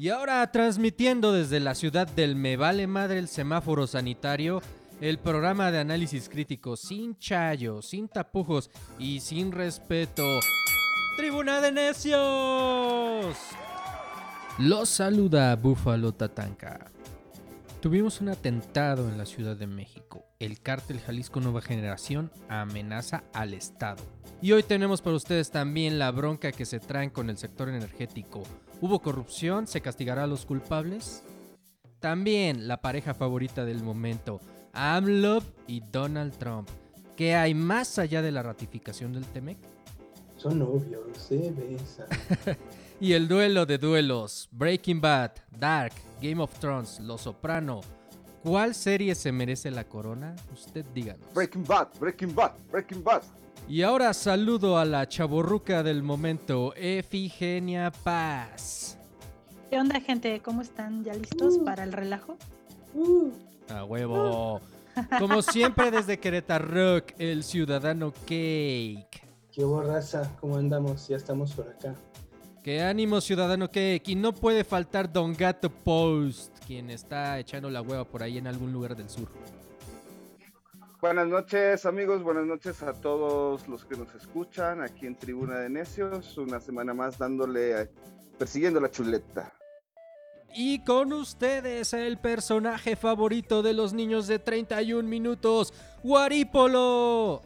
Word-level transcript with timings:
Y 0.00 0.08
ahora 0.08 0.50
transmitiendo 0.50 1.30
desde 1.30 1.60
la 1.60 1.74
ciudad 1.74 2.08
del 2.08 2.34
Me 2.34 2.56
Vale 2.56 2.86
Madre 2.86 3.18
el 3.18 3.28
semáforo 3.28 3.86
sanitario, 3.86 4.62
el 5.02 5.18
programa 5.18 5.70
de 5.70 5.78
análisis 5.78 6.30
crítico 6.30 6.74
sin 6.78 7.18
chayo, 7.18 7.82
sin 7.82 8.08
tapujos 8.08 8.70
y 8.98 9.20
sin 9.20 9.52
respeto. 9.52 10.24
Tribuna 11.18 11.60
de 11.60 11.72
Necios. 11.72 13.36
Los 14.56 14.88
saluda 14.88 15.54
Búfalo 15.56 16.12
Tatanka. 16.12 16.90
Tuvimos 17.82 18.22
un 18.22 18.30
atentado 18.30 19.06
en 19.06 19.18
la 19.18 19.26
Ciudad 19.26 19.54
de 19.54 19.66
México. 19.66 20.24
El 20.38 20.62
cártel 20.62 20.98
Jalisco 21.00 21.40
Nueva 21.40 21.60
Generación 21.60 22.32
amenaza 22.48 23.24
al 23.34 23.52
Estado. 23.52 24.02
Y 24.40 24.52
hoy 24.52 24.62
tenemos 24.62 25.02
para 25.02 25.16
ustedes 25.16 25.50
también 25.50 25.98
la 25.98 26.10
bronca 26.10 26.52
que 26.52 26.64
se 26.64 26.80
traen 26.80 27.10
con 27.10 27.28
el 27.28 27.36
sector 27.36 27.68
energético. 27.68 28.44
¿Hubo 28.82 29.00
corrupción? 29.00 29.66
¿Se 29.66 29.82
castigará 29.82 30.24
a 30.24 30.26
los 30.26 30.46
culpables? 30.46 31.22
También 31.98 32.66
la 32.66 32.80
pareja 32.80 33.12
favorita 33.12 33.66
del 33.66 33.82
momento, 33.82 34.40
AMLOV 34.72 35.44
y 35.66 35.80
Donald 35.80 36.32
Trump. 36.38 36.66
¿Qué 37.14 37.34
hay 37.34 37.52
más 37.52 37.98
allá 37.98 38.22
de 38.22 38.32
la 38.32 38.42
ratificación 38.42 39.12
del 39.12 39.26
TEMEC? 39.26 39.58
Son 40.38 40.58
novios, 40.58 41.02
se 41.14 41.52
besan. 41.52 42.06
y 43.00 43.12
el 43.12 43.28
duelo 43.28 43.66
de 43.66 43.76
duelos, 43.76 44.48
Breaking 44.50 45.02
Bad, 45.02 45.32
Dark, 45.50 45.92
Game 46.22 46.42
of 46.42 46.58
Thrones, 46.58 47.00
Los 47.00 47.20
Soprano. 47.20 47.82
¿Cuál 48.42 48.74
serie 48.74 49.14
se 49.14 49.30
merece 49.30 49.70
la 49.70 49.84
corona? 49.84 50.34
Usted 50.54 50.86
díganos. 50.94 51.34
Breaking 51.34 51.64
Bad, 51.64 51.88
Breaking 52.00 52.34
Bad, 52.34 52.52
Breaking 52.72 53.04
Bad. 53.04 53.22
Y 53.70 53.82
ahora 53.82 54.12
saludo 54.14 54.78
a 54.78 54.84
la 54.84 55.08
chaborruca 55.08 55.82
del 55.84 56.02
momento, 56.02 56.74
Efigenia 56.74 57.92
Paz. 57.92 58.98
¿Qué 59.70 59.78
onda, 59.78 60.00
gente? 60.00 60.40
¿Cómo 60.42 60.60
están? 60.62 61.04
¿Ya 61.04 61.14
listos 61.14 61.56
Uh. 61.58 61.64
para 61.64 61.84
el 61.84 61.92
relajo? 61.92 62.36
Uh, 62.94 63.30
A 63.68 63.84
huevo. 63.84 64.60
Como 65.20 65.40
siempre 65.42 65.92
desde 65.92 66.18
Querétaro 66.18 66.66
Rock, 66.66 67.12
el 67.18 67.44
ciudadano 67.44 68.12
Cake. 68.22 69.22
qué 69.52 69.64
borraza, 69.64 70.36
¿cómo 70.40 70.56
andamos? 70.56 71.06
Ya 71.06 71.16
estamos 71.16 71.52
por 71.52 71.68
acá. 71.68 71.94
Qué 72.64 72.82
ánimo, 72.82 73.20
ciudadano 73.20 73.68
Cake. 73.68 74.02
Y 74.08 74.16
no 74.16 74.32
puede 74.32 74.64
faltar 74.64 75.10
Don 75.12 75.32
Gato 75.34 75.70
Post, 75.70 76.58
quien 76.66 76.90
está 76.90 77.38
echando 77.38 77.70
la 77.70 77.80
hueva 77.82 78.04
por 78.04 78.24
ahí 78.24 78.36
en 78.38 78.48
algún 78.48 78.72
lugar 78.72 78.96
del 78.96 79.08
sur. 79.08 79.28
Buenas 81.00 81.28
noches 81.28 81.86
amigos, 81.86 82.22
buenas 82.22 82.44
noches 82.44 82.82
a 82.82 82.92
todos 82.92 83.66
los 83.68 83.86
que 83.86 83.96
nos 83.96 84.14
escuchan 84.14 84.82
aquí 84.82 85.06
en 85.06 85.16
Tribuna 85.16 85.58
de 85.58 85.70
Necios. 85.70 86.36
Una 86.36 86.60
semana 86.60 86.92
más 86.92 87.16
dándole, 87.16 87.88
persiguiendo 88.38 88.80
la 88.80 88.90
chuleta. 88.90 89.50
Y 90.54 90.84
con 90.84 91.14
ustedes 91.14 91.94
el 91.94 92.18
personaje 92.18 92.96
favorito 92.96 93.62
de 93.62 93.72
los 93.72 93.94
niños 93.94 94.26
de 94.26 94.40
31 94.40 95.08
minutos, 95.08 95.72
Guarípolo. 96.02 97.40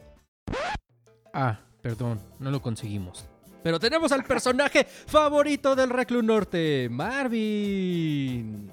Ah, 1.33 1.57
perdón, 1.81 2.19
no 2.39 2.51
lo 2.51 2.61
conseguimos. 2.61 3.25
Pero 3.63 3.79
tenemos 3.79 4.11
al 4.11 4.25
personaje 4.25 4.83
favorito 5.07 5.77
del 5.77 5.91
Reclu 5.91 6.21
Norte, 6.21 6.89
Marvin. 6.91 8.69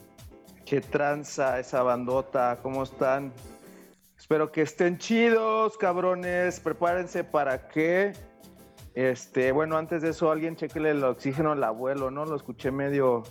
Qué 0.67 0.81
tranza 0.81 1.61
esa 1.61 1.85
bandota, 1.85 2.59
¿cómo 2.61 2.83
están? 2.83 3.33
Espero 4.33 4.51
que 4.51 4.63
estén 4.63 4.97
chidos, 4.97 5.77
cabrones. 5.77 6.59
Prepárense 6.59 7.23
para 7.23 7.69
que. 7.69 8.15
Este, 8.95 9.53
bueno, 9.53 9.77
antes 9.77 10.01
de 10.01 10.09
eso, 10.09 10.33
alguien 10.33 10.57
chequele 10.57 10.93
el 10.93 11.05
oxígeno 11.05 11.53
al 11.53 11.63
abuelo, 11.63 12.11
¿no? 12.11 12.25
Lo 12.25 12.37
escuché 12.37 12.71
medio 12.71 13.25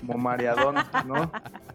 como 0.00 0.18
mareadón, 0.18 0.74
¿no? 1.06 1.30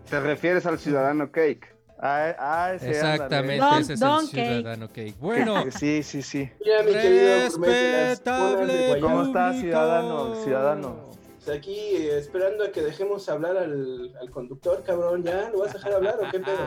¿Te 0.09 0.19
refieres 0.19 0.65
al 0.65 0.77
ciudadano 0.77 1.31
Cake? 1.31 1.73
Ah, 2.01 2.35
ah, 2.37 2.73
ese, 2.75 2.89
Exactamente, 2.89 3.63
Don- 3.63 3.79
ese 3.81 3.93
es 3.93 3.99
Don 4.01 4.25
el 4.25 4.29
Cake. 4.29 4.47
ciudadano 4.57 4.87
Cake. 4.89 5.15
Bueno. 5.21 5.63
Sí, 5.71 6.03
sí, 6.03 6.21
sí. 6.21 6.51
Mira, 6.59 6.83
mi 6.83 6.91
Respetable. 6.91 8.99
¿Cómo 8.99 9.23
está, 9.23 9.53
ciudadano? 9.53 10.35
Ciudadano. 10.43 11.09
Pues 11.45 11.57
aquí 11.57 11.77
eh, 11.77 12.17
esperando 12.17 12.65
a 12.65 12.71
que 12.73 12.81
dejemos 12.81 13.29
hablar 13.29 13.55
al, 13.55 14.13
al 14.19 14.29
conductor, 14.31 14.83
cabrón. 14.85 15.23
¿Ya? 15.23 15.49
¿Lo 15.49 15.59
vas 15.59 15.69
a 15.69 15.73
dejar 15.75 15.93
hablar 15.93 16.15
o 16.21 16.29
qué 16.29 16.41
pedo? 16.41 16.57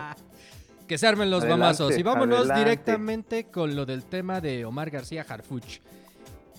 Que 0.92 0.98
se 0.98 1.06
armen 1.06 1.30
los 1.30 1.44
Adelante, 1.44 1.60
mamazos. 1.62 1.98
Y 1.98 2.02
vámonos 2.02 2.40
adelante. 2.40 2.64
directamente 2.64 3.44
con 3.46 3.74
lo 3.74 3.86
del 3.86 4.04
tema 4.04 4.42
de 4.42 4.66
Omar 4.66 4.90
García 4.90 5.24
Harfuch. 5.26 5.80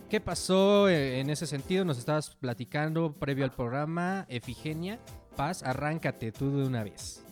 ¿Qué 0.09 0.19
pasó 0.19 0.89
eh, 0.89 1.19
en 1.19 1.29
ese 1.29 1.45
sentido? 1.45 1.85
Nos 1.85 1.99
estabas 1.99 2.31
platicando 2.31 3.13
previo 3.13 3.45
al 3.45 3.51
programa. 3.51 4.25
Efigenia, 4.29 4.97
Paz, 5.35 5.61
arráncate 5.61 6.31
tú 6.31 6.49
de 6.57 6.65
una 6.65 6.83
vez. 6.83 7.23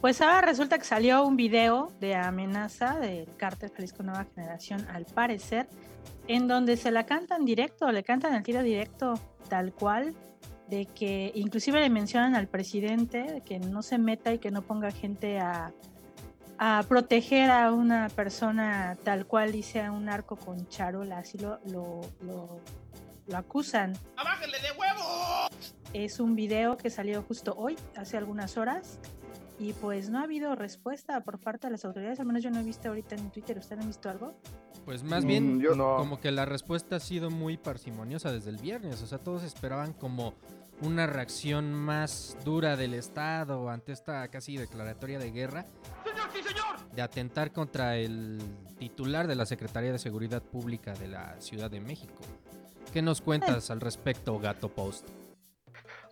Pues 0.00 0.20
ahora 0.20 0.42
resulta 0.42 0.78
que 0.78 0.84
salió 0.84 1.24
un 1.24 1.34
video 1.34 1.90
de 1.98 2.14
amenaza 2.14 3.00
del 3.00 3.26
cártel 3.36 3.72
Jalisco 3.74 4.04
Nueva 4.04 4.24
Generación, 4.32 4.86
al 4.92 5.06
parecer, 5.06 5.66
en 6.28 6.46
donde 6.46 6.76
se 6.76 6.92
la 6.92 7.04
cantan 7.04 7.46
directo, 7.46 7.90
le 7.90 8.04
cantan 8.04 8.32
el 8.36 8.44
tiro 8.44 8.62
directo, 8.62 9.14
tal 9.48 9.72
cual, 9.72 10.14
de 10.68 10.86
que 10.86 11.32
inclusive 11.34 11.80
le 11.80 11.90
mencionan 11.90 12.36
al 12.36 12.46
presidente 12.46 13.24
de 13.24 13.40
que 13.40 13.58
no 13.58 13.82
se 13.82 13.98
meta 13.98 14.32
y 14.32 14.38
que 14.38 14.52
no 14.52 14.62
ponga 14.62 14.92
gente 14.92 15.40
a, 15.40 15.72
a 16.58 16.82
proteger 16.88 17.50
a 17.50 17.72
una 17.72 18.08
persona 18.08 18.96
tal 19.04 19.26
cual 19.26 19.52
dice 19.52 19.88
un 19.90 20.08
arco 20.08 20.36
con 20.36 20.68
charola, 20.68 21.18
así 21.18 21.38
lo, 21.38 21.60
lo, 21.66 22.00
lo, 22.22 22.60
lo 23.26 23.36
acusan. 23.36 23.92
Es 25.92 26.20
un 26.20 26.34
video 26.34 26.76
que 26.76 26.90
salió 26.90 27.22
justo 27.22 27.54
hoy, 27.56 27.76
hace 27.96 28.16
algunas 28.16 28.56
horas, 28.58 28.98
y 29.58 29.72
pues 29.72 30.10
no 30.10 30.18
ha 30.18 30.22
habido 30.24 30.54
respuesta 30.54 31.20
por 31.22 31.38
parte 31.38 31.66
de 31.66 31.72
las 31.72 31.84
autoridades, 31.84 32.20
al 32.20 32.26
menos 32.26 32.42
yo 32.42 32.50
no 32.50 32.60
he 32.60 32.62
visto 32.64 32.88
ahorita 32.88 33.14
en 33.14 33.30
Twitter, 33.30 33.58
¿ustedes 33.58 33.80
han 33.80 33.86
visto 33.88 34.10
algo? 34.10 34.34
Pues 34.84 35.02
más 35.02 35.24
Mm, 35.24 35.26
bien, 35.26 35.60
yo- 35.60 35.74
no. 35.74 35.96
como 35.96 36.20
que 36.20 36.30
la 36.30 36.44
respuesta 36.44 36.96
ha 36.96 37.00
sido 37.00 37.30
muy 37.30 37.56
parsimoniosa 37.56 38.32
desde 38.32 38.50
el 38.50 38.56
viernes. 38.58 39.02
O 39.02 39.06
sea, 39.06 39.18
todos 39.18 39.42
esperaban 39.42 39.92
como 39.92 40.34
una 40.80 41.06
reacción 41.06 41.72
más 41.74 42.36
dura 42.44 42.76
del 42.76 42.94
Estado 42.94 43.68
ante 43.68 43.92
esta 43.92 44.28
casi 44.28 44.56
declaratoria 44.56 45.18
de 45.18 45.30
guerra. 45.32 45.66
De 46.94 47.02
atentar 47.02 47.52
contra 47.52 47.96
el 47.96 48.40
titular 48.78 49.26
de 49.26 49.34
la 49.34 49.46
Secretaría 49.46 49.92
de 49.92 49.98
Seguridad 49.98 50.42
Pública 50.42 50.94
de 50.94 51.08
la 51.08 51.40
Ciudad 51.40 51.70
de 51.70 51.80
México. 51.80 52.22
¿Qué 52.92 53.02
nos 53.02 53.20
cuentas 53.20 53.70
al 53.70 53.80
respecto, 53.80 54.38
Gato 54.38 54.68
Post? 54.68 55.06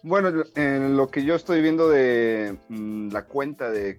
Bueno, 0.02 0.44
en 0.54 0.96
lo 0.96 1.08
que 1.08 1.24
yo 1.24 1.34
estoy 1.34 1.62
viendo 1.62 1.88
de 1.88 2.56
mm, 2.68 3.10
la 3.10 3.24
cuenta 3.24 3.70
de 3.70 3.98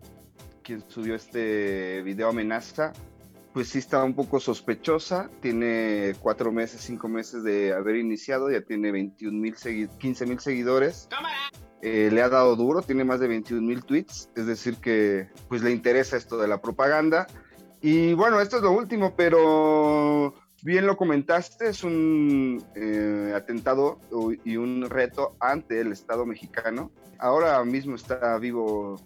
quien 0.63 0.84
subió 0.88 1.16
este 1.16 2.01
video 2.03 2.29
amenaza, 2.29 2.94
pues 3.53 3.69
sí 3.69 3.79
está 3.79 4.03
un 4.03 4.13
poco 4.13 4.39
sospechosa. 4.39 5.29
Tiene 5.41 6.13
cuatro 6.22 6.51
meses, 6.51 6.81
cinco 6.81 7.07
meses 7.07 7.44
de 7.44 7.74
haber 7.74 7.95
iniciado, 7.95 8.51
ya 8.51 8.62
tiene 8.62 8.91
21 8.91 9.38
mil, 9.38 9.56
15 9.56 10.25
mil 10.25 10.39
seguidores. 10.39 11.09
Eh, 11.81 12.09
le 12.11 12.21
ha 12.21 12.29
dado 12.29 12.55
duro, 12.55 12.81
tiene 12.81 13.03
más 13.03 13.19
de 13.19 13.27
21 13.27 13.61
mil 13.61 13.83
tweets, 13.83 14.29
es 14.35 14.47
decir 14.47 14.77
que 14.77 15.29
pues 15.47 15.61
le 15.61 15.71
interesa 15.71 16.17
esto 16.17 16.38
de 16.38 16.47
la 16.47 16.61
propaganda. 16.61 17.27
Y 17.81 18.13
bueno, 18.13 18.41
esto 18.41 18.57
es 18.57 18.63
lo 18.63 18.71
último, 18.71 19.15
pero 19.15 20.33
bien 20.63 20.88
lo 20.88 20.97
comentaste, 20.97 21.69
es 21.69 21.83
un 21.83 22.63
eh, 22.75 23.31
atentado 23.35 23.99
y 24.43 24.57
un 24.57 24.89
reto 24.89 25.35
ante 25.39 25.79
el 25.81 25.91
Estado 25.91 26.25
mexicano. 26.25 26.91
Ahora 27.19 27.63
mismo 27.63 27.95
está 27.95 28.38
vivo 28.39 28.99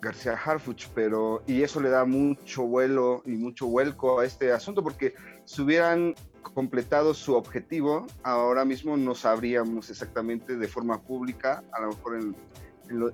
García 0.00 0.32
Harfuch, 0.32 0.88
pero 0.94 1.42
y 1.46 1.62
eso 1.62 1.80
le 1.80 1.88
da 1.88 2.04
mucho 2.04 2.64
vuelo 2.64 3.22
y 3.24 3.36
mucho 3.36 3.66
vuelco 3.68 4.18
a 4.18 4.26
este 4.26 4.52
asunto 4.52 4.82
porque 4.82 5.14
si 5.44 5.62
hubieran 5.62 6.14
completado 6.42 7.14
su 7.14 7.34
objetivo, 7.34 8.06
ahora 8.22 8.64
mismo 8.64 8.96
no 8.96 9.14
sabríamos 9.14 9.90
exactamente 9.90 10.56
de 10.56 10.68
forma 10.68 11.00
pública, 11.00 11.64
a 11.72 11.80
lo 11.80 11.88
mejor 11.88 12.16
en, 12.20 12.36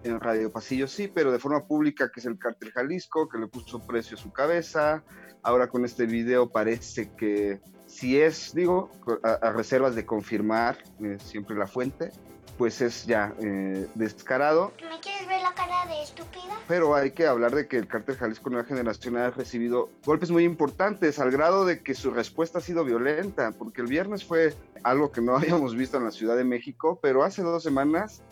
en, 0.04 0.20
Radio 0.20 0.50
Pasillo 0.50 0.88
sí, 0.88 1.08
pero 1.08 1.30
de 1.30 1.38
forma 1.38 1.66
pública 1.66 2.10
que 2.12 2.20
es 2.20 2.26
el 2.26 2.38
cártel 2.38 2.72
Jalisco, 2.72 3.28
que 3.28 3.38
le 3.38 3.46
puso 3.46 3.80
precio 3.86 4.16
a 4.16 4.20
su 4.20 4.32
cabeza, 4.32 5.02
ahora 5.42 5.68
con 5.68 5.84
este 5.84 6.06
video 6.06 6.50
parece 6.50 7.10
que 7.16 7.60
si 7.86 8.20
es, 8.20 8.54
digo, 8.54 8.90
a, 9.22 9.48
a 9.48 9.52
reservas 9.52 9.94
de 9.94 10.04
confirmar 10.04 10.78
eh, 11.00 11.16
siempre 11.20 11.56
la 11.56 11.66
fuente, 11.66 12.10
pues 12.58 12.80
es 12.82 13.06
ya 13.06 13.32
eh, 13.40 13.86
descarado, 13.94 14.72
¿Me 14.90 15.00
quieres 15.00 15.26
ver 15.28 15.40
la 15.40 15.54
cara 15.54 15.86
de 15.86 16.02
estúpida? 16.02 16.54
pero 16.66 16.94
hay 16.94 17.12
que 17.12 17.26
hablar 17.26 17.54
de 17.54 17.66
que 17.66 17.78
el 17.78 17.86
cártel 17.86 18.16
Jalisco 18.16 18.50
Nueva 18.50 18.66
Generación 18.66 19.16
ha 19.16 19.30
recibido 19.30 19.88
golpes 20.04 20.30
muy 20.30 20.44
importantes 20.44 21.18
al 21.18 21.30
grado 21.30 21.64
de 21.64 21.82
que 21.82 21.94
su 21.94 22.10
respuesta 22.10 22.58
ha 22.58 22.60
sido 22.60 22.84
violenta, 22.84 23.52
porque 23.52 23.80
el 23.80 23.86
viernes 23.86 24.24
fue 24.24 24.54
algo 24.82 25.10
que 25.10 25.22
no 25.22 25.34
habíamos 25.36 25.74
visto 25.74 25.96
en 25.96 26.04
la 26.04 26.10
Ciudad 26.10 26.36
de 26.36 26.44
México, 26.44 26.98
pero 27.00 27.22
hace 27.22 27.42
dos 27.42 27.62
semanas 27.62 28.22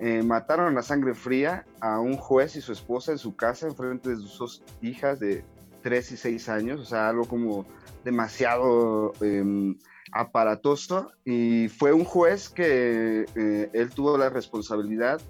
eh, 0.00 0.22
mataron 0.22 0.76
a 0.76 0.82
sangre 0.82 1.14
fría 1.14 1.64
a 1.80 2.00
un 2.00 2.16
juez 2.16 2.56
y 2.56 2.60
su 2.60 2.72
esposa 2.72 3.12
en 3.12 3.18
su 3.18 3.36
casa, 3.36 3.68
en 3.68 3.76
frente 3.76 4.10
de 4.10 4.16
sus 4.16 4.38
dos 4.38 4.62
hijas 4.82 5.20
de 5.20 5.44
3 5.82 6.12
y 6.12 6.16
6 6.16 6.48
años, 6.48 6.80
o 6.80 6.84
sea, 6.84 7.10
algo 7.10 7.24
como 7.26 7.66
demasiado 8.04 9.12
em, 9.20 9.76
aparatoso. 10.14 11.12
Y 11.24 11.68
fue 11.68 11.92
un 11.92 12.04
juez 12.04 12.48
que 12.48 13.26
eh, 13.34 13.70
él 13.72 13.90
tuvo 13.90 14.16
la 14.16 14.30
responsabilidad 14.30 15.20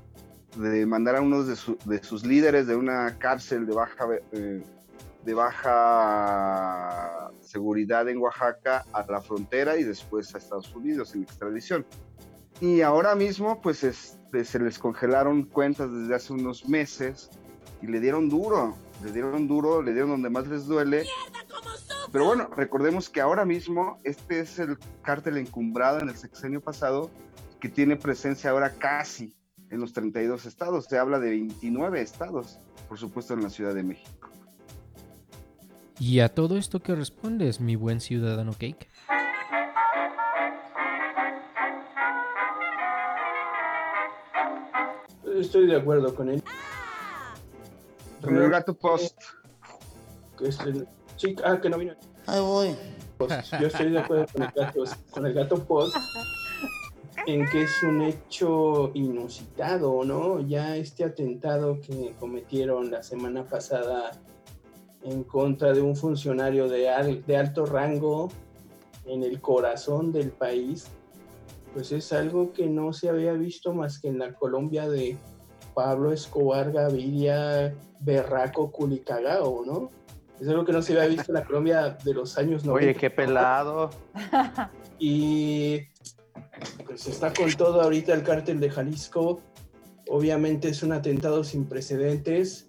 de 0.57 0.87
mandar 0.87 1.17
a 1.17 1.21
uno 1.21 1.43
de, 1.43 1.57
sus 1.57 2.25
líderes 2.25 2.69
de 2.69 2.77
una 2.77 3.19
cárcel 3.19 3.67
de 3.67 3.75
baja, 3.75 4.07
eh, 4.33 4.63
de 5.25 5.35
baja 5.35 7.33
seguridad 7.41 8.09
en 8.09 8.19
Oaxaca 8.19 8.85
a 8.93 9.05
la 9.11 9.21
frontera 9.21 9.77
y 9.77 9.83
después 9.83 10.33
a 10.35 10.39
Estados 10.39 10.73
Unidos 10.75 11.15
en 11.15 11.25
extradición. 11.25 11.85
Y 12.61 12.83
ahora 12.83 13.17
mismo, 13.17 13.61
pues 13.61 13.83
este, 13.83 14.45
se 14.45 14.61
les 14.61 14.79
congelaron 14.79 15.43
cuentas 15.45 15.93
desde 15.93 16.15
hace 16.15 16.33
unos 16.33 16.69
meses 16.69 17.31
y 17.83 17.89
le 17.89 17.99
dieron 18.01 18.29
duro, 18.29 18.77
le 19.05 19.13
dieron 19.13 19.47
duro, 19.47 19.83
le 19.83 19.93
dieron 19.93 20.11
donde 20.11 20.31
más 20.31 20.47
les 20.47 20.67
duele. 20.67 21.05
Pero 22.11 22.27
bueno, 22.27 22.49
recordemos 22.57 23.11
que 23.11 23.21
ahora 23.21 23.45
mismo 23.45 23.99
este 24.05 24.41
es 24.41 24.59
el 24.59 24.79
cártel 25.03 25.37
encumbrado 25.37 26.01
en 26.01 26.09
el 26.09 26.17
sexenio 26.17 26.61
pasado 26.61 27.11
que 27.61 27.69
tiene 27.69 27.97
presencia 27.97 28.51
ahora 28.51 28.75
casi 28.75 29.35
en 29.71 29.81
los 29.81 29.93
32 29.93 30.47
estados. 30.47 30.87
Se 30.87 30.99
habla 30.99 31.19
de 31.19 31.31
29 31.31 32.01
estados, 32.01 32.59
por 32.89 32.99
supuesto 32.99 33.35
en 33.35 33.43
la 33.43 33.51
Ciudad 33.51 33.75
de 33.75 33.83
México. 33.83 34.31
¿Y 35.99 36.21
a 36.21 36.29
todo 36.29 36.57
esto 36.57 36.81
qué 36.81 36.95
respondes, 36.95 37.61
mi 37.61 37.77
buen 37.77 38.01
ciudadano 38.01 38.53
Cake? 38.53 38.89
Estoy 45.39 45.67
de 45.67 45.77
acuerdo 45.77 46.15
con 46.15 46.29
él. 46.29 46.43
Con 48.25 48.37
el 48.37 48.51
gato 48.51 48.75
post. 48.75 49.21
Sí, 51.17 51.37
ah, 51.45 51.61
que 51.61 51.69
no 51.69 51.79
vino. 51.79 51.95
Ahí 52.27 52.41
voy. 52.41 52.77
Yo 53.61 53.69
estoy 53.69 53.91
de 53.91 53.99
acuerdo 53.99 54.27
con 54.33 54.43
el 54.43 54.51
gato, 54.51 54.85
con 55.11 55.27
el 55.27 55.35
gato 55.35 55.65
post 55.65 55.97
en 57.27 57.47
que 57.47 57.63
es 57.63 57.83
un 57.83 58.03
hecho 58.03 58.91
inusitado, 58.95 60.05
¿no? 60.05 60.41
Ya 60.41 60.77
este 60.77 61.05
atentado 61.05 61.81
que 61.81 62.15
cometieron 62.19 62.91
la 62.91 63.03
semana 63.03 63.45
pasada 63.45 64.11
en 65.03 65.23
contra 65.25 65.73
de 65.73 65.81
un 65.81 65.95
funcionario 65.95 66.69
de, 66.69 67.23
de 67.27 67.37
alto 67.37 67.67
rango 67.67 68.31
en 69.07 69.23
el 69.23 69.41
corazón 69.41 70.13
del 70.13 70.31
país, 70.31 70.87
pues 71.73 71.93
es 71.93 72.13
algo 72.13 72.53
que 72.53 72.67
no 72.67 72.93
se 72.93 73.09
había 73.09 73.33
visto 73.33 73.73
más 73.75 73.99
que 73.99 74.09
en 74.09 74.19
la 74.19 74.35
Colombia 74.35 74.89
de 74.89 75.17
Pablo 75.75 76.13
Escobar 76.13 76.73
Gaviria 76.73 77.75
Berraco 78.01 78.71
Culicagao, 78.71 79.65
¿no? 79.67 79.91
Es 80.41 80.49
algo 80.49 80.65
que 80.65 80.73
no 80.73 80.83
se 80.83 80.93
había 80.93 81.09
visto 81.09 81.33
en 81.33 81.35
la 81.35 81.45
Colombia 81.45 81.97
de 82.03 82.15
los 82.15 82.37
años 82.39 82.65
90. 82.65 82.73
Oye, 82.91 82.99
qué 82.99 83.11
pelado. 83.11 83.91
Y 84.99 85.81
pues 86.87 87.07
está 87.07 87.33
con 87.33 87.51
todo 87.53 87.81
ahorita 87.81 88.13
el 88.15 88.23
cártel 88.23 88.61
de 88.61 88.71
Jalisco. 88.71 89.41
Obviamente 90.09 90.69
es 90.69 90.83
un 90.83 90.93
atentado 90.93 91.45
sin 91.45 91.65
precedentes. 91.67 92.69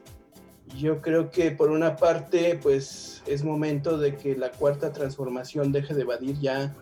Yo 0.78 1.02
creo 1.02 1.30
que 1.30 1.52
por 1.52 1.70
una 1.70 1.96
parte, 1.96 2.60
pues 2.62 3.24
es 3.26 3.44
momento 3.44 3.98
de 3.98 4.16
que 4.16 4.36
la 4.36 4.52
cuarta 4.52 4.92
transformación 4.92 5.72
deje 5.72 5.94
de 5.94 6.02
evadir 6.02 6.40
ya 6.40 6.76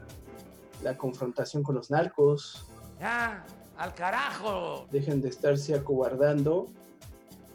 la 0.82 0.98
confrontación 0.98 1.64
con 1.64 1.76
los 1.76 1.92
narcos. 1.92 2.68
¡Ya! 3.00 3.46
¡Al 3.84 3.94
carajo! 3.94 4.88
Dejen 4.92 5.22
de 5.22 5.28
estarse 5.28 5.76
acobardando 5.76 6.68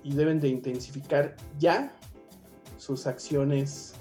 y 0.03 0.13
deben 0.13 0.41
de 0.41 0.49
intensificar 0.49 1.35
ya 1.59 1.91
sus 2.77 3.07
acciones 3.07 3.95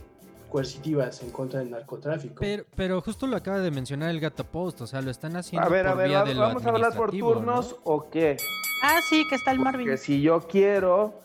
coercitivas 0.49 1.23
en 1.23 1.31
contra 1.31 1.61
del 1.61 1.71
narcotráfico. 1.71 2.35
Pero, 2.41 2.65
pero 2.75 2.99
justo 2.99 3.27
lo 3.27 3.37
acaba 3.37 3.59
de 3.59 3.71
mencionar 3.71 4.09
el 4.09 4.19
Gato 4.19 4.43
Post, 4.43 4.81
o 4.81 4.87
sea, 4.87 5.01
lo 5.01 5.09
están 5.09 5.37
haciendo 5.37 5.65
A 5.65 5.71
ver, 5.71 5.85
por 5.85 5.93
a 5.93 5.95
ver, 5.95 6.09
vía 6.09 6.23
de 6.25 6.33
lo 6.33 6.41
¿vamos 6.41 6.65
a 6.65 6.69
hablar 6.69 6.93
por 6.97 7.11
turnos 7.11 7.71
¿no? 7.71 7.77
o 7.85 8.09
qué? 8.09 8.35
Ah, 8.83 8.99
sí, 9.07 9.25
que 9.29 9.35
está 9.35 9.51
el 9.51 9.59
Marvin. 9.59 9.87
Porque 9.87 9.95
si 9.95 10.21
yo 10.21 10.41
quiero, 10.41 11.21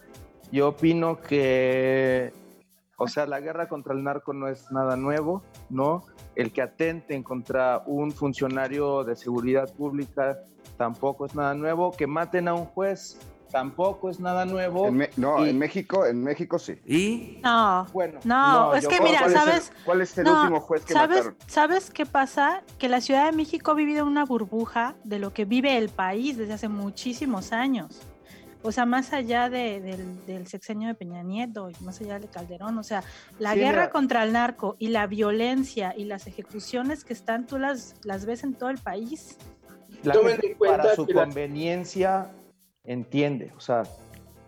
yo 0.52 0.69
opino 0.69 1.20
que, 1.20 2.32
o 2.96 3.08
sea, 3.08 3.26
la 3.26 3.40
guerra 3.40 3.69
contra 3.69 3.93
el 3.93 4.04
narco 4.04 4.34
no 4.34 4.46
es 4.46 4.70
nada 4.70 4.94
nuevo, 4.94 5.43
¿no? 5.69 6.04
El 6.37 6.52
que 6.52 6.62
atenten 6.62 7.25
contra 7.25 7.82
un 7.87 8.12
funcionario 8.12 9.02
de 9.02 9.16
seguridad 9.16 9.69
pública 9.75 10.38
tampoco 10.76 11.26
es 11.26 11.34
nada 11.34 11.54
nuevo. 11.54 11.92
Que 11.92 12.06
maten 12.06 12.48
a 12.48 12.54
un 12.54 12.66
juez 12.66 13.19
tampoco 13.50 14.08
es 14.08 14.19
nada 14.19 14.46
nuevo. 14.46 14.88
En 14.88 14.96
Me- 14.96 15.10
no, 15.19 15.44
Y- 15.44 15.50
en 15.50 15.58
México, 15.58 16.06
en 16.06 16.24
México 16.24 16.58
sí. 16.58 16.80
¿Y? 16.86 17.40
No, 17.44 17.86
Bueno, 17.92 18.19
no, 18.24 18.74
es 18.74 18.88
que 18.88 18.98
mira, 19.00 19.19
¿Cuál 19.20 19.30
es 19.30 19.36
el- 19.36 19.38
¿sabes? 19.38 19.72
¿Cuál 19.84 20.00
es 20.00 20.19
el 20.19 20.24
No, 20.24 20.40
último 20.40 20.60
juez 20.60 20.84
que 20.86 20.92
¿sabes, 20.94 21.16
mataron? 21.19 21.36
¿Sabes 21.48 21.90
qué 21.90 22.06
pasa? 22.06 22.62
Que 22.78 22.88
la 22.88 23.00
Ciudad 23.02 23.26
de 23.26 23.32
México 23.36 23.70
ha 23.72 23.74
vivido 23.74 24.06
una 24.06 24.24
burbuja 24.24 24.94
de 25.04 25.19
lo 25.19 25.34
que 25.34 25.44
vive 25.44 25.76
el 25.76 25.90
país 25.90 26.38
desde 26.38 26.54
hace 26.54 26.69
muchísimos 26.69 27.52
años. 27.52 28.00
O 28.64 28.70
sea, 28.72 28.86
más 28.86 29.12
allá 29.12 29.50
de- 29.50 29.80
del, 29.82 30.25
del 30.25 30.46
sexenio 30.46 30.88
de 30.88 30.94
Peña 30.94 31.22
Nieto 31.22 31.68
y 31.68 31.75
más 31.84 32.00
allá 32.00 32.20
de 32.20 32.28
Calderón, 32.28 32.78
o 32.78 32.82
sea, 32.84 33.02
la 33.40 33.52
Sí, 33.54 33.58
guerra 33.58 33.80
mira. 33.82 33.90
contra 33.90 34.22
el 34.22 34.32
narco 34.32 34.76
y 34.78 34.88
la 34.88 35.06
violencia 35.08 35.92
y 35.96 36.04
las 36.04 36.26
ejecuciones 36.28 37.04
que 37.04 37.12
están, 37.12 37.44
tú 37.46 37.58
las, 37.58 37.96
las 38.04 38.25
ves 38.25 38.44
en 38.44 38.54
todo 38.54 38.70
el 38.70 38.78
país. 38.78 39.36
La 40.02 40.12
Tomen 40.14 40.32
gente 40.32 40.46
en 40.49 40.54
cuenta 40.58 40.76
para 40.78 40.94
su 40.94 41.06
que 41.06 41.14
la- 41.14 41.25
conveniencia 41.25 42.31
entiende, 42.84 43.52
o 43.56 43.60
sea, 43.60 43.84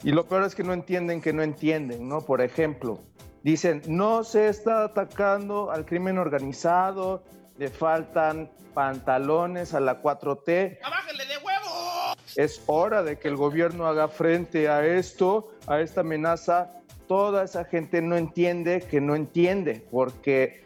y 0.03 0.11
lo 0.12 0.27
peor 0.27 0.45
es 0.45 0.55
que 0.55 0.65
no 0.65 0.73
entienden 0.73 1.21
que 1.21 1.33
no 1.33 1.43
entienden, 1.43 2.09
¿no? 2.09 2.21
Por 2.21 2.41
ejemplo, 2.43 3.01
dicen, 3.43 3.81
no 3.87 4.25
se 4.25 4.49
está 4.49 4.85
atacando 4.85 5.71
al 5.71 5.87
crimen 5.87 6.19
organizado, 6.19 7.23
le 7.56 7.69
faltan 7.69 8.51
pantalones 8.75 9.73
a 9.75 9.81
la 9.81 10.03
4T. 10.03 10.79
¡Bájenle 10.83 11.25
de 11.27 11.37
huevo! 11.39 12.15
Es 12.37 12.62
hora 12.67 13.03
de 13.03 13.19
que 13.19 13.29
el 13.29 13.37
gobierno 13.37 13.87
haga 13.87 14.09
frente 14.09 14.69
a 14.69 14.85
esto, 14.85 15.53
a 15.67 15.81
esta 15.81 16.01
amenaza. 16.01 16.73
Toda 17.06 17.45
esa 17.45 17.65
gente 17.65 18.03
no 18.03 18.17
entiende 18.17 18.81
que 18.81 19.01
no 19.01 19.15
entiende, 19.15 19.87
porque 19.91 20.64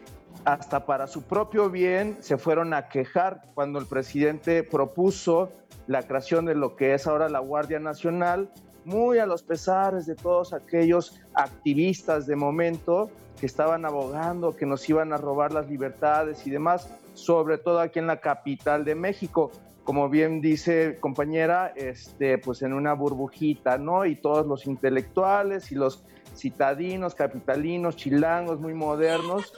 hasta 0.48 0.86
para 0.86 1.06
su 1.06 1.24
propio 1.24 1.68
bien 1.68 2.16
se 2.20 2.38
fueron 2.38 2.72
a 2.72 2.88
quejar 2.88 3.42
cuando 3.54 3.78
el 3.78 3.84
presidente 3.84 4.62
propuso 4.62 5.52
la 5.86 6.04
creación 6.04 6.46
de 6.46 6.54
lo 6.54 6.74
que 6.74 6.94
es 6.94 7.06
ahora 7.06 7.28
la 7.28 7.40
Guardia 7.40 7.78
Nacional, 7.80 8.50
muy 8.86 9.18
a 9.18 9.26
los 9.26 9.42
pesares 9.42 10.06
de 10.06 10.14
todos 10.14 10.54
aquellos 10.54 11.20
activistas 11.34 12.26
de 12.26 12.34
momento 12.34 13.10
que 13.38 13.44
estaban 13.44 13.84
abogando 13.84 14.56
que 14.56 14.64
nos 14.64 14.88
iban 14.88 15.12
a 15.12 15.18
robar 15.18 15.52
las 15.52 15.68
libertades 15.68 16.46
y 16.46 16.50
demás, 16.50 16.90
sobre 17.12 17.58
todo 17.58 17.80
aquí 17.80 17.98
en 17.98 18.06
la 18.06 18.20
capital 18.20 18.86
de 18.86 18.94
México 18.94 19.50
como 19.84 20.10
bien 20.10 20.42
dice 20.42 20.98
compañera, 21.00 21.72
este, 21.74 22.36
pues 22.36 22.60
en 22.60 22.74
una 22.74 22.92
burbujita, 22.92 23.78
¿no? 23.78 24.04
Y 24.04 24.16
todos 24.16 24.46
los 24.46 24.66
intelectuales 24.66 25.72
y 25.72 25.76
los 25.76 26.04
citadinos, 26.36 27.14
capitalinos, 27.14 27.96
chilangos, 27.96 28.60
muy 28.60 28.74
modernos, 28.74 29.50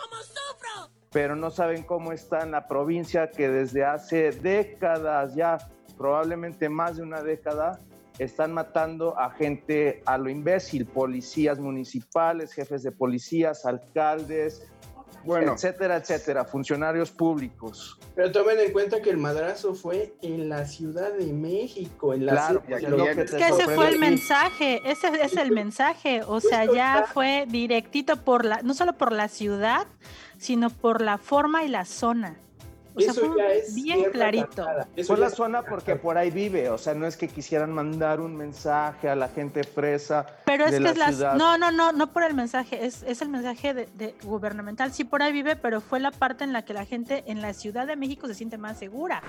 pero 1.12 1.34
no 1.34 1.50
saben 1.50 1.82
cómo 1.82 2.12
está 2.12 2.42
en 2.42 2.52
la 2.52 2.68
provincia 2.68 3.30
que 3.30 3.48
desde 3.48 3.84
hace 3.84 4.30
décadas, 4.30 5.34
ya 5.34 5.58
probablemente 5.98 6.68
más 6.68 6.96
de 6.96 7.02
una 7.02 7.20
década, 7.22 7.80
están 8.18 8.52
matando 8.52 9.18
a 9.18 9.30
gente 9.30 10.02
a 10.06 10.18
lo 10.18 10.30
imbécil, 10.30 10.86
policías 10.86 11.58
municipales, 11.58 12.52
jefes 12.52 12.82
de 12.82 12.92
policías, 12.92 13.66
alcaldes, 13.66 14.68
Bueno, 15.24 15.54
etcétera, 15.54 15.96
etcétera, 15.96 16.44
funcionarios 16.44 17.10
públicos. 17.10 17.98
Pero 18.14 18.30
tomen 18.30 18.58
en 18.60 18.72
cuenta 18.72 19.02
que 19.02 19.10
el 19.10 19.18
madrazo 19.18 19.74
fue 19.74 20.14
en 20.22 20.48
la 20.48 20.64
Ciudad 20.66 21.12
de 21.12 21.32
México, 21.32 22.14
en 22.14 22.26
la 22.26 22.32
Claro, 22.32 22.62
lo 22.68 22.96
lo 22.96 23.04
que 23.04 23.14
que 23.16 23.22
Es 23.22 23.30
que 23.32 23.48
ese 23.48 23.64
fue 23.64 23.88
el 23.88 23.94
aquí. 23.94 23.98
mensaje, 23.98 24.80
ese 24.84 25.08
es 25.22 25.36
el 25.36 25.50
mensaje, 25.50 26.22
o 26.26 26.40
sea, 26.40 26.64
ya 26.72 27.06
fue 27.12 27.46
directito 27.48 28.16
por 28.18 28.44
la, 28.44 28.62
no 28.62 28.74
solo 28.74 28.92
por 28.94 29.12
la 29.12 29.28
ciudad, 29.28 29.86
sino 30.40 30.70
por 30.70 31.02
la 31.02 31.18
forma 31.18 31.64
y 31.64 31.68
la 31.68 31.84
zona. 31.84 32.34
O 32.94 33.00
sea, 33.00 33.12
Eso 33.12 33.26
fue 33.26 33.38
ya 33.38 33.52
es 33.52 33.74
bien 33.74 34.10
clarito. 34.10 34.66
Fue 35.06 35.16
la 35.16 35.30
zona 35.30 35.62
porque 35.62 35.96
por 35.96 36.18
ahí 36.18 36.30
vive, 36.30 36.70
o 36.70 36.78
sea, 36.78 36.94
no 36.94 37.06
es 37.06 37.16
que 37.16 37.28
quisieran 37.28 37.72
mandar 37.72 38.20
un 38.20 38.36
mensaje 38.36 39.08
a 39.08 39.14
la 39.14 39.28
gente 39.28 39.62
fresa. 39.64 40.26
Pero 40.44 40.64
es 40.64 40.72
de 40.72 40.78
que 40.78 40.82
la 40.82 40.90
es 40.90 40.98
la, 40.98 41.08
ciudad. 41.08 41.34
no, 41.34 41.56
no, 41.56 41.70
no, 41.70 41.92
no 41.92 42.12
por 42.12 42.24
el 42.24 42.34
mensaje, 42.34 42.84
es, 42.84 43.02
es 43.04 43.22
el 43.22 43.28
mensaje 43.28 43.74
de, 43.74 43.86
de 43.94 44.14
gubernamental. 44.24 44.92
Sí, 44.92 45.04
por 45.04 45.22
ahí 45.22 45.32
vive, 45.32 45.56
pero 45.56 45.80
fue 45.80 46.00
la 46.00 46.10
parte 46.10 46.44
en 46.44 46.52
la 46.52 46.64
que 46.64 46.74
la 46.74 46.84
gente 46.84 47.24
en 47.26 47.40
la 47.40 47.54
Ciudad 47.54 47.86
de 47.86 47.96
México 47.96 48.26
se 48.26 48.34
siente 48.34 48.58
más 48.58 48.78
segura. 48.78 49.22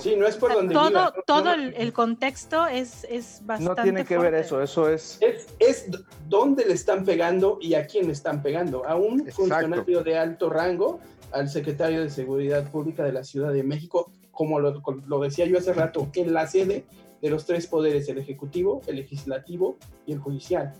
Sí, 0.00 0.16
no 0.16 0.26
es 0.26 0.36
por 0.36 0.52
donde 0.52 0.74
todo 0.74 0.88
viva, 0.88 1.12
no, 1.16 1.22
todo 1.24 1.44
no, 1.44 1.54
el, 1.54 1.74
el 1.74 1.92
contexto 1.92 2.66
es, 2.66 3.04
es 3.10 3.40
bastante 3.44 3.74
No 3.74 3.82
tiene 3.82 4.04
que 4.04 4.18
ver 4.18 4.34
eso, 4.34 4.62
eso 4.62 4.88
es. 4.88 5.18
Es, 5.20 5.46
es 5.58 5.86
dónde 6.28 6.64
le 6.64 6.74
están 6.74 7.04
pegando 7.04 7.58
y 7.60 7.74
a 7.74 7.86
quién 7.86 8.06
le 8.06 8.12
están 8.12 8.42
pegando. 8.42 8.86
A 8.86 8.96
un 8.96 9.20
Exacto. 9.20 9.42
funcionario 9.42 10.02
de 10.02 10.18
alto 10.18 10.50
rango, 10.50 11.00
al 11.36 11.48
secretario 11.48 12.02
de 12.02 12.10
Seguridad 12.10 12.70
Pública 12.70 13.04
de 13.04 13.12
la 13.12 13.24
Ciudad 13.24 13.52
de 13.52 13.62
México, 13.62 14.10
como 14.30 14.58
lo, 14.60 15.20
decía 15.20 15.46
yo 15.46 15.58
hace 15.58 15.72
rato, 15.72 16.08
en 16.14 16.32
la 16.32 16.46
sede 16.46 16.86
de 17.20 17.30
los 17.30 17.46
tres 17.46 17.66
poderes, 17.66 18.08
el 18.08 18.18
Ejecutivo, 18.18 18.80
el 18.86 18.96
Legislativo 18.96 19.78
y 20.06 20.12
el 20.12 20.18
Judicial. 20.18 20.72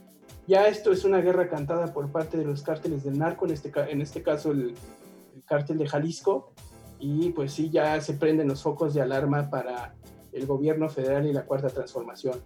ya 0.46 0.66
esto 0.68 0.92
es 0.92 1.04
una 1.04 1.20
guerra 1.20 1.48
cantada 1.48 1.92
por 1.92 2.10
parte 2.10 2.36
de 2.36 2.44
los 2.44 2.62
cárteles 2.62 3.04
del 3.04 3.18
narco, 3.18 3.46
en 3.46 3.52
este, 3.52 3.72
este 4.00 4.22
caso 4.22 4.52
el, 4.52 4.74
el 5.34 5.44
cártel 5.44 5.78
de 5.78 5.88
Jalisco, 5.88 6.52
y 6.98 7.30
pues 7.30 7.52
sí, 7.52 7.70
ya 7.70 8.00
se 8.00 8.14
prenden 8.14 8.48
los 8.48 8.62
focos 8.62 8.94
de 8.94 9.02
alarma 9.02 9.50
para 9.50 9.94
el 10.32 10.46
gobierno 10.46 10.88
federal 10.88 11.26
y 11.26 11.32
la 11.32 11.44
cuarta 11.44 11.68
transformación. 11.68 12.40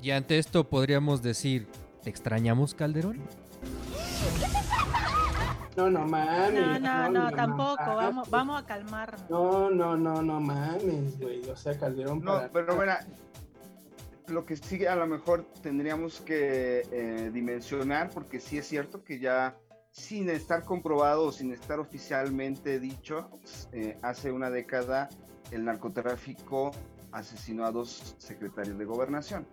Y 0.00 0.10
ante 0.10 0.38
esto 0.38 0.68
podríamos 0.68 1.22
decir, 1.22 1.66
¿te 2.02 2.10
extrañamos 2.10 2.74
Calderón? 2.74 3.20
No, 5.76 5.88
no 5.90 6.06
mames. 6.06 6.80
No, 6.80 7.08
no, 7.08 7.10
no, 7.10 7.30
tampoco. 7.32 7.76
Vamos, 7.96 8.30
vamos 8.30 8.62
a 8.62 8.66
calmarnos. 8.66 9.30
No, 9.30 9.70
no, 9.70 9.96
no, 9.96 10.22
no 10.22 10.40
mames, 10.40 11.18
güey. 11.18 11.48
O 11.48 11.56
sea, 11.56 11.78
Calderón 11.78 12.20
No, 12.20 12.32
para- 12.34 12.48
pero 12.52 12.76
bueno, 12.76 12.92
lo 14.28 14.44
que 14.44 14.56
sí 14.56 14.84
a 14.86 14.96
lo 14.96 15.06
mejor 15.06 15.46
tendríamos 15.62 16.20
que 16.20 16.82
eh, 16.90 17.30
dimensionar, 17.32 18.10
porque 18.10 18.40
sí 18.40 18.58
es 18.58 18.66
cierto 18.68 19.02
que 19.02 19.18
ya 19.18 19.56
sin 19.90 20.28
estar 20.30 20.64
comprobado 20.64 21.24
o 21.26 21.32
sin 21.32 21.52
estar 21.52 21.78
oficialmente 21.78 22.78
dicho, 22.80 23.30
eh, 23.72 23.98
hace 24.02 24.32
una 24.32 24.50
década 24.50 25.08
el 25.50 25.64
narcotráfico 25.64 26.70
asesinó 27.12 27.66
a 27.66 27.72
dos 27.72 28.14
secretarios 28.18 28.78
de 28.78 28.84
gobernación. 28.86 29.46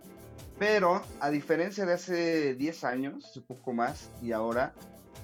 Pero 0.57 1.01
a 1.19 1.29
diferencia 1.29 1.85
de 1.85 1.93
hace 1.93 2.55
10 2.55 2.83
años, 2.85 3.35
un 3.35 3.43
poco 3.43 3.73
más, 3.73 4.09
y 4.21 4.31
ahora 4.31 4.73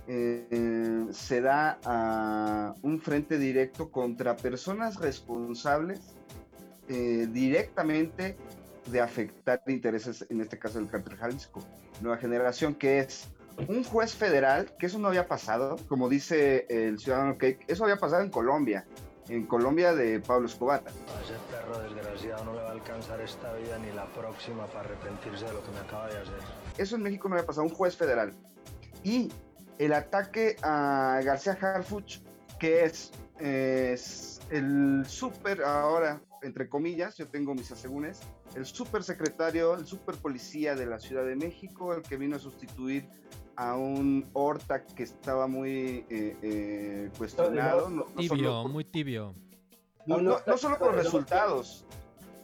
eh, 0.07 0.47
eh, 0.51 1.05
se 1.11 1.41
da 1.41 1.79
a 1.83 2.75
un 2.83 3.01
frente 3.01 3.39
directo 3.39 3.89
contra 3.89 4.35
personas 4.35 4.97
responsables 4.97 5.99
eh, 6.87 7.27
directamente 7.31 8.37
de 8.85 9.01
afectar 9.01 9.63
intereses, 9.67 10.25
en 10.29 10.41
este 10.41 10.59
caso 10.59 10.77
del 10.77 10.89
cártel 10.89 11.17
Jalisco. 11.17 11.61
Nueva 12.01 12.17
generación, 12.17 12.75
que 12.75 12.99
es 12.99 13.29
un 13.67 13.83
juez 13.83 14.13
federal, 14.13 14.71
que 14.77 14.85
eso 14.85 14.99
no 14.99 15.07
había 15.07 15.27
pasado, 15.27 15.77
como 15.87 16.07
dice 16.07 16.67
el 16.69 16.99
ciudadano 16.99 17.37
Cake, 17.39 17.65
eso 17.67 17.83
había 17.85 17.97
pasado 17.97 18.21
en 18.21 18.29
Colombia, 18.29 18.85
en 19.29 19.47
Colombia 19.47 19.95
de 19.95 20.19
Pablo 20.19 20.45
Escobar. 20.45 20.83
A 20.85 21.23
ese 21.23 21.33
perro 21.49 21.79
desgraciado 21.79 22.45
no 22.45 22.53
le 22.53 22.61
va 22.61 22.69
a 22.69 22.71
alcanzar 22.73 23.19
esta 23.21 23.51
vida 23.53 23.79
ni 23.79 23.91
la 23.93 24.05
próxima 24.13 24.67
para 24.67 24.81
arrepentirse 24.81 25.45
de 25.45 25.53
lo 25.53 25.63
que 25.63 25.71
me 25.71 25.79
acaba 25.79 26.07
de 26.09 26.17
hacer. 26.19 26.39
Eso 26.77 26.95
en 26.95 27.01
México 27.01 27.27
no 27.27 27.35
había 27.35 27.47
pasado, 27.47 27.65
un 27.65 27.73
juez 27.73 27.95
federal. 27.95 28.33
Y 29.03 29.31
el 29.79 29.93
ataque 29.93 30.55
a 30.61 31.19
García 31.23 31.57
Harfuch, 31.59 32.19
que 32.59 32.85
es, 32.85 33.11
es 33.39 34.39
el 34.49 35.03
súper, 35.07 35.63
ahora, 35.63 36.21
entre 36.41 36.69
comillas, 36.69 37.17
yo 37.17 37.27
tengo 37.27 37.53
mis 37.53 37.71
asegúnes, 37.71 38.19
el 38.55 38.65
súper 38.65 39.03
secretario, 39.03 39.73
el 39.75 39.85
súper 39.85 40.15
policía 40.15 40.75
de 40.75 40.85
la 40.85 40.99
Ciudad 40.99 41.25
de 41.25 41.35
México, 41.35 41.93
el 41.93 42.01
que 42.03 42.17
vino 42.17 42.35
a 42.35 42.39
sustituir 42.39 43.07
a 43.57 43.75
un 43.75 44.29
Horta 44.33 44.83
que 44.85 45.03
estaba 45.03 45.47
muy 45.47 46.05
eh, 46.09 46.37
eh, 46.41 47.09
cuestionado. 47.17 47.89
No, 47.89 48.05
no 48.05 48.11
Tibio, 48.15 48.29
solo 48.37 48.61
por- 48.63 48.71
muy 48.71 48.85
tibio. 48.85 49.35
no, 50.05 50.17
no- 50.21 50.37
no 50.45 50.57
solo 50.57 50.77
por 50.77 50.93
resultados, 50.95 51.85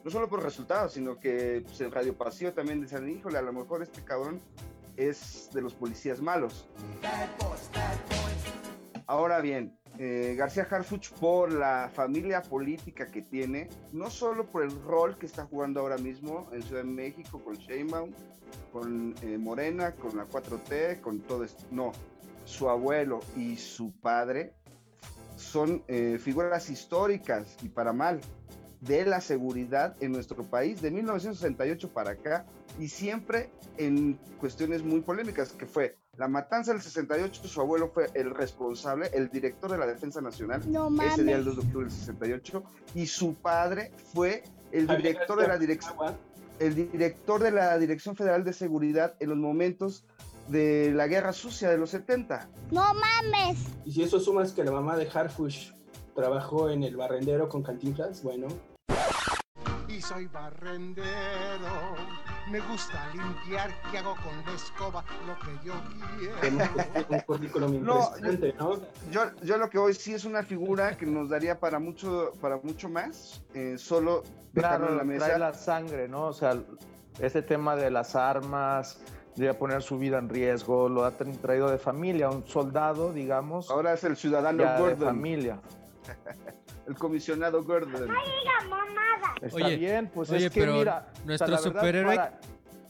no 0.03 0.09
solo 0.11 0.27
por 0.29 0.41
resultados, 0.41 0.93
sino 0.93 1.19
que 1.19 1.61
pues, 1.65 1.79
en 1.81 1.91
Radio 1.91 2.17
Pasillo 2.17 2.53
también 2.53 2.81
decían, 2.81 3.07
híjole, 3.09 3.38
a 3.38 3.41
lo 3.41 3.53
mejor 3.53 3.83
este 3.83 4.03
cabrón 4.03 4.41
es 4.98 5.50
de 5.53 5.62
los 5.62 5.74
policías 5.74 6.21
malos. 6.21 6.69
Ahora 9.07 9.41
bien, 9.41 9.77
eh, 9.98 10.36
García 10.38 10.67
Harfuch 10.69 11.12
por 11.19 11.51
la 11.51 11.89
familia 11.93 12.41
política 12.41 13.07
que 13.07 13.21
tiene, 13.21 13.69
no 13.91 14.10
solo 14.10 14.45
por 14.45 14.63
el 14.63 14.71
rol 14.83 15.17
que 15.17 15.25
está 15.25 15.45
jugando 15.45 15.81
ahora 15.81 15.98
mismo 15.98 16.48
en 16.53 16.63
Ciudad 16.63 16.83
de 16.83 16.89
México 16.89 17.43
con 17.43 17.55
Sheinbaum, 17.55 18.12
con 18.71 19.13
eh, 19.21 19.38
Morena, 19.38 19.93
con 19.95 20.15
la 20.15 20.25
4T, 20.27 21.01
con 21.01 21.19
todo 21.19 21.43
esto, 21.43 21.65
no, 21.71 21.91
su 22.45 22.69
abuelo 22.69 23.19
y 23.36 23.57
su 23.57 23.91
padre 24.00 24.55
son 25.36 25.83
eh, 25.88 26.17
figuras 26.19 26.69
históricas 26.69 27.57
y 27.63 27.69
para 27.69 27.93
mal 27.93 28.21
de 28.81 29.05
la 29.05 29.21
seguridad 29.21 29.95
en 30.01 30.11
nuestro 30.11 30.43
país 30.43 30.81
de 30.81 30.91
1968 30.91 31.89
para 31.89 32.11
acá 32.11 32.45
y 32.79 32.88
siempre 32.88 33.51
en 33.77 34.19
cuestiones 34.39 34.83
muy 34.83 35.01
polémicas 35.01 35.51
que 35.51 35.67
fue 35.67 35.97
la 36.17 36.27
matanza 36.27 36.73
del 36.73 36.81
68 36.81 37.47
su 37.47 37.61
abuelo 37.61 37.91
fue 37.93 38.09
el 38.15 38.31
responsable 38.31 39.09
el 39.13 39.29
director 39.29 39.71
de 39.71 39.77
la 39.77 39.85
defensa 39.85 40.19
nacional 40.19 40.61
No 40.69 40.89
ese 41.03 41.23
día 41.23 41.35
el 41.35 41.43
mames. 41.43 41.45
2 41.45 41.55
de 41.55 41.61
octubre 41.61 41.85
del 41.85 41.95
68 41.95 42.63
y 42.95 43.05
su 43.05 43.35
padre 43.35 43.91
fue 44.13 44.43
el 44.71 44.88
director 44.88 45.39
de 45.39 45.47
la 45.47 45.57
dirección 45.57 45.95
el 46.59 46.75
director 46.75 47.41
de 47.41 47.50
la 47.50 47.77
Dirección 47.79 48.15
Federal 48.15 48.43
de 48.43 48.53
Seguridad 48.53 49.15
en 49.19 49.29
los 49.29 49.38
momentos 49.38 50.05
de 50.47 50.91
la 50.93 51.07
guerra 51.07 51.33
sucia 51.33 51.69
de 51.69 51.77
los 51.77 51.89
70 51.91 52.50
No 52.71 52.85
mames. 52.93 53.57
Y 53.85 53.93
si 53.93 54.03
eso 54.03 54.19
sumas 54.19 54.51
que 54.51 54.63
la 54.63 54.71
mamá 54.71 54.95
de 54.95 55.07
Harfush 55.11 55.71
trabajó 56.13 56.69
en 56.69 56.83
el 56.83 56.95
barrendero 56.95 57.50
con 57.50 57.63
Cantinflas, 57.63 58.21
bueno, 58.21 58.47
soy 60.01 60.27
barrendero. 60.27 61.08
Me 62.50 62.60
gusta 62.60 63.08
limpiar 63.13 63.72
y 63.93 63.98
hago 63.98 64.15
con 64.15 64.36
la 64.46 64.53
escoba 64.55 65.05
lo 65.27 65.38
que 65.39 65.65
yo 65.65 65.74
quiero. 66.17 67.79
No, 67.81 68.12
¿no? 68.60 68.79
yo, 69.12 69.22
yo 69.43 69.58
lo 69.58 69.70
que 69.70 69.77
voy 69.77 69.93
sí 69.93 70.13
es 70.13 70.25
una 70.25 70.43
figura 70.43 70.98
que 70.98 71.05
nos 71.05 71.29
daría 71.29 71.60
para 71.60 71.79
mucho, 71.79 72.31
para 72.41 72.58
mucho 72.58 72.89
más, 72.89 73.41
eh, 73.53 73.75
solo 73.77 74.24
dejarlo 74.53 74.88
Claro, 74.88 75.01
en 75.01 75.10
la 75.10 75.17
trae 75.17 75.27
mesa. 75.29 75.38
la 75.38 75.53
sangre, 75.53 76.08
¿no? 76.08 76.27
O 76.27 76.34
sea, 76.34 76.55
este 77.20 77.41
tema 77.41 77.75
de 77.75 77.91
las 77.91 78.15
armas, 78.15 79.00
de 79.36 79.53
poner 79.53 79.81
su 79.81 79.98
vida 79.98 80.17
en 80.17 80.27
riesgo, 80.29 80.89
lo 80.89 81.05
ha 81.05 81.17
tra- 81.17 81.38
traído 81.39 81.70
de 81.70 81.77
familia, 81.77 82.29
un 82.29 82.46
soldado, 82.48 83.13
digamos, 83.13 83.70
Ahora 83.70 83.93
es 83.93 84.03
el 84.03 84.17
ciudadano 84.17 84.63
ya 84.63 84.74
de 84.75 84.79
Gordon, 84.81 85.08
familia. 85.08 85.60
el 86.91 86.98
comisionado 86.98 87.63
Gordon. 87.63 88.07
Está 89.41 89.55
Oye, 89.55 89.77
bien, 89.77 90.12
pues 90.13 90.29
oye, 90.29 90.45
es 90.45 90.51
que 90.51 90.60
pero 90.60 90.74
mira, 90.75 91.07
o 91.07 91.38
sea, 91.38 91.48
nuestro 91.48 91.57
superhéroe- 91.57 92.15
para- 92.15 92.39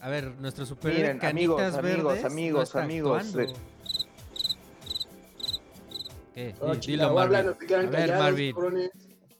A 0.00 0.08
ver, 0.10 0.34
nuestro 0.40 0.66
superhéroe 0.66 1.14
Miren, 1.14 1.24
amigos, 1.30 1.56
Canitas 1.60 1.78
amigos, 1.78 2.04
Verdes 2.04 2.22
no 2.22 2.28
amigos, 2.28 2.62
está 2.64 2.82
amigos, 2.82 3.32
de- 3.32 3.54
¿Qué? 6.34 6.54
Oh, 6.60 6.74
dilo, 6.74 7.14
Marvin. 7.14 7.32
no 7.46 7.50
A 7.50 7.52
ver, 7.52 7.90
callados, 7.90 8.22
Marvin. 8.24 8.52
cabrones. 8.54 8.90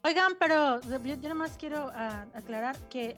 Oigan, 0.04 0.32
pero 0.38 0.80
yo, 0.82 0.98
yo 1.14 1.28
nomás 1.28 1.56
quiero 1.58 1.90
ah, 1.94 2.26
aclarar 2.34 2.76
que 2.88 3.10
eh, 3.10 3.16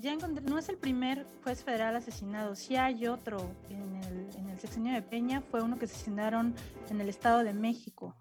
ya 0.00 0.12
encontré, 0.12 0.44
no 0.44 0.58
es 0.58 0.68
el 0.68 0.76
primer 0.76 1.26
juez 1.42 1.62
federal 1.64 1.96
asesinado, 1.96 2.54
sí 2.56 2.76
hay 2.76 3.06
otro 3.06 3.50
en 3.68 3.96
el, 3.96 4.36
en 4.38 4.50
el 4.50 4.58
sexenio 4.60 4.94
de 4.94 5.02
Peña, 5.02 5.42
fue 5.50 5.62
uno 5.62 5.78
que 5.78 5.84
asesinaron 5.86 6.54
en 6.88 7.00
el 7.00 7.08
Estado 7.08 7.42
de 7.44 7.52
México. 7.52 8.14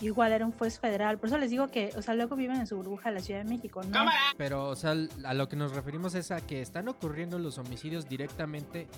Igual 0.00 0.32
era 0.32 0.44
un 0.44 0.52
juez 0.52 0.78
federal, 0.78 1.18
por 1.18 1.28
eso 1.28 1.38
les 1.38 1.50
digo 1.50 1.68
que, 1.68 1.90
o 1.96 2.02
sea, 2.02 2.14
luego 2.14 2.36
viven 2.36 2.56
en 2.56 2.66
su 2.66 2.76
burbuja 2.76 3.10
la 3.10 3.20
Ciudad 3.20 3.42
de 3.42 3.48
México, 3.48 3.82
¿no? 3.82 4.04
Pero, 4.36 4.68
o 4.68 4.76
sea, 4.76 4.94
a 5.24 5.34
lo 5.34 5.48
que 5.48 5.56
nos 5.56 5.72
referimos 5.74 6.14
es 6.14 6.30
a 6.30 6.40
que 6.42 6.60
están 6.60 6.88
ocurriendo 6.88 7.38
los 7.38 7.56
homicidios 7.56 8.06
directamente 8.08 8.88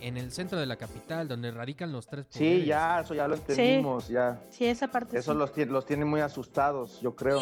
en 0.00 0.16
el 0.16 0.30
centro 0.32 0.58
de 0.58 0.66
la 0.66 0.76
capital, 0.76 1.26
donde 1.28 1.50
radican 1.50 1.92
los 1.92 2.06
tres 2.06 2.26
poderes. 2.26 2.60
Sí, 2.62 2.66
ya, 2.66 3.00
eso 3.00 3.14
ya 3.14 3.26
lo 3.28 3.34
entendimos, 3.34 4.08
ya. 4.08 4.40
Sí, 4.50 4.66
esa 4.66 4.88
parte 4.88 5.18
Eso 5.18 5.32
sí. 5.32 5.38
los, 5.38 5.52
tiene- 5.52 5.72
los 5.72 5.84
tiene 5.86 6.04
muy 6.04 6.20
asustados, 6.20 7.00
yo 7.00 7.14
creo. 7.16 7.40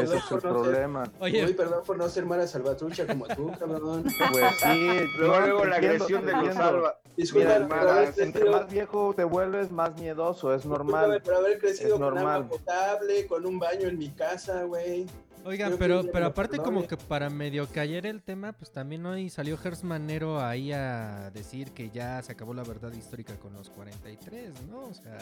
Ese 0.00 0.16
es 0.16 0.30
el 0.30 0.38
problema. 0.40 1.04
Oye, 1.20 1.44
Uy, 1.44 1.52
perdón 1.54 1.82
por 1.84 1.96
no 1.98 2.08
ser 2.08 2.24
mala 2.24 2.46
salvatrucha 2.46 3.06
como 3.06 3.26
tú, 3.28 3.52
cabrón. 3.58 4.04
Pues 4.30 4.54
sí, 4.62 4.88
Luego, 5.18 5.64
la 5.64 5.76
agresión 5.76 6.24
de 6.26 6.32
los 6.32 6.54
salva. 6.54 6.98
Disculpa 7.16 7.44
Mira, 7.48 7.56
hermana, 7.56 8.10
entre 8.16 8.48
más 8.50 8.70
viejo 8.70 9.12
te 9.14 9.24
vuelves, 9.24 9.70
más 9.70 9.94
miedoso, 10.00 10.54
es 10.54 10.64
normal. 10.64 11.20
por 11.22 11.34
haber 11.34 11.58
crecido 11.58 11.88
Es 11.96 12.00
con 12.00 12.04
agua 12.18 12.20
normal. 12.38 12.48
potable, 12.48 13.26
con 13.26 13.44
un 13.44 13.58
baño 13.58 13.88
en 13.88 13.98
mi 13.98 14.08
casa, 14.10 14.62
güey. 14.64 15.06
Oigan, 15.44 15.76
pero, 15.78 16.02
pero 16.12 16.26
aparte 16.26 16.58
como 16.58 16.86
que 16.86 16.96
para 16.96 17.28
medio 17.28 17.66
caer 17.66 18.06
el 18.06 18.22
tema, 18.22 18.52
pues 18.52 18.70
también 18.72 19.04
hoy 19.06 19.28
salió 19.28 19.56
Gers 19.58 19.82
Manero 19.82 20.40
ahí 20.40 20.72
a 20.72 21.30
decir 21.34 21.72
que 21.72 21.90
ya 21.90 22.22
se 22.22 22.32
acabó 22.32 22.54
la 22.54 22.62
verdad 22.62 22.92
histórica 22.92 23.34
con 23.36 23.52
los 23.52 23.68
43, 23.70 24.52
¿no? 24.70 24.84
O 24.84 24.94
sea, 24.94 25.18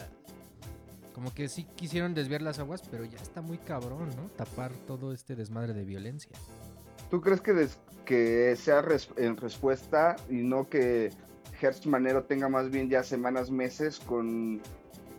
como 1.13 1.33
que 1.33 1.49
sí 1.49 1.65
quisieron 1.75 2.13
desviar 2.13 2.41
las 2.43 2.59
aguas, 2.59 2.83
pero 2.89 3.03
ya 3.03 3.17
está 3.17 3.41
muy 3.41 3.57
cabrón, 3.57 4.09
¿no? 4.15 4.29
Tapar 4.35 4.71
todo 4.85 5.11
este 5.11 5.35
desmadre 5.35 5.73
de 5.73 5.83
violencia. 5.85 6.31
¿Tú 7.09 7.19
crees 7.19 7.41
que, 7.41 7.53
des- 7.53 7.79
que 8.05 8.55
sea 8.55 8.81
res- 8.81 9.09
en 9.17 9.35
respuesta 9.37 10.15
y 10.29 10.35
no 10.35 10.69
que 10.69 11.11
Hertz 11.59 11.85
Manero 11.87 12.23
tenga 12.23 12.47
más 12.47 12.69
bien 12.69 12.89
ya 12.89 13.03
semanas, 13.03 13.49
meses 13.51 13.99
con, 13.99 14.61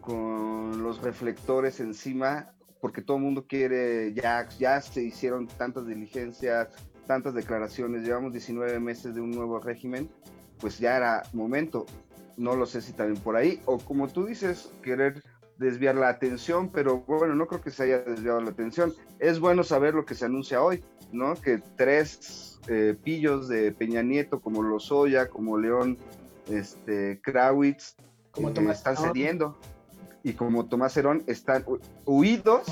con 0.00 0.82
los 0.82 1.02
reflectores 1.02 1.80
encima? 1.80 2.51
Porque 2.82 3.00
todo 3.00 3.16
el 3.18 3.22
mundo 3.22 3.46
quiere, 3.46 4.12
ya, 4.12 4.48
ya 4.58 4.80
se 4.80 5.04
hicieron 5.04 5.46
tantas 5.46 5.86
diligencias, 5.86 6.68
tantas 7.06 7.32
declaraciones, 7.32 8.02
llevamos 8.02 8.32
19 8.32 8.80
meses 8.80 9.14
de 9.14 9.20
un 9.20 9.30
nuevo 9.30 9.60
régimen, 9.60 10.10
pues 10.58 10.80
ya 10.80 10.96
era 10.96 11.22
momento. 11.32 11.86
No 12.36 12.56
lo 12.56 12.66
sé 12.66 12.80
si 12.82 12.92
también 12.92 13.22
por 13.22 13.36
ahí, 13.36 13.60
o 13.66 13.78
como 13.78 14.08
tú 14.08 14.26
dices, 14.26 14.72
querer 14.82 15.22
desviar 15.58 15.94
la 15.94 16.08
atención, 16.08 16.70
pero 16.70 17.02
bueno, 17.06 17.36
no 17.36 17.46
creo 17.46 17.60
que 17.60 17.70
se 17.70 17.84
haya 17.84 18.00
desviado 18.00 18.40
la 18.40 18.50
atención. 18.50 18.92
Es 19.20 19.38
bueno 19.38 19.62
saber 19.62 19.94
lo 19.94 20.04
que 20.04 20.16
se 20.16 20.24
anuncia 20.24 20.60
hoy, 20.60 20.82
¿no? 21.12 21.34
Que 21.36 21.62
tres 21.76 22.58
eh, 22.66 22.96
pillos 23.00 23.46
de 23.46 23.70
Peña 23.70 24.02
Nieto, 24.02 24.40
como 24.40 24.60
Lozoya, 24.60 25.28
como 25.28 25.56
León 25.56 25.98
este, 26.50 27.20
Krawitz, 27.22 27.94
Como 28.32 28.48
eh, 28.48 28.72
están 28.72 28.96
cediendo. 28.96 29.56
Y 30.25 30.35
como 30.35 30.67
Tomás 30.67 30.97
Herón 30.97 31.25
están 31.26 31.64
hu- 31.64 31.81
huidos, 32.07 32.62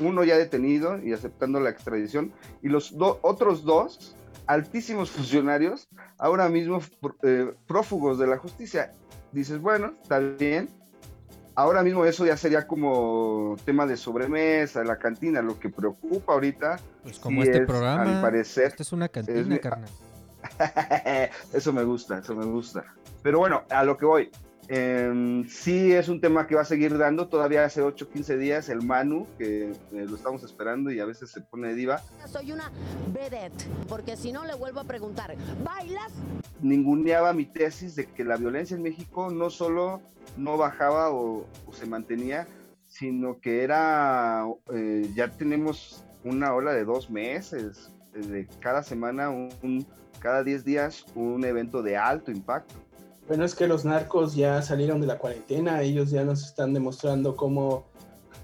uno 0.00 0.24
ya 0.24 0.36
detenido 0.38 0.98
y 1.02 1.12
aceptando 1.12 1.60
la 1.60 1.70
extradición, 1.70 2.32
y 2.62 2.68
los 2.68 2.96
do- 2.96 3.18
otros 3.22 3.64
dos 3.64 4.16
altísimos 4.46 5.10
funcionarios, 5.10 5.88
ahora 6.18 6.48
mismo 6.48 6.80
pr- 7.00 7.16
eh, 7.22 7.54
prófugos 7.66 8.18
de 8.18 8.26
la 8.26 8.38
justicia. 8.38 8.92
Dices, 9.32 9.60
bueno, 9.60 9.94
está 10.02 10.18
bien. 10.20 10.68
Ahora 11.56 11.82
mismo 11.82 12.04
eso 12.04 12.26
ya 12.26 12.36
sería 12.36 12.66
como 12.66 13.56
tema 13.64 13.86
de 13.86 13.96
sobremesa, 13.96 14.82
la 14.84 14.98
cantina. 14.98 15.40
Lo 15.40 15.58
que 15.58 15.68
preocupa 15.68 16.32
ahorita, 16.32 16.80
Pues 17.02 17.18
como 17.20 17.42
sí 17.42 17.48
este 17.48 17.62
es, 17.62 17.66
programa. 17.66 18.02
al 18.02 18.20
parecer, 18.20 18.66
Esta 18.66 18.82
es 18.82 18.92
una 18.92 19.08
cantina, 19.08 19.38
es 19.40 19.46
mi- 19.46 19.58
carnal. 19.60 19.90
eso 21.52 21.72
me 21.72 21.84
gusta, 21.84 22.18
eso 22.18 22.34
me 22.34 22.44
gusta. 22.44 22.84
Pero 23.22 23.38
bueno, 23.38 23.62
a 23.70 23.84
lo 23.84 23.96
que 23.96 24.04
voy. 24.04 24.30
Em, 24.68 25.46
sí 25.46 25.92
es 25.92 26.08
un 26.08 26.20
tema 26.20 26.46
que 26.46 26.54
va 26.54 26.62
a 26.62 26.64
seguir 26.64 26.96
dando. 26.96 27.28
Todavía 27.28 27.64
hace 27.64 27.82
8 27.82 28.08
15 28.08 28.38
días 28.38 28.68
el 28.70 28.82
Manu, 28.82 29.26
que 29.36 29.70
eh, 29.70 29.76
lo 29.92 30.16
estamos 30.16 30.42
esperando 30.42 30.90
y 30.90 31.00
a 31.00 31.04
veces 31.04 31.30
se 31.30 31.42
pone 31.42 31.74
diva, 31.74 32.00
Soy 32.26 32.50
una 32.52 32.70
vedette, 33.12 33.66
porque 33.88 34.16
si 34.16 34.32
no 34.32 34.44
le 34.44 34.54
vuelvo 34.54 34.80
a 34.80 34.84
preguntar, 34.84 35.34
¿bailas? 35.62 36.12
ninguneaba 36.62 37.34
mi 37.34 37.44
tesis 37.44 37.94
de 37.94 38.06
que 38.06 38.24
la 38.24 38.36
violencia 38.36 38.74
en 38.76 38.82
México 38.82 39.30
no 39.30 39.50
solo 39.50 40.00
no 40.38 40.56
bajaba 40.56 41.10
o, 41.10 41.46
o 41.66 41.72
se 41.72 41.84
mantenía, 41.84 42.46
sino 42.86 43.40
que 43.40 43.62
era, 43.64 44.46
eh, 44.72 45.10
ya 45.14 45.28
tenemos 45.30 46.04
una 46.24 46.54
ola 46.54 46.72
de 46.72 46.84
dos 46.84 47.10
meses, 47.10 47.92
eh, 48.14 48.20
de 48.20 48.46
cada 48.60 48.82
semana, 48.82 49.28
un, 49.28 49.50
un- 49.62 49.86
cada 50.20 50.42
10 50.42 50.64
días, 50.64 51.04
un 51.14 51.44
evento 51.44 51.82
de 51.82 51.98
alto 51.98 52.30
impacto. 52.30 52.74
Bueno, 53.26 53.44
es 53.44 53.54
que 53.54 53.66
los 53.66 53.84
narcos 53.84 54.34
ya 54.34 54.60
salieron 54.60 55.00
de 55.00 55.06
la 55.06 55.18
cuarentena, 55.18 55.80
ellos 55.80 56.10
ya 56.10 56.24
nos 56.24 56.44
están 56.44 56.74
demostrando 56.74 57.36
cómo 57.36 57.86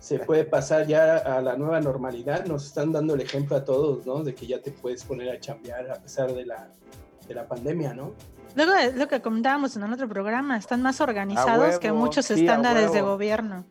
se 0.00 0.18
puede 0.18 0.44
pasar 0.44 0.86
ya 0.86 1.16
a 1.18 1.42
la 1.42 1.56
nueva 1.56 1.80
normalidad, 1.80 2.46
nos 2.46 2.64
están 2.64 2.90
dando 2.90 3.14
el 3.14 3.20
ejemplo 3.20 3.56
a 3.56 3.64
todos, 3.64 4.06
¿no? 4.06 4.24
De 4.24 4.34
que 4.34 4.46
ya 4.46 4.62
te 4.62 4.70
puedes 4.70 5.04
poner 5.04 5.28
a 5.30 5.38
chambear 5.38 5.90
a 5.90 5.94
pesar 5.96 6.32
de 6.32 6.46
la, 6.46 6.70
de 7.28 7.34
la 7.34 7.46
pandemia, 7.46 7.92
¿no? 7.92 8.14
Luego 8.56 8.72
de 8.72 8.92
lo 8.94 9.06
que 9.06 9.20
comentábamos 9.20 9.76
en 9.76 9.82
el 9.82 9.92
otro 9.92 10.08
programa, 10.08 10.56
están 10.56 10.80
más 10.80 11.00
organizados 11.02 11.78
que 11.78 11.92
muchos 11.92 12.26
sí, 12.26 12.34
estándares 12.34 12.92
de 12.92 13.02
gobierno. 13.02 13.64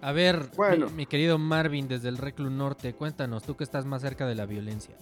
A 0.00 0.12
ver, 0.12 0.50
Bueno. 0.56 0.86
mi, 0.86 0.92
mi 0.92 1.06
querido 1.06 1.38
Marvin 1.38 1.86
desde 1.86 2.08
el 2.08 2.16
Reclu 2.16 2.50
Norte, 2.50 2.94
cuéntanos, 2.94 3.42
tú 3.42 3.56
que 3.56 3.64
estás 3.64 3.84
más 3.84 4.02
cerca 4.02 4.26
de 4.26 4.34
la 4.34 4.46
violencia. 4.46 4.96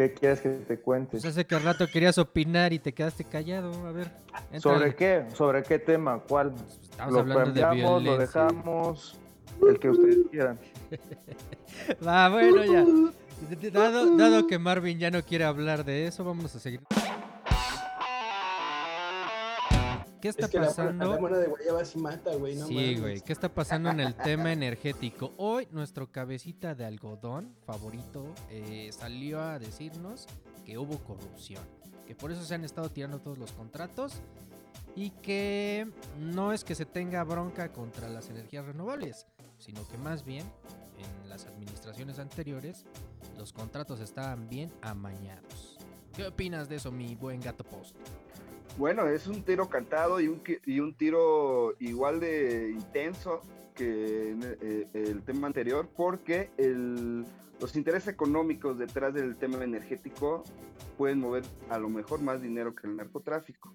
¿Qué 0.00 0.14
quieres 0.14 0.40
que 0.40 0.48
te 0.48 0.78
cuente? 0.78 1.10
Pues 1.10 1.26
hace 1.26 1.44
que 1.44 1.58
rato 1.58 1.86
querías 1.86 2.16
opinar 2.16 2.72
y 2.72 2.78
te 2.78 2.94
quedaste 2.94 3.22
callado. 3.24 3.86
A 3.86 3.92
ver. 3.92 4.10
¿Sobre 4.58 4.94
qué? 4.94 5.26
¿Sobre 5.34 5.62
qué 5.62 5.78
tema? 5.78 6.20
¿Cuál? 6.26 6.54
Estamos 6.80 7.12
¿Lo 7.12 7.20
hablando 7.20 7.52
de 7.52 7.60
cambiamos? 7.60 8.02
¿Lo 8.02 8.12
violencia. 8.12 8.44
dejamos? 8.44 9.18
El 9.68 9.78
que 9.78 9.90
ustedes 9.90 10.16
quieran. 10.30 10.58
Va, 12.06 12.30
bueno, 12.30 12.64
ya. 12.64 12.86
Dado, 13.70 14.16
dado 14.16 14.46
que 14.46 14.58
Marvin 14.58 14.98
ya 14.98 15.10
no 15.10 15.22
quiere 15.22 15.44
hablar 15.44 15.84
de 15.84 16.06
eso, 16.06 16.24
vamos 16.24 16.54
a 16.54 16.58
seguir. 16.58 16.80
¿Qué 20.20 20.28
está 20.28 20.46
es 20.46 20.50
que 20.50 20.58
la, 20.58 20.66
pasando? 20.66 21.14
la 21.14 21.20
mona 21.20 21.38
de 21.38 21.46
guayaba 21.46 21.84
sí 21.84 21.98
mata, 21.98 22.34
güey, 22.34 22.54
no 22.54 22.66
Sí, 22.66 22.96
güey. 22.96 23.20
¿Qué 23.20 23.32
está 23.32 23.52
pasando 23.52 23.90
en 23.90 24.00
el 24.00 24.14
tema 24.14 24.52
energético? 24.52 25.32
Hoy 25.38 25.66
nuestro 25.70 26.12
cabecita 26.12 26.74
de 26.74 26.84
algodón 26.84 27.54
favorito 27.64 28.26
eh, 28.50 28.90
salió 28.92 29.40
a 29.40 29.58
decirnos 29.58 30.26
que 30.66 30.76
hubo 30.76 30.98
corrupción, 30.98 31.62
que 32.06 32.14
por 32.14 32.32
eso 32.32 32.44
se 32.44 32.54
han 32.54 32.64
estado 32.64 32.90
tirando 32.90 33.20
todos 33.20 33.38
los 33.38 33.52
contratos 33.52 34.20
y 34.94 35.10
que 35.10 35.88
no 36.18 36.52
es 36.52 36.64
que 36.64 36.74
se 36.74 36.84
tenga 36.84 37.24
bronca 37.24 37.72
contra 37.72 38.08
las 38.08 38.28
energías 38.28 38.66
renovables, 38.66 39.26
sino 39.58 39.86
que 39.88 39.96
más 39.96 40.24
bien 40.24 40.44
en 40.98 41.28
las 41.30 41.46
administraciones 41.46 42.18
anteriores 42.18 42.84
los 43.38 43.52
contratos 43.52 44.00
estaban 44.00 44.48
bien 44.48 44.70
amañados. 44.82 45.78
¿Qué 46.14 46.26
opinas 46.26 46.68
de 46.68 46.76
eso, 46.76 46.90
mi 46.90 47.14
buen 47.14 47.40
gato 47.40 47.64
post? 47.64 47.96
Bueno, 48.80 49.06
es 49.08 49.26
un 49.26 49.42
tiro 49.42 49.68
cantado 49.68 50.22
y 50.22 50.28
un, 50.28 50.42
y 50.64 50.80
un 50.80 50.94
tiro 50.94 51.74
igual 51.80 52.18
de 52.18 52.70
intenso 52.70 53.42
que 53.74 54.30
en 54.30 54.42
el, 54.94 55.22
tema 55.22 55.48
anterior, 55.48 55.86
porque 55.94 56.48
los 56.56 57.76
intereses 57.76 58.08
económicos 58.08 58.78
detrás 58.78 59.12
del 59.12 59.36
tema 59.36 59.62
energético 59.62 60.44
pueden 60.96 61.20
mover 61.20 61.44
a 61.68 61.78
lo 61.78 61.90
mejor 61.90 62.22
más 62.22 62.40
dinero 62.40 62.74
que 62.74 62.86
el 62.86 62.96
narcotráfico. 62.96 63.70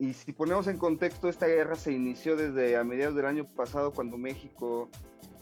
Y 0.00 0.14
si 0.14 0.32
ponemos 0.32 0.66
en 0.66 0.78
contexto, 0.78 1.28
esta 1.28 1.46
guerra 1.46 1.76
se 1.76 1.92
inició 1.92 2.34
desde 2.34 2.76
a 2.76 2.82
mediados 2.82 3.14
del 3.14 3.26
año 3.26 3.46
pasado, 3.46 3.92
cuando 3.92 4.18
México, 4.18 4.90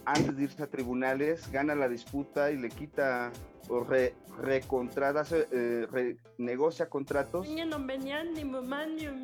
antes 0.04 0.36
de 0.36 0.44
irse 0.44 0.62
a 0.62 0.66
tribunales, 0.66 1.50
gana 1.50 1.74
la 1.74 1.88
disputa 1.88 2.50
y 2.50 2.58
le 2.58 2.68
quita 2.68 3.30
o 3.68 3.84
re, 3.84 4.14
recontrata, 4.40 5.24
eh, 5.52 5.86
renegocia 5.90 6.88
contratos 6.88 7.46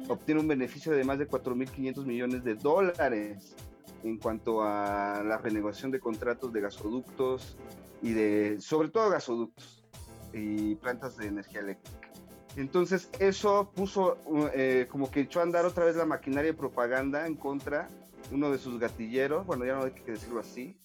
obtiene 0.08 0.40
un 0.40 0.48
beneficio 0.48 0.92
de 0.92 1.04
más 1.04 1.18
de 1.18 1.28
4.500 1.28 2.04
millones 2.04 2.44
de 2.44 2.54
dólares 2.54 3.56
en 4.04 4.18
cuanto 4.18 4.62
a 4.62 5.22
la 5.24 5.38
renegociación 5.38 5.90
de 5.90 6.00
contratos 6.00 6.52
de 6.52 6.60
gasoductos 6.60 7.56
y 8.00 8.12
de, 8.12 8.60
sobre 8.60 8.90
todo 8.90 9.10
gasoductos 9.10 9.84
y 10.32 10.76
plantas 10.76 11.16
de 11.16 11.26
energía 11.26 11.60
eléctrica. 11.60 12.08
Entonces 12.56 13.08
eso 13.18 13.70
puso, 13.74 14.18
eh, 14.54 14.86
como 14.90 15.10
que 15.10 15.20
echó 15.20 15.40
a 15.40 15.42
andar 15.42 15.64
otra 15.64 15.84
vez 15.84 15.96
la 15.96 16.06
maquinaria 16.06 16.52
de 16.52 16.56
propaganda 16.56 17.26
en 17.26 17.34
contra 17.34 17.88
uno 18.30 18.50
de 18.50 18.58
sus 18.58 18.78
gatilleros, 18.78 19.46
bueno 19.46 19.64
ya 19.64 19.74
no 19.76 19.84
hay 19.84 19.92
que 19.92 20.12
decirlo 20.12 20.40
así, 20.40 20.78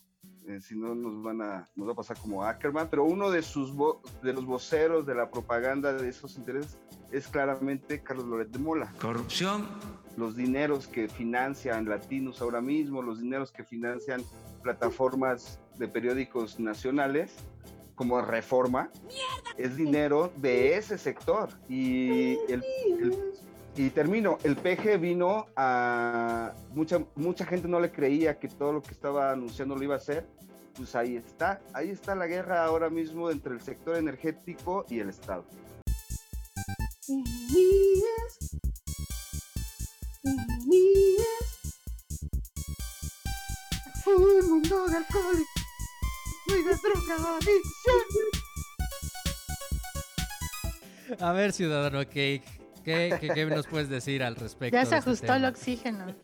eh, 0.48 0.60
si 0.62 0.76
no 0.76 0.94
nos 0.96 1.22
van 1.24 1.42
a, 1.42 1.70
nos 1.76 1.88
va 1.88 1.94
a 1.94 1.96
pasar 1.96 2.18
como 2.20 2.44
Ackerman, 2.44 2.90
pero 2.90 3.06
uno 3.06 3.32
de 3.32 3.42
sus 3.42 3.74
vo- 3.74 4.02
de 4.22 4.34
los 4.34 4.46
voceros 4.46 5.06
de 5.06 5.16
la 5.16 5.30
propaganda 5.32 5.94
de 5.94 6.10
esos 6.10 6.38
intereses 6.38 6.78
es 7.12 7.28
claramente 7.28 8.02
Carlos 8.02 8.26
Loret 8.26 8.50
de 8.50 8.60
Mola. 8.60 8.92
Corrupción. 9.00 9.68
Los 10.18 10.36
dineros 10.36 10.88
que 10.88 11.08
financian 11.08 11.88
Latinos 11.88 12.42
ahora 12.42 12.60
mismo, 12.62 13.02
los 13.02 13.20
dineros 13.22 13.52
que 13.52 13.64
financian 13.64 14.22
plataformas 14.64 15.60
de 15.78 15.88
periódicos 15.88 16.60
nacionales 16.60 17.34
como 17.96 18.20
Reforma, 18.22 18.90
es 19.58 19.76
dinero 19.76 20.32
de 20.38 20.76
ese 20.78 20.98
sector. 20.98 21.50
Y, 21.70 22.32
el, 22.52 22.64
el- 23.00 23.34
y 23.76 23.90
termino, 23.90 24.38
el 24.44 24.56
PG 24.56 25.00
vino 25.00 25.48
a... 25.56 26.54
Mucha, 26.74 27.00
mucha 27.16 27.46
gente 27.46 27.68
no 27.68 27.80
le 27.80 27.92
creía 27.92 28.38
que 28.40 28.48
todo 28.48 28.74
lo 28.74 28.82
que 28.84 28.92
estaba 28.92 29.32
anunciando 29.32 29.76
lo 29.76 29.84
iba 29.84 29.96
a 29.96 29.98
hacer. 29.98 30.28
Pues 30.76 30.96
ahí 30.96 31.16
está, 31.16 31.62
ahí 31.74 31.90
está 31.90 32.16
la 32.16 32.28
guerra 32.28 32.66
ahora 32.66 32.90
mismo 32.90 33.32
entre 33.32 33.54
el 33.54 33.62
sector 33.62 33.98
energético 33.98 34.86
y 34.90 35.00
el 35.00 35.10
Estado. 35.10 35.46
Un 44.06 44.50
mundo 44.50 44.88
de 44.88 44.98
alcohol. 44.98 45.46
A 51.20 51.32
ver, 51.32 51.54
ciudadano 51.54 52.00
Cake, 52.00 52.44
¿qué, 52.84 53.18
qué, 53.20 53.30
qué 53.30 53.46
nos 53.46 53.68
puedes 53.68 53.90
decir 53.90 54.24
al 54.24 54.36
respecto? 54.36 54.76
Ya 54.76 54.86
se 54.86 54.98
este 54.98 55.10
ajustó 55.10 55.34
el 55.34 55.46
oxígeno. 55.46 56.16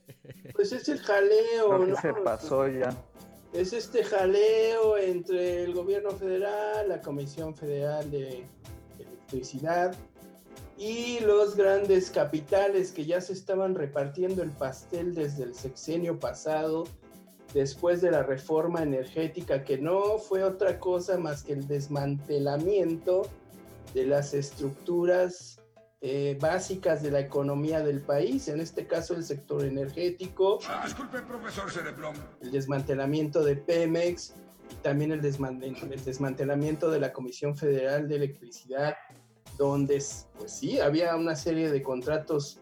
Pues 0.54 0.72
es 0.72 0.90
el 0.90 1.00
jaleo, 1.00 1.68
Creo 1.68 1.86
que 1.86 1.92
¿no? 1.92 2.02
se 2.02 2.14
pasó 2.14 2.68
ya. 2.68 2.96
Es 3.54 3.74
este 3.74 4.04
jaleo 4.04 4.98
entre 4.98 5.64
el 5.64 5.74
gobierno 5.74 6.12
federal, 6.12 6.88
la 6.88 7.02
Comisión 7.02 7.56
Federal 7.56 8.10
de 8.12 8.46
Electricidad 9.00 9.96
y 10.78 11.20
los 11.22 11.56
grandes 11.56 12.10
capitales 12.10 12.92
que 12.92 13.06
ya 13.06 13.20
se 13.20 13.34
estaban 13.34 13.76
repartiendo 13.76 14.44
el 14.44 14.52
pastel 14.52 15.14
desde 15.14 15.44
el 15.44 15.54
sexenio 15.56 16.20
pasado, 16.20 16.86
después 17.54 18.02
de 18.02 18.12
la 18.12 18.24
reforma 18.24 18.84
energética, 18.84 19.64
que 19.64 19.78
no 19.78 20.20
fue 20.20 20.44
otra 20.44 20.80
cosa 20.80 21.18
más 21.18 21.44
que 21.44 21.54
el 21.54 21.68
desmantelamiento 21.68 23.24
de 23.94 24.06
las 24.06 24.34
estructuras 24.34 25.59
eh, 26.02 26.38
básicas 26.40 27.02
de 27.04 27.12
la 27.12 27.20
economía 27.20 27.82
del 27.82 28.02
país, 28.02 28.48
en 28.48 28.62
este 28.62 28.88
caso 28.88 29.14
el 29.16 29.24
sector 29.24 29.66
energético, 29.66 30.60
Disculpe, 30.86 31.20
profesor 31.24 31.70
Cerebrón. 31.70 32.16
el 32.42 32.52
desmantelamiento 32.52 33.44
de 33.44 33.58
Pemex 33.58 34.34
y 34.72 34.76
también 34.76 35.12
el, 35.12 35.22
desman- 35.22 35.62
el 35.62 36.06
desmantelamiento 36.06 36.90
de 36.90 37.00
la 37.02 37.12
Comisión 37.12 37.58
Federal 37.58 38.08
de 38.08 38.16
Electricidad, 38.16 38.96
donde, 39.58 40.02
pues 40.38 40.52
sí, 40.54 40.80
había 40.80 41.16
una 41.18 41.36
serie 41.36 41.70
de 41.70 41.82
contratos 41.84 42.62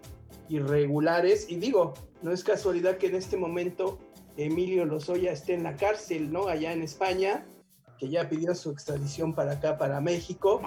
irregulares. 0.50 1.46
Y 1.50 1.58
digo, 1.58 1.94
no 2.24 2.32
es 2.32 2.44
casualidad 2.44 2.98
que 2.98 3.08
en 3.08 3.16
este 3.16 3.38
momento 3.38 4.00
Emilio 4.36 4.84
Lozoya 4.86 5.32
esté 5.32 5.54
en 5.54 5.62
la 5.64 5.76
cárcel, 5.76 6.32
¿no? 6.32 6.48
Allá 6.48 6.74
en 6.74 6.82
España, 6.82 7.46
que 8.00 8.10
ya 8.10 8.28
pidió 8.30 8.56
su 8.56 8.72
extradición 8.72 9.36
para 9.36 9.52
acá, 9.54 9.78
para 9.78 10.02
México. 10.02 10.62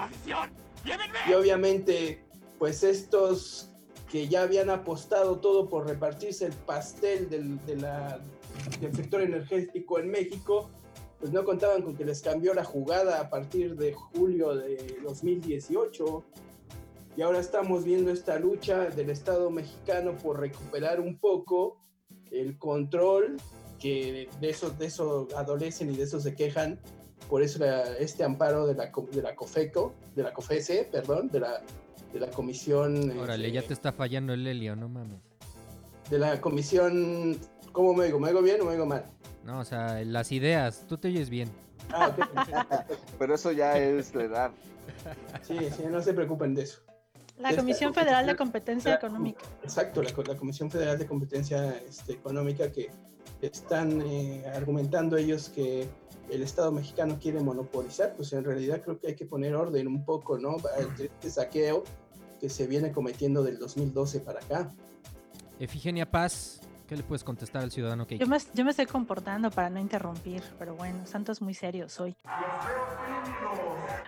Y 1.29 1.33
obviamente, 1.33 2.23
pues 2.61 2.83
estos 2.83 3.71
que 4.11 4.27
ya 4.27 4.43
habían 4.43 4.69
apostado 4.69 5.39
todo 5.39 5.67
por 5.67 5.87
repartirse 5.87 6.45
el 6.45 6.53
pastel 6.53 7.27
del, 7.27 7.57
del 7.65 8.95
sector 8.95 9.23
energético 9.23 9.97
en 9.97 10.11
México, 10.11 10.69
pues 11.19 11.31
no 11.31 11.43
contaban 11.43 11.81
con 11.81 11.95
que 11.95 12.05
les 12.05 12.21
cambió 12.21 12.53
la 12.53 12.63
jugada 12.63 13.19
a 13.19 13.31
partir 13.31 13.75
de 13.77 13.93
julio 13.93 14.53
de 14.55 14.95
2018. 15.03 16.23
Y 17.17 17.23
ahora 17.23 17.39
estamos 17.39 17.83
viendo 17.83 18.11
esta 18.11 18.37
lucha 18.37 18.91
del 18.91 19.09
Estado 19.09 19.49
mexicano 19.49 20.15
por 20.15 20.39
recuperar 20.39 20.99
un 20.99 21.17
poco 21.17 21.79
el 22.29 22.59
control 22.59 23.37
que 23.79 24.29
de 24.39 24.49
eso, 24.51 24.69
de 24.69 24.85
eso 24.85 25.27
adolecen 25.35 25.91
y 25.91 25.97
de 25.97 26.03
eso 26.03 26.19
se 26.19 26.35
quejan. 26.35 26.79
Por 27.27 27.41
eso 27.41 27.65
este 27.97 28.23
amparo 28.23 28.67
de 28.67 28.75
la, 28.75 28.91
de 29.11 29.21
la 29.23 29.35
COFECO, 29.35 29.95
de 30.15 30.21
la 30.21 30.31
COFESE, 30.31 30.89
perdón, 30.91 31.29
de 31.29 31.39
la, 31.39 31.63
de 32.13 32.19
la 32.19 32.27
Comisión... 32.29 33.17
Órale, 33.19 33.47
este, 33.47 33.61
ya 33.61 33.67
te 33.67 33.73
está 33.73 33.91
fallando 33.91 34.33
el 34.33 34.45
helio, 34.45 34.75
no 34.75 34.89
mames. 34.89 35.19
de 36.09 36.19
la 36.19 36.39
comisión. 36.41 37.37
¿Cómo 37.71 37.93
me 37.93 38.05
digo? 38.05 38.19
¿Me 38.19 38.29
digo 38.29 38.41
bien 38.41 38.59
o 38.61 38.65
me 38.65 38.73
digo 38.73 38.85
mal? 38.85 39.05
No, 39.45 39.59
o 39.59 39.65
sea, 39.65 40.03
las 40.03 40.31
ideas, 40.31 40.85
tú 40.87 40.97
te 40.97 41.07
oyes 41.07 41.29
bien. 41.29 41.49
Ah, 41.93 42.09
ok. 42.09 42.27
Pero 43.19 43.35
eso 43.35 43.51
ya 43.51 43.77
es 43.77 44.13
la 44.13 44.23
edad. 44.23 44.51
Sí, 45.41 45.57
sí, 45.75 45.83
no 45.89 46.01
se 46.01 46.13
preocupen 46.13 46.53
de 46.53 46.63
eso. 46.63 46.81
La 47.39 47.49
Esta 47.49 47.61
Comisión 47.61 47.93
Federal 47.93 48.27
de 48.27 48.35
Competencia 48.35 48.95
Económica. 48.95 49.41
Exacto, 49.63 50.03
la, 50.03 50.11
la 50.27 50.37
Comisión 50.37 50.69
Federal 50.69 50.99
de 50.99 51.07
Competencia 51.07 51.75
este, 51.87 52.13
Económica 52.13 52.71
que 52.71 52.91
están 53.41 54.01
eh, 54.01 54.43
argumentando 54.53 55.17
ellos 55.17 55.49
que 55.49 55.87
el 56.31 56.43
Estado 56.43 56.71
mexicano 56.71 57.19
quiere 57.21 57.41
monopolizar, 57.41 58.13
pues 58.15 58.31
en 58.33 58.43
realidad 58.43 58.81
creo 58.81 58.97
que 58.99 59.07
hay 59.07 59.15
que 59.15 59.25
poner 59.25 59.53
orden 59.55 59.87
un 59.87 60.05
poco, 60.05 60.37
¿no? 60.37 60.55
Entre 60.79 61.05
Este 61.05 61.29
saqueo 61.29 61.83
que 62.39 62.49
se 62.49 62.65
viene 62.67 62.91
cometiendo 62.91 63.43
del 63.43 63.59
2012 63.59 64.21
para 64.21 64.39
acá. 64.39 64.69
Efigenia 65.59 66.09
Paz, 66.09 66.61
¿qué 66.87 66.95
le 66.95 67.03
puedes 67.03 67.23
contestar 67.23 67.61
al 67.61 67.71
ciudadano 67.71 68.07
que 68.07 68.17
Yo 68.17 68.27
me, 68.27 68.37
yo 68.53 68.63
me 68.63 68.71
estoy 68.71 68.85
comportando 68.85 69.51
para 69.51 69.69
no 69.69 69.79
interrumpir, 69.79 70.41
pero 70.57 70.73
bueno, 70.75 71.05
Santos 71.05 71.41
muy 71.41 71.53
serio 71.53 71.87
soy. 71.89 72.15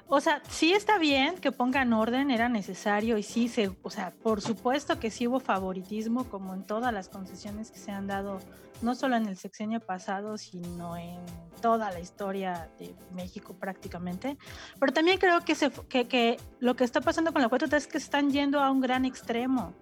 O 0.07 0.19
sea, 0.19 0.41
sí 0.49 0.73
está 0.73 0.97
bien 0.97 1.35
que 1.35 1.51
pongan 1.51 1.93
orden, 1.93 2.29
era 2.29 2.49
necesario 2.49 3.17
y 3.17 3.23
sí, 3.23 3.47
se, 3.47 3.71
o 3.81 3.89
sea, 3.89 4.11
por 4.11 4.41
supuesto 4.41 4.99
que 4.99 5.09
sí 5.09 5.27
hubo 5.27 5.39
favoritismo 5.39 6.25
como 6.25 6.53
en 6.53 6.63
todas 6.63 6.93
las 6.93 7.09
concesiones 7.09 7.71
que 7.71 7.79
se 7.79 7.91
han 7.91 8.05
dado, 8.05 8.39
no 8.81 8.95
solo 8.95 9.15
en 9.15 9.27
el 9.27 9.37
sexenio 9.37 9.79
pasado, 9.79 10.37
sino 10.37 10.97
en 10.97 11.19
toda 11.61 11.89
la 11.89 11.99
historia 11.99 12.69
de 12.77 12.93
México 13.13 13.55
prácticamente. 13.55 14.37
Pero 14.79 14.93
también 14.93 15.17
creo 15.17 15.41
que, 15.41 15.55
se, 15.55 15.71
que, 15.71 16.05
que 16.07 16.39
lo 16.59 16.75
que 16.75 16.83
está 16.83 17.01
pasando 17.01 17.31
con 17.31 17.41
la 17.41 17.49
4T 17.49 17.75
es 17.75 17.87
que 17.87 17.97
están 17.97 18.29
yendo 18.29 18.61
a 18.61 18.69
un 18.69 18.81
gran 18.81 19.05
extremo 19.05 19.73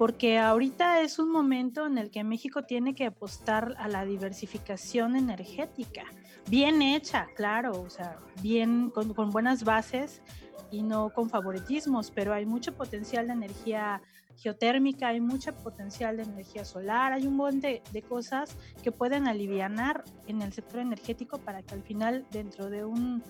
porque 0.00 0.38
ahorita 0.38 1.02
es 1.02 1.18
un 1.18 1.30
momento 1.30 1.84
en 1.84 1.98
el 1.98 2.10
que 2.10 2.24
México 2.24 2.62
tiene 2.62 2.94
que 2.94 3.04
apostar 3.04 3.74
a 3.76 3.86
la 3.86 4.06
diversificación 4.06 5.14
energética, 5.14 6.06
bien 6.48 6.82
hecha, 6.82 7.26
claro, 7.36 7.80
o 7.80 7.90
sea, 7.90 8.18
bien 8.42 8.90
con, 8.90 9.30
buenas 9.30 9.64
bases 9.64 10.22
y 10.70 10.82
no 10.82 11.10
con 11.10 11.28
favoritismos, 11.30 12.10
pero 12.10 12.32
hay 12.32 12.46
mucho 12.46 12.74
potencial 12.74 13.26
de 13.26 13.32
energía 13.32 14.00
geotérmica, 14.36 15.08
hay 15.08 15.20
mucho 15.20 15.54
potencial 15.54 16.16
de 16.16 16.22
energía 16.22 16.64
solar, 16.64 17.12
hay 17.12 17.26
un 17.26 17.36
montón 17.36 17.60
de, 17.60 17.82
de 17.92 18.02
cosas 18.02 18.56
que 18.82 18.90
pueden 18.90 19.28
alivianar 19.28 20.04
en 20.26 20.40
el 20.40 20.52
sector 20.52 20.80
energético 20.80 21.38
para 21.38 21.62
que 21.62 21.74
al 21.74 21.82
final, 21.82 22.26
dentro 22.30 22.70
de 22.70 22.84
un 22.84 23.22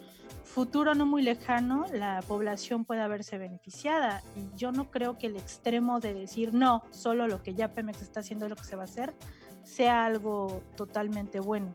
futuro 0.44 0.94
no 0.94 1.06
muy 1.06 1.22
lejano, 1.22 1.86
la 1.92 2.22
población 2.26 2.84
pueda 2.84 3.06
verse 3.08 3.38
beneficiada. 3.38 4.22
Y 4.36 4.56
yo 4.56 4.72
no 4.72 4.90
creo 4.90 5.18
que 5.18 5.28
el 5.28 5.36
extremo 5.36 6.00
de 6.00 6.14
decir 6.14 6.54
no, 6.54 6.82
solo 6.90 7.28
lo 7.28 7.42
que 7.42 7.54
ya 7.54 7.72
Pemex 7.72 8.02
está 8.02 8.20
haciendo 8.20 8.46
es 8.46 8.50
lo 8.50 8.56
que 8.56 8.64
se 8.64 8.76
va 8.76 8.82
a 8.82 8.86
hacer, 8.86 9.14
sea 9.62 10.04
algo 10.04 10.62
totalmente 10.76 11.40
bueno. 11.40 11.72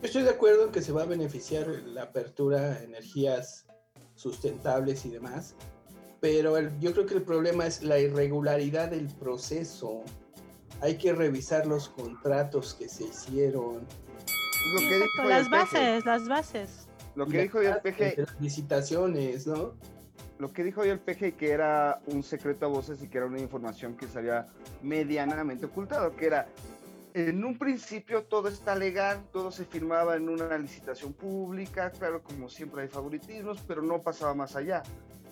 Yo 0.00 0.06
estoy 0.08 0.22
de 0.22 0.30
acuerdo 0.30 0.64
en 0.66 0.72
que 0.72 0.82
se 0.82 0.92
va 0.92 1.02
a 1.02 1.06
beneficiar 1.06 1.66
la 1.68 2.04
apertura 2.04 2.60
a 2.74 2.82
energías 2.82 3.66
sustentables 4.14 5.04
y 5.04 5.10
demás, 5.10 5.54
pero 6.20 6.56
el- 6.56 6.78
yo 6.80 6.92
creo 6.92 7.06
que 7.06 7.14
el 7.14 7.22
problema 7.22 7.66
es 7.66 7.82
la 7.82 7.98
irregularidad 7.98 8.90
del 8.90 9.06
proceso. 9.08 10.02
Hay 10.80 10.98
que 10.98 11.12
revisar 11.12 11.66
los 11.66 11.88
contratos 11.88 12.74
que 12.74 12.88
se 12.88 13.04
hicieron. 13.04 13.86
Lo 14.72 14.78
Sí, 14.80 14.88
que 14.88 14.96
exacto, 14.96 15.22
dijo 15.22 15.28
las 15.28 15.48
bases, 15.48 16.04
las 16.04 16.28
bases. 16.28 16.88
Lo 17.14 17.26
y 17.26 17.30
que 17.30 17.36
las 17.38 17.44
dijo 17.44 17.60
el 17.60 17.64
de 17.96 18.14
las 18.18 18.40
licitaciones, 18.40 19.46
¿no? 19.46 19.74
lo 20.38 20.52
que 20.52 20.62
dijo 20.64 20.82
hoy 20.82 20.90
el 20.90 20.98
peje 21.00 21.32
que 21.32 21.50
era 21.50 22.02
un 22.08 22.22
secreto 22.22 22.66
a 22.66 22.68
voces 22.68 23.02
y 23.02 23.08
que 23.08 23.16
era 23.16 23.26
una 23.26 23.40
información 23.40 23.96
que 23.96 24.06
se 24.06 24.18
había 24.18 24.46
medianamente 24.82 25.64
ocultado, 25.64 26.14
que 26.14 26.26
era 26.26 26.46
en 27.16 27.42
un 27.46 27.56
principio 27.56 28.24
todo 28.24 28.48
está 28.48 28.74
legal, 28.74 29.24
todo 29.32 29.50
se 29.50 29.64
firmaba 29.64 30.16
en 30.16 30.28
una 30.28 30.58
licitación 30.58 31.14
pública, 31.14 31.90
claro, 31.90 32.22
como 32.22 32.50
siempre 32.50 32.82
hay 32.82 32.88
favoritismos, 32.88 33.64
pero 33.66 33.80
no 33.80 34.02
pasaba 34.02 34.34
más 34.34 34.54
allá. 34.54 34.82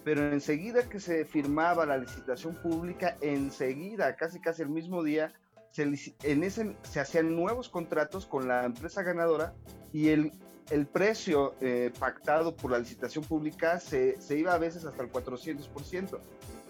Pero 0.03 0.33
enseguida 0.33 0.89
que 0.89 0.99
se 0.99 1.27
firmaba 1.27 1.85
la 1.85 1.99
licitación 1.99 2.55
pública, 2.55 3.19
enseguida, 3.21 4.17
casi 4.17 4.41
casi 4.41 4.63
el 4.63 4.71
mismo 4.71 5.03
día, 5.03 5.35
se, 5.73 5.83
en 6.23 6.43
ese, 6.43 6.75
se 6.85 7.01
hacían 7.01 7.37
nuevos 7.37 7.69
contratos 7.69 8.25
con 8.25 8.49
la 8.49 8.65
empresa 8.65 9.03
ganadora 9.03 9.53
y 9.93 10.09
el, 10.09 10.33
el 10.71 10.87
precio 10.87 11.55
eh, 11.61 11.93
pactado 11.99 12.57
por 12.57 12.71
la 12.71 12.79
licitación 12.79 13.25
pública 13.25 13.79
se, 13.79 14.19
se 14.23 14.39
iba 14.39 14.55
a 14.55 14.59
veces 14.59 14.87
hasta 14.87 15.03
el 15.03 15.13
400%. 15.13 16.19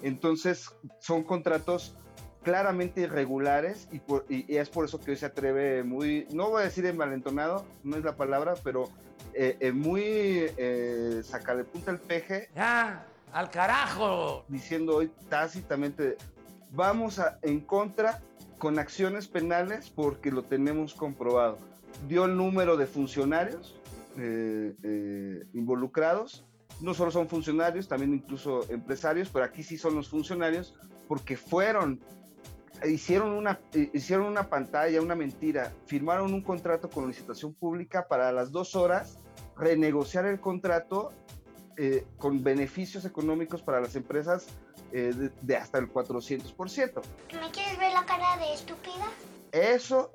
Entonces 0.03 0.74
son 0.98 1.22
contratos 1.22 1.94
claramente 2.44 3.00
irregulares 3.00 3.88
y, 3.90 3.98
por- 3.98 4.24
y- 4.28 4.44
y 4.52 4.59
es 4.59 4.68
por 4.68 4.85
eso 4.85 5.00
que 5.00 5.11
hoy 5.12 5.16
se 5.16 5.26
atreve 5.26 5.83
muy, 5.83 6.28
no 6.33 6.50
voy 6.50 6.62
a 6.62 6.64
decir 6.66 6.87
envalentonado, 6.87 7.64
no 7.83 7.96
es 7.96 8.04
la 8.04 8.14
palabra, 8.14 8.54
pero 8.62 8.88
eh, 9.33 9.57
eh, 9.59 9.72
muy 9.72 10.02
eh, 10.04 11.22
saca 11.24 11.57
de 11.57 11.64
punta 11.64 11.90
el 11.90 11.98
peje 11.98 12.48
¡Ya! 12.54 13.04
¡Al 13.33 13.50
carajo! 13.50 14.44
diciendo 14.46 14.94
hoy 14.96 15.11
tácitamente, 15.28 16.16
vamos 16.70 17.18
a, 17.18 17.38
en 17.42 17.61
contra 17.61 18.20
con 18.59 18.78
acciones 18.78 19.26
penales 19.26 19.90
porque 19.90 20.30
lo 20.30 20.44
tenemos 20.44 20.94
comprobado. 20.94 21.59
Dio 22.09 22.26
el 22.26 22.37
número 22.37 22.76
de 22.76 22.87
funcionarios 22.87 23.74
eh, 24.16 24.74
eh, 24.85 25.44
involucrados. 25.54 26.44
No 26.80 26.94
solo 26.94 27.11
son 27.11 27.28
funcionarios, 27.28 27.88
también 27.88 28.14
incluso 28.14 28.68
empresarios, 28.70 29.28
pero 29.33 29.44
aquí 29.44 29.62
sí 29.62 29.76
son 29.78 29.94
los 29.96 30.09
funcionarios 30.09 30.74
porque 31.09 31.37
fueron, 31.37 32.00
hicieron 32.87 33.33
una, 33.33 33.61
eh, 33.73 33.90
hicieron 33.92 34.27
una 34.27 34.49
pantalla, 34.49 35.01
una 35.01 35.14
mentira, 35.14 35.73
firmaron 35.87 36.33
un 36.33 36.42
contrato 36.42 36.88
con 36.90 37.07
licitación 37.07 37.55
pública 37.55 38.07
para 38.09 38.29
a 38.29 38.33
las 38.33 38.53
dos 38.53 38.75
horas 38.75 39.18
renegociar 39.57 40.27
el 40.27 40.40
contrato 40.40 41.12
eh, 41.77 42.07
con 42.18 42.42
beneficios 42.42 43.05
económicos 43.05 43.62
para 43.62 43.81
las 43.81 43.97
empresas 43.97 44.47
eh, 44.92 45.12
de, 45.14 45.31
de 45.42 45.57
hasta 45.57 45.79
el 45.79 45.92
400%. 45.92 47.03
¿Me 47.33 47.51
quieres 47.51 47.79
ver 47.79 47.92
la 47.92 48.05
cara 48.05 48.37
de 48.38 48.55
estúpida? 48.55 49.07
Eso, 49.53 50.12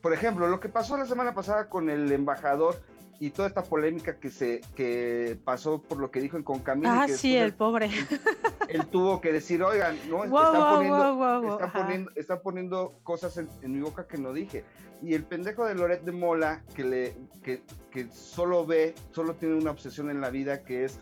por 0.00 0.12
ejemplo, 0.12 0.48
lo 0.48 0.60
que 0.60 0.68
pasó 0.68 0.96
la 0.96 1.06
semana 1.06 1.34
pasada 1.34 1.68
con 1.68 1.90
el 1.90 2.10
embajador 2.12 2.80
y 3.18 3.30
toda 3.30 3.48
esta 3.48 3.62
polémica 3.62 4.18
que 4.18 4.30
se 4.30 4.60
que 4.74 5.38
pasó 5.44 5.80
por 5.80 5.98
lo 5.98 6.10
que 6.10 6.20
dijo 6.20 6.36
en 6.36 6.42
Concamino. 6.42 6.90
Ah, 6.90 7.08
sí, 7.08 7.36
el 7.36 7.54
pobre. 7.54 7.86
él, 7.86 8.20
él 8.68 8.86
tuvo 8.86 9.20
que 9.20 9.32
decir, 9.32 9.62
oigan, 9.62 9.96
no, 10.08 10.18
Wow, 10.18 10.24
están, 10.24 10.60
wow, 10.60 10.74
poniendo, 10.74 11.16
wow, 11.16 11.52
están 11.52 11.72
poniendo, 11.72 12.10
están 12.14 12.40
poniendo 12.42 12.98
cosas 13.02 13.36
en, 13.38 13.48
en 13.62 13.72
mi 13.72 13.80
boca 13.80 14.06
que 14.06 14.18
no 14.18 14.32
dije. 14.32 14.64
Y 15.02 15.14
el 15.14 15.24
pendejo 15.24 15.66
de 15.66 15.74
Loret 15.74 16.02
de 16.02 16.12
Mola, 16.12 16.62
que, 16.74 16.84
le, 16.84 17.16
que, 17.42 17.62
que 17.90 18.08
solo 18.10 18.64
ve, 18.64 18.94
solo 19.12 19.34
tiene 19.34 19.56
una 19.56 19.70
obsesión 19.70 20.10
en 20.10 20.20
la 20.20 20.30
vida 20.30 20.62
que 20.64 20.84
es 20.84 21.00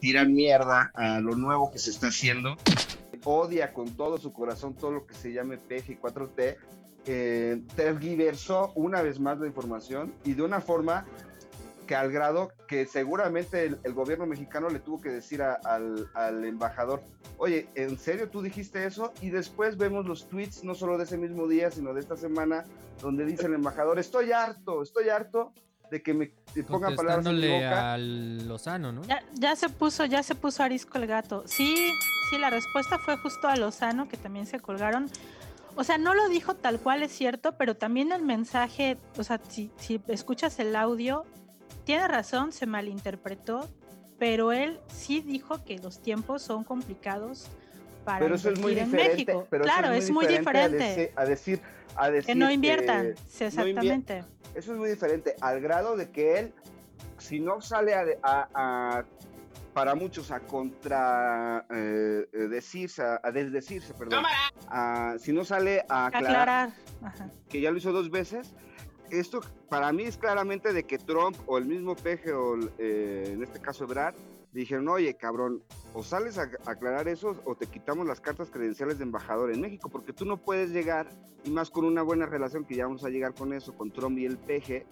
tirar 0.00 0.28
mierda 0.28 0.90
a 0.94 1.20
lo 1.20 1.36
nuevo 1.36 1.70
que 1.70 1.78
se 1.78 1.90
está 1.90 2.08
haciendo. 2.08 2.56
Odia 3.24 3.72
con 3.72 3.88
todo 3.96 4.18
su 4.18 4.32
corazón 4.32 4.74
todo 4.74 4.90
lo 4.90 5.06
que 5.06 5.14
se 5.14 5.32
llame 5.32 5.58
PG 5.58 6.00
4T. 6.00 6.56
Eh, 7.06 7.60
tergiversó 7.74 8.72
una 8.76 9.02
vez 9.02 9.18
más 9.18 9.38
la 9.38 9.46
información 9.48 10.14
y 10.24 10.34
de 10.34 10.42
una 10.42 10.60
forma 10.60 11.04
que 11.86 11.96
al 11.96 12.12
grado 12.12 12.52
que 12.68 12.86
seguramente 12.86 13.64
el, 13.64 13.78
el 13.82 13.92
gobierno 13.92 14.24
mexicano 14.24 14.68
le 14.68 14.78
tuvo 14.78 15.00
que 15.00 15.08
decir 15.08 15.42
a- 15.42 15.58
al, 15.64 16.08
al 16.14 16.44
embajador, 16.44 17.02
oye, 17.38 17.66
¿en 17.74 17.98
serio 17.98 18.30
tú 18.30 18.40
dijiste 18.40 18.86
eso? 18.86 19.12
Y 19.20 19.30
después 19.30 19.76
vemos 19.76 20.06
los 20.06 20.28
tweets, 20.28 20.62
no 20.62 20.76
solo 20.76 20.96
de 20.96 21.04
ese 21.04 21.18
mismo 21.18 21.48
día, 21.48 21.72
sino 21.72 21.92
de 21.92 22.00
esta 22.00 22.16
semana, 22.16 22.64
donde 23.00 23.24
dice 23.24 23.46
el 23.46 23.54
embajador, 23.54 23.98
estoy 23.98 24.30
harto, 24.30 24.80
estoy 24.82 25.08
harto 25.08 25.52
de 25.90 26.02
que 26.02 26.14
me 26.14 26.32
te 26.54 26.62
pongan 26.62 26.94
palabras 26.94 27.26
en 27.26 27.34
mi 27.40 27.48
boca. 27.48 27.94
a 27.94 27.98
Lozano, 27.98 28.92
¿no? 28.92 29.02
Ya, 29.02 29.22
ya 29.34 29.56
se 29.56 29.68
puso, 29.68 30.04
ya 30.04 30.22
se 30.22 30.34
puso 30.36 30.62
arisco 30.62 30.96
el 30.98 31.06
gato. 31.08 31.42
Sí, 31.46 31.74
sí, 32.30 32.38
la 32.38 32.48
respuesta 32.48 32.98
fue 32.98 33.16
justo 33.16 33.48
a 33.48 33.56
Lozano, 33.56 34.08
que 34.08 34.16
también 34.16 34.46
se 34.46 34.60
colgaron. 34.60 35.10
O 35.74 35.84
sea, 35.84 35.96
no 35.98 36.14
lo 36.14 36.28
dijo 36.28 36.54
tal 36.54 36.78
cual, 36.80 37.02
es 37.02 37.12
cierto, 37.12 37.56
pero 37.56 37.74
también 37.76 38.12
el 38.12 38.22
mensaje, 38.22 38.98
o 39.16 39.24
sea, 39.24 39.40
si, 39.48 39.70
si 39.78 40.00
escuchas 40.08 40.58
el 40.58 40.76
audio, 40.76 41.24
tiene 41.84 42.06
razón, 42.08 42.52
se 42.52 42.66
malinterpretó, 42.66 43.68
pero 44.18 44.52
él 44.52 44.78
sí 44.92 45.20
dijo 45.22 45.64
que 45.64 45.78
los 45.78 46.00
tiempos 46.00 46.42
son 46.42 46.62
complicados 46.64 47.46
para 48.04 48.18
Pero 48.20 48.34
eso 48.34 48.50
es 48.50 48.58
muy 48.60 48.78
en 48.78 48.84
diferente. 48.84 49.12
México. 49.14 49.46
Pero 49.48 49.64
eso 49.64 49.72
claro, 49.74 49.92
es 49.94 50.10
muy 50.10 50.26
a 50.26 50.28
diferente. 50.28 50.78
dese- 50.78 51.12
A, 51.16 51.24
decir, 51.24 51.60
a 51.96 52.10
decir 52.10 52.26
que 52.26 52.34
no 52.34 52.50
inviertan, 52.50 53.14
sí, 53.28 53.44
no 53.44 53.46
invier- 53.48 53.48
exactamente. 53.48 54.24
Eso 54.54 54.72
es 54.72 54.78
muy 54.78 54.90
diferente, 54.90 55.34
al 55.40 55.60
grado 55.60 55.96
de 55.96 56.10
que 56.10 56.38
él, 56.38 56.52
si 57.18 57.40
no 57.40 57.62
sale 57.62 57.94
a, 57.94 58.04
a- 58.22 58.48
a- 58.54 59.04
para 59.72 59.94
muchos 59.94 60.30
a 60.30 60.40
contra 60.40 61.64
eh, 61.70 62.26
eh, 62.32 62.38
decirse, 62.48 63.02
a, 63.02 63.20
a 63.22 63.30
desdecirse, 63.30 63.94
perdón, 63.94 64.24
a- 64.68 65.16
si 65.18 65.32
no 65.32 65.44
sale 65.44 65.84
a 65.88 66.06
aclarar, 66.06 66.70
Aclarar. 66.70 66.72
Ajá. 67.02 67.30
que 67.48 67.60
ya 67.60 67.70
lo 67.70 67.78
hizo 67.78 67.92
dos 67.92 68.10
veces, 68.10 68.52
esto 69.10 69.40
para 69.68 69.92
mí 69.92 70.04
es 70.04 70.16
claramente 70.16 70.72
de 70.72 70.84
que 70.84 70.98
Trump 70.98 71.36
o 71.46 71.58
el 71.58 71.64
mismo 71.66 71.94
Peje 71.96 72.32
o 72.32 72.56
eh, 72.78 73.30
en 73.34 73.42
este 73.42 73.60
caso 73.60 73.86
Brad 73.86 74.14
dijeron, 74.52 74.88
oye 74.88 75.14
cabrón, 75.14 75.62
o 75.94 76.02
sales 76.02 76.38
a 76.38 76.50
aclarar 76.66 77.08
eso 77.08 77.36
o 77.44 77.54
te 77.54 77.66
quitamos 77.66 78.06
las 78.06 78.20
cartas 78.20 78.50
credenciales 78.50 78.98
de 78.98 79.04
embajador 79.04 79.52
en 79.52 79.60
México, 79.60 79.88
porque 79.88 80.12
tú 80.12 80.24
no 80.24 80.36
puedes 80.36 80.70
llegar, 80.70 81.08
y 81.44 81.50
más 81.50 81.70
con 81.70 81.84
una 81.84 82.02
buena 82.02 82.26
relación 82.26 82.64
que 82.64 82.76
ya 82.76 82.86
vamos 82.86 83.04
a 83.04 83.08
llegar 83.10 83.34
con 83.34 83.52
eso, 83.52 83.74
con 83.74 83.90
Trump 83.90 84.18
y 84.18 84.26
el 84.26 84.38
Peje, 84.38 84.86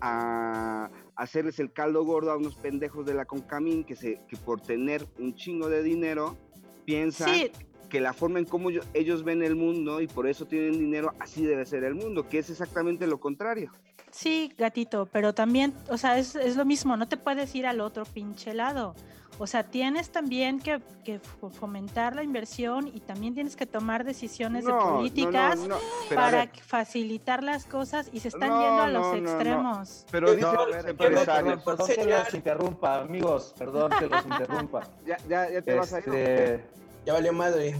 a 0.00 0.90
hacerles 1.16 1.58
el 1.60 1.72
caldo 1.72 2.04
gordo 2.04 2.32
a 2.32 2.36
unos 2.36 2.56
pendejos 2.56 3.06
de 3.06 3.14
la 3.14 3.24
Concamín 3.24 3.84
que, 3.84 3.94
se, 3.96 4.20
que 4.28 4.36
por 4.36 4.60
tener 4.60 5.06
un 5.18 5.34
chingo 5.34 5.68
de 5.68 5.82
dinero 5.82 6.36
piensan 6.84 7.34
Sí, 7.34 7.50
que 7.88 8.00
la 8.00 8.12
forma 8.12 8.38
en 8.40 8.44
cómo 8.44 8.70
yo- 8.70 8.82
ellos 8.92 9.22
ven 9.24 9.42
el 9.42 9.54
mundo 9.54 10.00
y 10.00 10.08
por 10.08 10.26
eso 10.26 10.46
tienen 10.46 10.72
dinero, 10.78 11.12
así 11.20 11.44
debe 11.44 11.64
ser 11.64 11.84
el 11.84 11.94
mundo, 11.94 12.28
que 12.28 12.38
es 12.38 12.50
exactamente 12.50 13.06
lo 13.06 13.20
contrario. 13.20 13.70
Sí, 14.14 14.52
gatito, 14.56 15.06
pero 15.06 15.34
también, 15.34 15.74
o 15.90 15.98
sea, 15.98 16.18
es, 16.18 16.34
es 16.36 16.56
lo 16.56 16.64
mismo, 16.64 16.96
no 16.96 17.08
te 17.08 17.16
puedes 17.16 17.54
ir 17.54 17.66
al 17.66 17.80
otro 17.80 18.04
pinche 18.04 18.54
lado. 18.54 18.94
O 19.40 19.48
sea, 19.48 19.64
tienes 19.64 20.10
también 20.10 20.60
que, 20.60 20.80
que 21.04 21.20
fo- 21.20 21.50
fomentar 21.50 22.14
la 22.14 22.22
inversión 22.22 22.86
y 22.86 23.00
también 23.00 23.34
tienes 23.34 23.56
que 23.56 23.66
tomar 23.66 24.04
decisiones 24.04 24.62
No, 24.62 24.68
de 24.70 24.72
no, 24.76 24.84
no, 24.90 24.96
políticas 24.96 25.58
no, 25.66 25.76
para 26.14 26.48
facilitar 26.64 27.42
las 27.42 27.64
cosas 27.64 28.08
y 28.12 28.20
se 28.20 28.28
están 28.28 28.50
No, 28.50 28.60
yendo 28.62 28.82
a 28.82 28.86
los 28.86 29.02
no, 29.02 29.14
no, 29.16 29.20
no. 29.22 29.30
extremos. 29.30 30.06
pero 30.12 30.32
dice 30.34 30.46
los 30.52 30.84
empresarios, 30.86 31.62
perdón, 31.64 31.86
perdón 31.88 31.88
que 31.96 32.06
los 32.06 32.34
interrumpa, 32.34 33.00
amigos, 33.00 33.54
perdón 33.58 33.90
que 33.98 34.06
los 34.06 34.24
interrumpa. 34.26 34.86
ya, 35.04 35.16
ya, 35.28 35.50
ya 35.50 35.62
te 35.62 35.74
vas 35.74 35.92
a 35.92 35.98
ir. 35.98 36.04
Este, 36.14 36.64
Ya 37.04 37.12
valió 37.14 37.32
madre. 37.32 37.74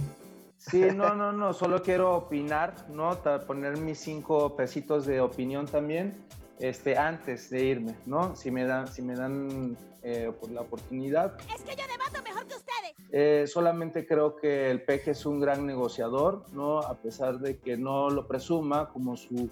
Sí, 0.69 0.81
no, 0.95 1.15
no, 1.15 1.31
no, 1.31 1.53
solo 1.53 1.81
quiero 1.83 2.15
opinar, 2.15 2.73
¿no? 2.89 3.19
Poner 3.45 3.77
mis 3.77 3.99
cinco 3.99 4.55
pesitos 4.55 5.05
de 5.05 5.21
opinión 5.21 5.67
también, 5.67 6.25
este, 6.59 6.97
antes 6.97 7.49
de 7.49 7.63
irme, 7.63 7.95
¿no? 8.05 8.35
Si 8.35 8.49
me 8.49 8.65
dan, 8.65 8.87
si 8.87 9.01
me 9.01 9.15
dan 9.15 9.77
eh, 10.01 10.31
por 10.39 10.51
la 10.51 10.61
oportunidad. 10.61 11.37
Es 11.55 11.61
que 11.61 11.75
yo 11.75 11.83
debato 11.87 12.23
mejor 12.23 12.47
que 12.47 12.55
ustedes. 12.55 12.93
Eh, 13.11 13.45
solamente 13.47 14.07
creo 14.07 14.35
que 14.35 14.71
el 14.71 14.81
peje 14.81 15.11
es 15.11 15.25
un 15.25 15.39
gran 15.39 15.65
negociador, 15.65 16.45
¿no? 16.51 16.79
A 16.79 16.95
pesar 16.95 17.39
de 17.39 17.57
que 17.59 17.77
no 17.77 18.09
lo 18.09 18.27
presuma 18.27 18.89
como 18.89 19.15
su 19.17 19.49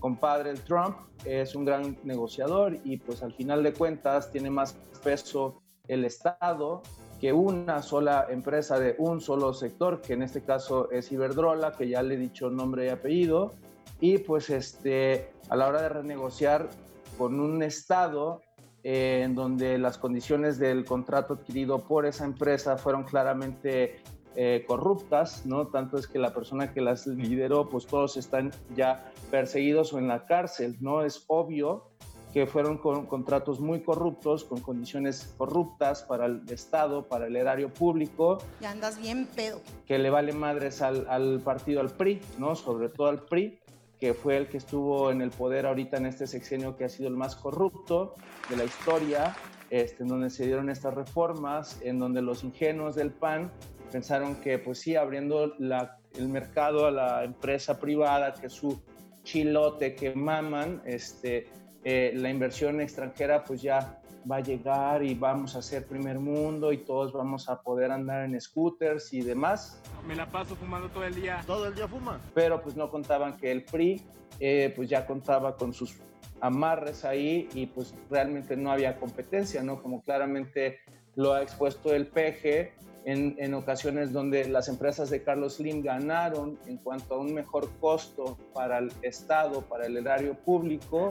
compadre 0.00 0.50
el 0.50 0.60
Trump, 0.62 0.96
es 1.24 1.54
un 1.54 1.64
gran 1.64 1.98
negociador 2.04 2.78
y 2.84 2.96
pues 2.96 3.22
al 3.22 3.32
final 3.32 3.62
de 3.62 3.72
cuentas 3.72 4.30
tiene 4.30 4.50
más 4.50 4.74
peso 5.02 5.62
el 5.88 6.04
Estado 6.04 6.82
que 7.20 7.32
una 7.32 7.82
sola 7.82 8.26
empresa 8.30 8.78
de 8.78 8.94
un 8.98 9.20
solo 9.20 9.54
sector, 9.54 10.00
que 10.00 10.12
en 10.12 10.22
este 10.22 10.42
caso 10.42 10.90
es 10.90 11.10
Iberdrola, 11.12 11.72
que 11.72 11.88
ya 11.88 12.02
le 12.02 12.14
he 12.14 12.18
dicho 12.18 12.50
nombre 12.50 12.86
y 12.86 12.88
apellido, 12.90 13.54
y 14.00 14.18
pues 14.18 14.50
este, 14.50 15.30
a 15.48 15.56
la 15.56 15.68
hora 15.68 15.82
de 15.82 15.88
renegociar 15.88 16.68
con 17.16 17.40
un 17.40 17.62
Estado 17.62 18.42
eh, 18.84 19.22
en 19.24 19.34
donde 19.34 19.78
las 19.78 19.98
condiciones 19.98 20.58
del 20.58 20.84
contrato 20.84 21.34
adquirido 21.34 21.78
por 21.78 22.06
esa 22.06 22.24
empresa 22.24 22.76
fueron 22.76 23.04
claramente 23.04 23.96
eh, 24.36 24.64
corruptas, 24.66 25.46
¿no? 25.46 25.68
Tanto 25.68 25.96
es 25.96 26.06
que 26.06 26.18
la 26.18 26.34
persona 26.34 26.72
que 26.72 26.82
las 26.82 27.06
lideró, 27.06 27.70
pues 27.70 27.86
todos 27.86 28.18
están 28.18 28.52
ya 28.76 29.10
perseguidos 29.30 29.94
o 29.94 29.98
en 29.98 30.08
la 30.08 30.26
cárcel, 30.26 30.76
¿no? 30.80 31.02
Es 31.02 31.24
obvio 31.26 31.88
que 32.36 32.46
fueron 32.46 32.76
con 32.76 33.06
contratos 33.06 33.60
muy 33.60 33.80
corruptos, 33.80 34.44
con 34.44 34.60
condiciones 34.60 35.34
corruptas 35.38 36.02
para 36.02 36.26
el 36.26 36.42
Estado, 36.50 37.08
para 37.08 37.28
el 37.28 37.34
erario 37.34 37.72
público, 37.72 38.36
Ya 38.60 38.72
andas 38.72 39.00
bien 39.00 39.26
pedo. 39.34 39.62
que 39.86 39.96
le 39.98 40.10
vale 40.10 40.34
madres 40.34 40.82
al, 40.82 41.06
al 41.08 41.40
partido, 41.40 41.80
al 41.80 41.88
PRI, 41.88 42.20
¿no? 42.36 42.54
Sobre 42.54 42.90
todo 42.90 43.06
al 43.06 43.22
PRI, 43.22 43.58
que 43.98 44.12
fue 44.12 44.36
el 44.36 44.48
que 44.48 44.58
estuvo 44.58 45.10
en 45.10 45.22
el 45.22 45.30
poder 45.30 45.64
ahorita 45.64 45.96
en 45.96 46.04
este 46.04 46.26
sexenio 46.26 46.76
que 46.76 46.84
ha 46.84 46.88
sido 46.90 47.08
el 47.08 47.16
más 47.16 47.36
corrupto 47.36 48.12
de 48.50 48.58
la 48.58 48.64
historia, 48.64 49.34
este, 49.70 50.02
en 50.02 50.10
donde 50.10 50.28
se 50.28 50.44
dieron 50.44 50.68
estas 50.68 50.92
reformas, 50.92 51.80
en 51.80 51.98
donde 51.98 52.20
los 52.20 52.44
ingenuos 52.44 52.96
del 52.96 53.12
PAN 53.12 53.50
pensaron 53.90 54.36
que, 54.42 54.58
pues 54.58 54.78
sí, 54.80 54.94
abriendo 54.94 55.54
la- 55.58 56.00
el 56.12 56.28
mercado 56.28 56.84
a 56.84 56.90
la 56.90 57.24
empresa 57.24 57.80
privada, 57.80 58.34
que 58.34 58.50
su 58.50 58.78
chilote 59.22 59.94
que 59.94 60.14
maman, 60.14 60.82
este, 60.84 61.46
eh, 61.88 62.10
la 62.16 62.30
inversión 62.30 62.80
extranjera 62.80 63.44
pues 63.44 63.62
ya 63.62 64.00
va 64.28 64.38
a 64.38 64.40
llegar 64.40 65.04
y 65.04 65.14
vamos 65.14 65.54
a 65.54 65.62
ser 65.62 65.86
primer 65.86 66.18
mundo 66.18 66.72
y 66.72 66.78
todos 66.78 67.12
vamos 67.12 67.48
a 67.48 67.62
poder 67.62 67.92
andar 67.92 68.24
en 68.24 68.40
scooters 68.40 69.12
y 69.12 69.20
demás, 69.20 69.80
Me 70.04 70.16
la 70.16 70.26
paso 70.26 70.56
fumando 70.56 70.88
todo 70.88 71.04
el 71.04 71.14
día. 71.14 71.44
Todo 71.46 71.68
el 71.68 71.76
día 71.76 71.86
fuma. 71.86 72.18
pero 72.34 72.60
pues 72.60 72.74
no 72.74 72.90
contaban 72.90 73.36
que 73.36 73.52
el 73.52 73.62
PRI 73.62 74.02
eh, 74.40 74.72
pues 74.74 74.90
ya 74.90 75.06
contaba 75.06 75.56
con 75.56 75.72
sus 75.72 75.94
amarres 76.40 77.04
ahí 77.04 77.48
y 77.54 77.66
pues 77.66 77.94
realmente 78.10 78.56
no 78.56 78.72
había 78.72 78.98
competencia, 78.98 79.62
¿no? 79.62 79.80
Como 79.80 80.02
claramente 80.02 80.80
lo 81.14 81.34
ha 81.34 81.42
expuesto 81.42 81.94
el 81.94 82.08
PG 82.08 82.72
en, 83.06 83.36
en 83.38 83.54
ocasiones 83.54 84.12
donde 84.12 84.48
las 84.48 84.68
empresas 84.68 85.08
de 85.10 85.22
Carlos 85.22 85.54
Slim 85.54 85.80
ganaron 85.80 86.58
en 86.66 86.76
cuanto 86.78 87.14
a 87.14 87.18
un 87.18 87.32
mejor 87.32 87.70
costo 87.80 88.36
para 88.52 88.78
el 88.78 88.92
Estado, 89.02 89.62
para 89.62 89.86
el 89.86 89.96
erario 89.96 90.34
público 90.34 91.10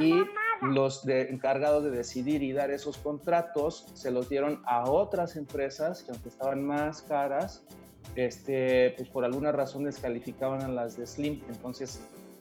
y 0.00 0.14
los 0.62 1.04
de- 1.06 1.30
encargados 1.30 1.84
de 1.84 1.90
decidir 1.90 2.42
y 2.42 2.52
dar 2.52 2.72
esos 2.72 2.96
contratos 2.98 3.86
se 3.94 4.10
los 4.10 4.28
dieron 4.28 4.60
a 4.66 4.90
otras 4.90 5.36
empresas 5.36 6.02
que 6.02 6.10
aunque 6.10 6.28
estaban 6.28 6.64
más 6.66 7.02
caras, 7.02 7.64
este, 8.16 8.94
pues 8.96 9.08
por 9.08 9.24
alguna 9.24 9.52
razón 9.52 9.84
descalificaban 9.84 10.62
a 10.62 10.68
las 10.68 10.96
de 10.96 11.06
Slim. 11.06 11.42
Entonces, 11.48 12.00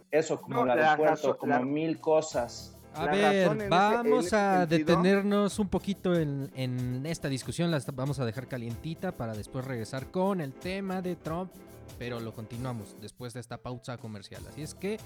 eso 0.10 0.41
como 0.41 0.55
No, 0.55 0.62
el 0.62 0.67
la 0.69 0.73
aeropuerto, 0.93 1.13
razón- 1.27 1.38
como 1.38 1.53
la- 1.53 1.60
mil 1.60 1.99
cosas. 2.01 2.76
A 2.97 3.05
La 3.05 3.12
ver, 3.12 3.69
vamos 3.69 4.33
a 4.33 4.65
sentido- 4.67 4.77
detenernos 4.95 5.60
un 5.60 5.69
poquito 5.69 6.15
en, 6.15 6.49
en 6.55 7.05
esta 7.05 7.29
discusión, 7.29 7.69
la 7.71 7.79
vamos 7.93 8.19
a 8.19 8.25
dejar 8.25 8.47
calientita 8.47 9.12
para 9.15 9.33
después 9.33 9.65
regresar 9.65 10.10
con 10.12 10.41
el 10.41 10.53
tema 10.53 11.01
de 11.01 11.15
Trump, 11.15 11.51
pero 11.99 12.19
lo 12.19 12.33
continuamos 12.33 12.95
después 12.99 13.33
de 13.33 13.39
esta 13.39 13.57
pausa 13.57 13.97
comercial. 13.97 14.41
Así 14.49 14.62
es 14.63 14.73
que, 14.73 14.99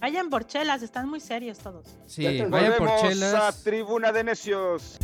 Vayan 0.00 0.30
por 0.30 0.46
chelas, 0.46 0.82
están 0.82 1.08
muy 1.08 1.20
serios 1.20 1.58
todos. 1.58 1.86
sí, 2.06 2.24
vayan 2.48 2.74
por 2.78 2.90
chelas. 3.00 3.34
a 3.34 3.52
Tribuna 3.64 4.10
de 4.12 4.24
Necios. 4.24 4.96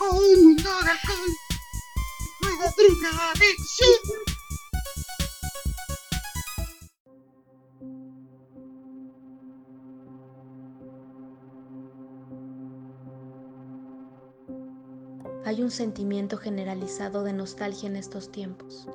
Un 0.00 0.44
mundo 0.46 0.70
Hay 15.44 15.62
un 15.62 15.70
sentimiento 15.70 16.38
generalizado 16.38 17.24
de 17.24 17.32
nostalgia 17.32 17.88
en 17.88 17.96
estos 17.96 18.30
tiempos. 18.30 18.88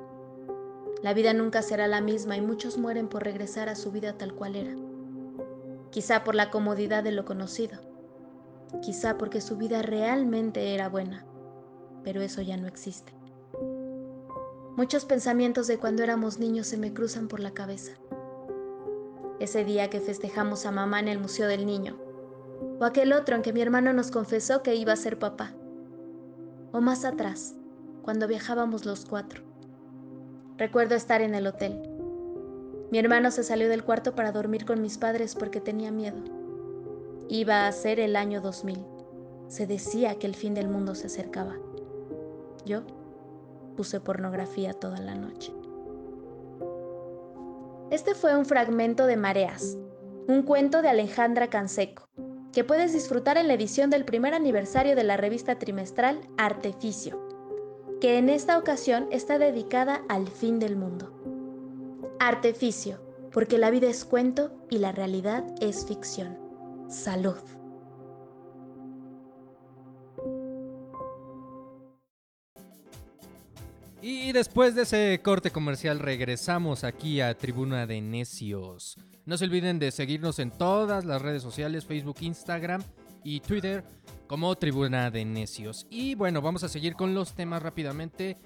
La 1.04 1.14
vida 1.14 1.34
nunca 1.34 1.62
será 1.62 1.88
la 1.88 2.00
misma 2.00 2.38
y 2.38 2.42
muchos 2.42 2.78
mueren 2.78 3.10
por 3.10 3.24
regresar 3.24 3.70
a 3.70 3.76
su 3.76 3.92
vida 3.92 4.18
tal 4.18 4.34
cual 4.34 4.56
era. 4.56 4.76
Quizá 5.92 6.24
por 6.24 6.36
la 6.36 6.50
comodidad 6.50 7.04
de 7.04 7.12
lo 7.12 7.26
conocido. 7.26 7.80
Quizá 8.82 9.18
porque 9.18 9.42
su 9.42 9.58
vida 9.58 9.82
realmente 9.82 10.74
era 10.74 10.90
buena. 10.90 11.26
Pero 12.04 12.22
eso 12.22 12.42
ya 12.42 12.58
no 12.58 12.68
existe. 12.68 13.17
Muchos 14.78 15.06
pensamientos 15.06 15.66
de 15.66 15.80
cuando 15.80 16.04
éramos 16.04 16.38
niños 16.38 16.68
se 16.68 16.78
me 16.78 16.94
cruzan 16.94 17.28
por 17.28 17.40
la 17.40 17.50
cabeza. 17.50 17.94
Ese 19.40 19.66
día 19.66 19.90
que 19.90 20.00
festejamos 20.00 20.68
a 20.68 20.72
mamá 20.72 21.00
en 21.00 21.08
el 21.08 21.18
Museo 21.18 21.48
del 21.48 21.66
Niño. 21.66 21.98
O 22.80 22.86
aquel 22.86 23.12
otro 23.14 23.36
en 23.36 23.42
que 23.42 23.54
mi 23.54 23.62
hermano 23.62 23.92
nos 23.92 24.12
confesó 24.12 24.62
que 24.62 24.76
iba 24.76 24.94
a 24.94 24.98
ser 24.98 25.18
papá 25.18 25.56
o 26.74 26.80
más 26.80 27.06
atrás, 27.06 27.56
cuando 28.04 28.28
viajábamos 28.28 28.86
los 28.86 29.06
cuatro. 29.06 29.42
Recuerdo 30.58 30.94
estar 30.94 31.22
en 31.22 31.34
el 31.34 31.48
hotel. 31.48 31.82
Mi 32.92 33.00
hermano 33.00 33.32
se 33.32 33.42
salió 33.42 33.70
del 33.70 33.84
cuarto 33.84 34.14
para 34.14 34.32
dormir 34.32 34.64
con 34.64 34.84
mis 34.84 35.00
padres 35.00 35.34
porque 35.34 35.60
tenía 35.60 35.92
miedo. 35.92 36.20
Iba 37.30 37.66
a 37.66 37.72
ser 37.72 38.00
el 38.00 38.16
año 38.16 38.42
2000. 38.42 38.86
Se 39.48 39.66
decía 39.66 40.20
que 40.20 40.28
el 40.28 40.36
fin 40.36 40.54
del 40.54 40.68
mundo 40.68 40.94
se 40.94 41.08
acercaba. 41.08 41.56
Yo 42.64 42.84
puse 43.78 44.02
pornografía 44.02 44.74
toda 44.74 45.00
la 45.00 45.16
noche. 45.16 45.54
Este 47.90 48.16
fue 48.16 48.36
un 48.36 48.46
fragmento 48.46 49.06
de 49.06 49.16
Mareas, 49.16 49.78
un 50.28 50.44
cuento 50.44 50.82
de 50.82 50.90
Alejandra 50.90 51.50
Canseco, 51.50 52.10
que 52.52 52.66
puedes 52.66 52.92
disfrutar 52.92 53.38
en 53.38 53.48
la 53.48 53.54
edición 53.54 53.90
del 53.90 54.04
primer 54.04 54.34
aniversario 54.34 54.96
de 54.96 55.06
la 55.06 55.16
revista 55.16 55.58
trimestral 55.58 56.20
Arteficio, 56.38 57.26
que 58.02 58.18
en 58.18 58.28
esta 58.28 58.58
ocasión 58.58 59.08
está 59.12 59.38
dedicada 59.40 60.02
al 60.10 60.28
fin 60.28 60.60
del 60.60 60.76
mundo. 60.76 61.14
Arteficio, 62.20 63.00
porque 63.32 63.58
la 63.58 63.70
vida 63.70 63.88
es 63.88 64.04
cuento 64.04 64.52
y 64.70 64.80
la 64.80 64.92
realidad 64.92 65.46
es 65.62 65.86
ficción. 65.86 66.38
Salud. 66.90 67.57
Y 74.10 74.32
después 74.32 74.74
de 74.74 74.84
ese 74.84 75.20
corte 75.22 75.52
comercial 75.52 76.00
regresamos 76.00 76.86
aquí 76.86 77.20
a 77.20 77.38
Tribuna 77.38 77.86
de 77.86 78.00
Necios. 78.00 78.96
No 79.26 79.38
se 79.38 79.44
olviden 79.44 79.80
de 79.80 79.92
seguirnos 79.92 80.40
en 80.40 80.50
todas 80.50 81.04
las 81.04 81.22
redes 81.22 81.44
sociales, 81.44 81.84
Facebook, 81.86 82.16
Instagram 82.22 82.82
y 83.26 83.42
Twitter 83.42 83.84
como 84.26 84.56
Tribuna 84.56 85.12
de 85.12 85.26
Necios. 85.26 85.86
Y 85.90 86.16
bueno, 86.16 86.42
vamos 86.42 86.64
a 86.64 86.70
seguir 86.70 86.96
con 86.96 87.14
los 87.14 87.34
temas 87.34 87.62
rápidamente. 87.62 88.38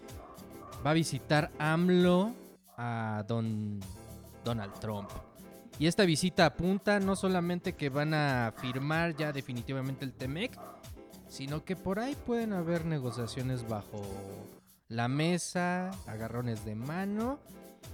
Va 0.83 0.89
a 0.89 0.95
visitar 0.95 1.51
AMLO 1.59 2.33
a 2.75 3.23
don 3.27 3.79
Donald 4.43 4.73
Trump. 4.79 5.11
Y 5.77 5.85
esta 5.85 6.05
visita 6.05 6.47
apunta 6.47 6.99
no 6.99 7.15
solamente 7.15 7.73
que 7.73 7.89
van 7.89 8.15
a 8.15 8.51
firmar 8.57 9.15
ya 9.15 9.31
definitivamente 9.31 10.05
el 10.05 10.13
TEMEC, 10.13 10.59
sino 11.27 11.63
que 11.63 11.75
por 11.75 11.99
ahí 11.99 12.15
pueden 12.25 12.51
haber 12.53 12.83
negociaciones 12.83 13.67
bajo 13.69 14.01
la 14.91 15.07
mesa, 15.07 15.89
agarrones 16.05 16.65
de 16.65 16.75
mano 16.75 17.39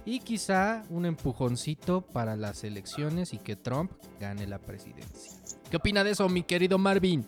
y 0.04 0.20
quizá 0.20 0.82
un 0.90 1.06
empujoncito 1.06 2.02
para 2.02 2.36
las 2.36 2.64
elecciones 2.64 3.32
y 3.32 3.38
que 3.38 3.56
Trump 3.56 3.92
gane 4.20 4.46
la 4.46 4.58
presidencia. 4.58 5.32
¿Qué 5.70 5.76
opina 5.76 6.02
de 6.02 6.10
eso, 6.10 6.28
mi 6.28 6.42
querido 6.42 6.76
Marvin? 6.76 7.24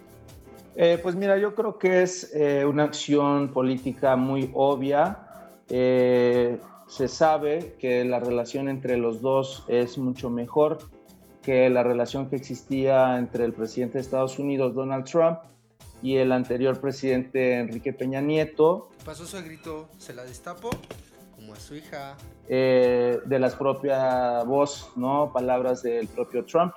Eh, 0.75 0.99
pues 1.03 1.15
mira, 1.15 1.39
yo 1.39 1.55
creo 1.55 1.79
que 1.79 2.03
es 2.03 2.35
eh, 2.35 2.65
una 2.65 2.85
acción 2.85 3.53
política 3.53 4.17
muy 4.17 4.51
obvia. 4.55 5.19
Eh, 5.69 6.59
se 6.89 7.07
sabe 7.07 7.77
que 7.79 8.05
la 8.05 8.19
relación 8.19 8.69
entre 8.69 8.97
los 8.97 9.21
dos 9.21 9.65
es 9.69 9.99
mucho 9.99 10.31
mejor 10.31 10.79
que 11.43 11.71
la 11.71 11.83
relación 11.83 12.29
que 12.29 12.37
existía 12.37 13.17
entre 13.19 13.45
el 13.45 13.53
presidente 13.53 13.95
de 13.95 14.03
Estados 14.03 14.39
Unidos, 14.39 14.75
Donald 14.75 15.05
Trump, 15.05 15.39
y 16.03 16.17
el 16.17 16.33
anterior 16.33 16.81
presidente 16.81 17.59
Enrique 17.59 17.93
Peña 17.93 18.21
Nieto. 18.21 18.91
Pasó 19.05 19.27
su 19.27 19.43
grito, 19.43 19.89
se 19.99 20.15
la 20.15 20.25
destapo, 20.25 20.71
como 21.35 21.55
a 21.55 21.57
su 21.57 21.75
hija. 21.75 22.17
Eh, 22.49 23.19
de 23.25 23.39
las 23.39 23.55
propias 23.55 24.45
voz, 24.47 24.93
¿no? 24.97 25.33
Palabras 25.33 25.83
del 25.83 26.09
propio 26.09 26.45
Trump. 26.45 26.73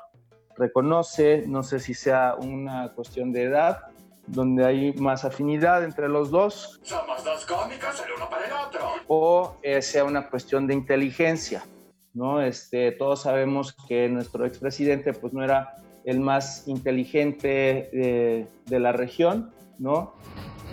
Reconoce, 0.56 1.46
no 1.48 1.64
sé 1.64 1.80
si 1.80 1.94
sea 1.94 2.36
una 2.36 2.94
cuestión 2.94 3.32
de 3.32 3.44
edad, 3.44 3.80
donde 4.28 4.66
hay 4.66 4.94
más 4.94 5.26
afinidad 5.26 5.84
entre 5.84 6.08
los 6.08 6.30
dos. 6.30 6.80
Somos 6.84 7.24
dos 7.24 7.46
cómicos, 7.46 8.04
el 8.06 8.14
uno 8.16 8.30
para 8.30 8.46
el 8.46 8.52
otro. 8.54 8.82
O 9.08 9.58
eh, 9.64 9.82
sea 9.82 10.04
una 10.04 10.30
cuestión 10.30 10.68
de 10.68 10.74
inteligencia, 10.74 11.64
¿no? 12.14 12.42
Este, 12.42 12.92
todos 12.92 13.24
sabemos 13.24 13.76
que 13.88 14.08
nuestro 14.10 14.46
expresidente 14.46 15.14
pues 15.14 15.34
no 15.34 15.44
era 15.44 15.76
el 16.06 16.20
más 16.20 16.68
inteligente 16.68 17.90
de, 17.94 18.48
de 18.66 18.80
la 18.80 18.92
región, 18.92 19.52
¿no? 19.80 20.14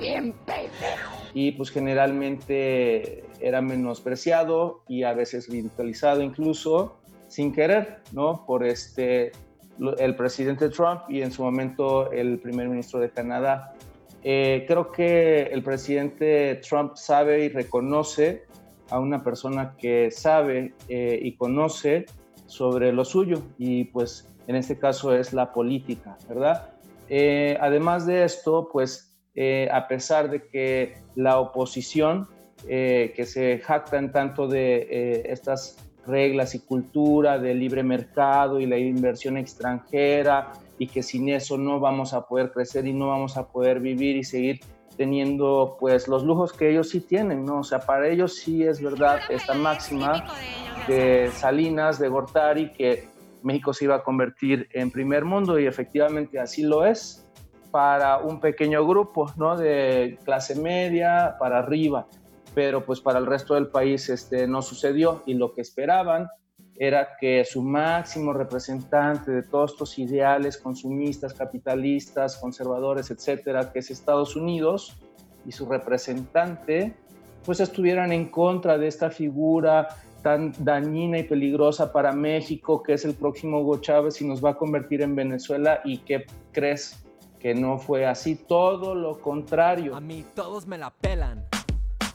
Bien 0.01 0.33
pendejo. 0.47 1.17
Y 1.35 1.53
pues 1.53 1.71
generalmente 1.71 3.25
era 3.41 3.61
menospreciado 3.61 4.83
y 4.89 5.05
a 5.05 5.13
veces 5.13 5.49
ridiculizado 5.49 6.23
incluso 6.23 6.97
sin 7.29 7.53
querer, 7.53 8.01
¿no? 8.13 8.45
Por 8.47 8.65
este, 8.65 9.33
el 9.99 10.17
presidente 10.17 10.69
Trump 10.69 11.03
y 11.09 11.23
en 11.23 11.31
su 11.31 11.43
momento 11.43 12.11
el 12.13 12.39
primer 12.39 12.69
ministro 12.69 13.01
de 13.01 13.11
Canadá. 13.11 13.75
Eh, 14.23 14.65
creo 14.69 14.91
que 14.91 15.43
el 15.45 15.63
presidente 15.63 16.57
Trump 16.57 16.97
sabe 16.97 17.45
y 17.45 17.49
reconoce 17.49 18.45
a 18.91 18.99
una 18.99 19.23
persona 19.23 19.77
que 19.79 20.11
sabe 20.11 20.75
eh, 20.89 21.19
y 21.23 21.37
conoce 21.37 22.07
sobre 22.47 22.93
lo 22.93 23.05
suyo 23.05 23.43
y 23.57 23.85
pues 23.85 24.30
en 24.51 24.57
este 24.57 24.77
caso 24.77 25.15
es 25.15 25.33
la 25.33 25.53
política, 25.53 26.19
¿verdad? 26.29 26.71
Eh, 27.09 27.57
además 27.61 28.05
de 28.05 28.25
esto, 28.25 28.69
pues 28.73 29.17
eh, 29.37 29.69
a 29.73 29.87
pesar 29.87 30.29
de 30.29 30.49
que 30.49 30.97
la 31.15 31.39
oposición, 31.39 32.27
eh, 32.67 33.13
que 33.15 33.27
se 33.27 33.61
jactan 33.61 34.11
tanto 34.11 34.49
de 34.49 35.23
estas 35.25 35.79
reglas 36.05 36.57
y 36.57 36.59
cultura 36.59 37.39
de 37.39 37.55
libre 37.55 37.85
mercado 37.85 38.59
y 38.59 38.67
la 38.67 38.77
inversión 38.77 39.37
extranjera 39.37 40.51
y 40.81 40.89
que 40.89 41.05
sin 41.05 41.29
eso 41.29 41.57
no 41.57 41.79
vamos 41.79 42.13
a 42.13 42.27
poder 42.27 42.51
crecer 42.51 42.89
y 42.89 42.93
no 42.93 43.07
vamos 43.07 43.37
a 43.37 43.47
poder 43.47 43.79
vivir 43.79 44.17
y 44.17 44.25
seguir 44.25 44.59
teniendo 44.97 45.77
pues 45.79 46.09
los 46.09 46.25
lujos 46.25 46.53
que 46.53 46.71
ellos 46.71 46.89
sí 46.89 47.01
tienen, 47.01 47.45
¿no? 47.45 47.61
O 47.61 47.65
sea, 47.65 47.79
para 47.79 48.09
ellos 48.09 48.35
sí 48.35 48.65
es 48.65 48.83
verdad 48.83 49.21
esta 49.29 49.55
máxima 49.55 50.27
de 50.89 51.31
Salinas, 51.35 52.01
de 52.01 52.09
Gortari, 52.09 52.73
que 52.73 53.10
México 53.43 53.73
se 53.73 53.85
iba 53.85 53.97
a 53.97 54.03
convertir 54.03 54.69
en 54.73 54.91
primer 54.91 55.25
mundo 55.25 55.59
y 55.59 55.67
efectivamente 55.67 56.39
así 56.39 56.63
lo 56.63 56.85
es 56.85 57.27
para 57.71 58.19
un 58.19 58.41
pequeño 58.41 58.87
grupo, 58.87 59.33
¿no? 59.37 59.57
De 59.57 60.19
clase 60.25 60.57
media 60.57 61.37
para 61.39 61.59
arriba, 61.59 62.07
pero 62.55 62.85
pues 62.85 63.01
para 63.01 63.19
el 63.19 63.27
resto 63.27 63.55
del 63.55 63.69
país 63.69 64.09
este, 64.09 64.47
no 64.47 64.63
sucedió 64.63 65.23
y 65.27 65.35
lo 65.35 65.55
que 65.55 65.61
esperaban 65.61 66.29
era 66.77 67.11
que 67.21 67.45
su 67.45 67.63
máximo 67.63 68.33
representante 68.33 69.31
de 69.31 69.43
todos 69.43 69.73
estos 69.73 69.99
ideales 69.99 70.57
consumistas, 70.57 71.35
capitalistas, 71.35 72.39
conservadores, 72.39 73.11
etcétera, 73.11 73.71
que 73.71 73.81
es 73.81 73.91
Estados 73.91 74.35
Unidos, 74.35 74.99
y 75.47 75.53
su 75.53 75.67
representante, 75.67 76.95
pues 77.45 77.61
estuvieran 77.61 78.13
en 78.13 78.29
contra 78.29 78.79
de 78.79 78.87
esta 78.87 79.11
figura 79.11 79.89
tan 80.23 80.53
dañina 80.59 81.19
y 81.19 81.23
peligrosa 81.23 81.93
para 81.93 82.13
México, 82.13 82.83
que 82.83 82.95
es 82.95 83.05
el 83.05 83.15
próximo 83.15 83.61
Hugo 83.61 83.79
Chávez 83.79 84.21
y 84.21 84.27
nos 84.27 84.45
va 84.45 84.51
a 84.51 84.55
convertir 84.57 85.03
en 85.03 85.15
Venezuela. 85.15 85.81
¿Y 85.85 85.99
qué 85.99 86.27
crees? 86.53 87.05
Que 87.39 87.55
no 87.55 87.79
fue 87.79 88.07
así, 88.07 88.37
todo 88.37 88.95
lo 88.95 89.19
contrario. 89.21 89.97
A 89.97 90.01
mí 90.01 90.25
todos 90.35 90.67
me 90.67 90.77
la 90.77 90.91
pelan. 90.91 91.45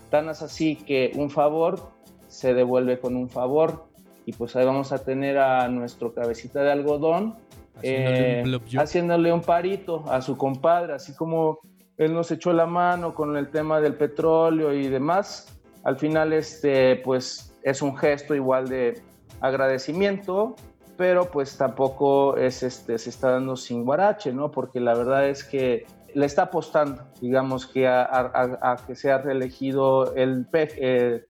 Tan 0.09 0.29
es 0.29 0.41
así 0.41 0.75
que 0.75 1.11
un 1.15 1.29
favor 1.29 1.89
se 2.27 2.53
devuelve 2.53 2.99
con 2.99 3.15
un 3.15 3.29
favor. 3.29 3.85
Y 4.27 4.33
pues 4.33 4.55
ahí 4.55 4.65
vamos 4.65 4.91
a 4.91 5.03
tener 5.03 5.37
a 5.37 5.67
nuestro 5.67 6.13
cabecita 6.13 6.63
de 6.63 6.71
algodón 6.71 7.35
Haciéndole 7.77 8.17
un 8.19 8.25
eh, 8.25 8.41
blowjob. 8.43 8.79
haciéndole 8.79 9.33
un 9.33 9.41
parito 9.41 10.03
a 10.09 10.21
su 10.21 10.37
compadre, 10.37 10.93
así 10.93 11.13
como 11.13 11.59
él 11.97 12.13
nos 12.13 12.31
echó 12.31 12.53
la 12.53 12.65
mano 12.65 13.13
con 13.13 13.35
el 13.37 13.49
tema 13.49 13.81
del 13.81 13.95
petróleo 13.95 14.73
y 14.73 14.87
demás. 14.87 15.57
Al 15.83 15.97
final, 15.97 16.33
este, 16.33 16.97
pues 16.97 17.54
es 17.65 17.81
un 17.81 17.97
gesto 17.97 18.35
igual 18.35 18.69
de 18.69 19.01
agradecimiento, 19.41 20.55
pero 20.97 21.25
pues 21.31 21.57
tampoco 21.57 22.37
es, 22.37 22.61
este, 22.63 22.97
se 22.99 23.09
está 23.09 23.31
dando 23.31 23.55
sin 23.57 23.83
guarache, 23.83 24.31
¿no? 24.31 24.51
Porque 24.51 24.79
la 24.79 24.93
verdad 24.93 25.27
es 25.27 25.43
que 25.43 25.85
le 26.13 26.25
está 26.27 26.43
apostando, 26.43 27.01
digamos, 27.19 27.65
que 27.65 27.87
a, 27.87 28.03
a- 28.03 28.59
a 28.73 28.77
que 28.85 28.95
sea 28.95 29.17
reelegido 29.17 30.13
el 30.15 30.45
PEG, 30.45 30.69
eh, 30.77 31.25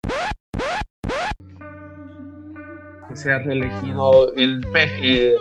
que 3.10 3.16
sea 3.16 3.40
reelegido 3.40 4.34
el 4.36 4.62
PEG, 4.72 4.90
eh, 5.04 5.36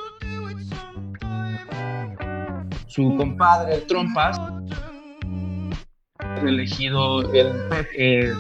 su 2.86 3.14
compadre, 3.16 3.76
el 3.76 3.86
Trompas, 3.86 4.36
reelegido 6.42 7.22
el 7.32 7.52
PEG, 7.68 8.34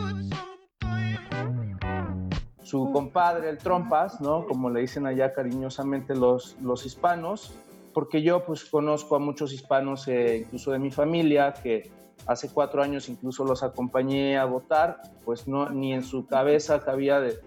su 2.70 2.92
compadre, 2.92 3.48
el 3.50 3.58
Trompas, 3.58 4.20
¿no? 4.20 4.46
Como 4.46 4.70
le 4.70 4.80
dicen 4.80 5.04
allá 5.04 5.32
cariñosamente 5.32 6.14
los, 6.14 6.56
los 6.62 6.86
hispanos, 6.86 7.52
porque 7.92 8.22
yo 8.22 8.44
pues 8.44 8.64
conozco 8.64 9.16
a 9.16 9.18
muchos 9.18 9.52
hispanos, 9.52 10.06
eh, 10.06 10.42
incluso 10.44 10.70
de 10.70 10.78
mi 10.78 10.92
familia, 10.92 11.52
que 11.52 11.90
hace 12.26 12.48
cuatro 12.48 12.80
años 12.80 13.08
incluso 13.08 13.44
los 13.44 13.64
acompañé 13.64 14.38
a 14.38 14.44
votar, 14.44 15.02
pues 15.24 15.48
no, 15.48 15.68
ni 15.68 15.92
en 15.92 16.04
su 16.04 16.26
cabeza 16.26 16.80
cabía 16.80 17.18
de 17.18 17.40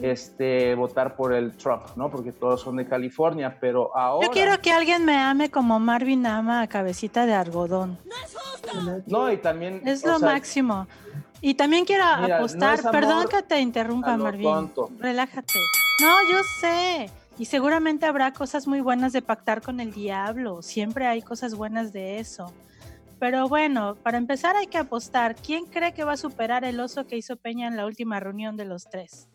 este, 0.00 0.74
votar 0.74 1.16
por 1.16 1.34
el 1.34 1.54
Trump, 1.54 1.82
¿no? 1.96 2.10
Porque 2.10 2.32
todos 2.32 2.62
son 2.62 2.76
de 2.76 2.86
California, 2.86 3.58
pero 3.60 3.94
ahora... 3.94 4.26
Yo 4.26 4.32
quiero 4.32 4.58
que 4.62 4.72
alguien 4.72 5.04
me 5.04 5.18
ame 5.18 5.50
como 5.50 5.78
Marvin 5.80 6.24
ama 6.24 6.62
a 6.62 6.66
cabecita 6.66 7.26
de 7.26 7.34
algodón. 7.34 7.98
No, 9.06 9.30
y 9.30 9.36
también... 9.36 9.82
Es 9.84 10.02
lo 10.02 10.18
sea, 10.18 10.28
máximo. 10.30 10.86
Y 11.42 11.54
también 11.54 11.84
quiero 11.84 12.04
Mira, 12.04 12.28
no 12.28 12.34
apostar, 12.36 12.78
amor 12.80 12.92
perdón 12.92 13.26
que 13.28 13.42
te 13.42 13.60
interrumpa, 13.60 14.16
Marvin. 14.16 14.44
tonto. 14.44 14.90
Relájate. 14.98 15.58
No, 16.00 16.30
yo 16.30 16.38
sé. 16.60 17.10
Y 17.38 17.46
seguramente 17.46 18.06
habrá 18.06 18.32
cosas 18.32 18.66
muy 18.66 18.80
buenas 18.80 19.12
de 19.12 19.22
pactar 19.22 19.60
con 19.60 19.80
el 19.80 19.92
diablo. 19.92 20.62
Siempre 20.62 21.06
hay 21.06 21.20
cosas 21.20 21.54
buenas 21.54 21.92
de 21.92 22.20
eso. 22.20 22.52
Pero 23.18 23.48
bueno, 23.48 23.96
para 23.96 24.18
empezar 24.18 24.54
hay 24.56 24.68
que 24.68 24.78
apostar. 24.78 25.34
¿Quién 25.34 25.66
cree 25.66 25.92
que 25.94 26.04
va 26.04 26.12
a 26.12 26.16
superar 26.16 26.64
el 26.64 26.78
oso 26.80 27.06
que 27.06 27.16
hizo 27.16 27.36
Peña 27.36 27.66
en 27.68 27.76
la 27.76 27.86
última 27.86 28.20
reunión 28.20 28.56
de 28.56 28.64
los 28.64 28.84
tres? 28.88 29.28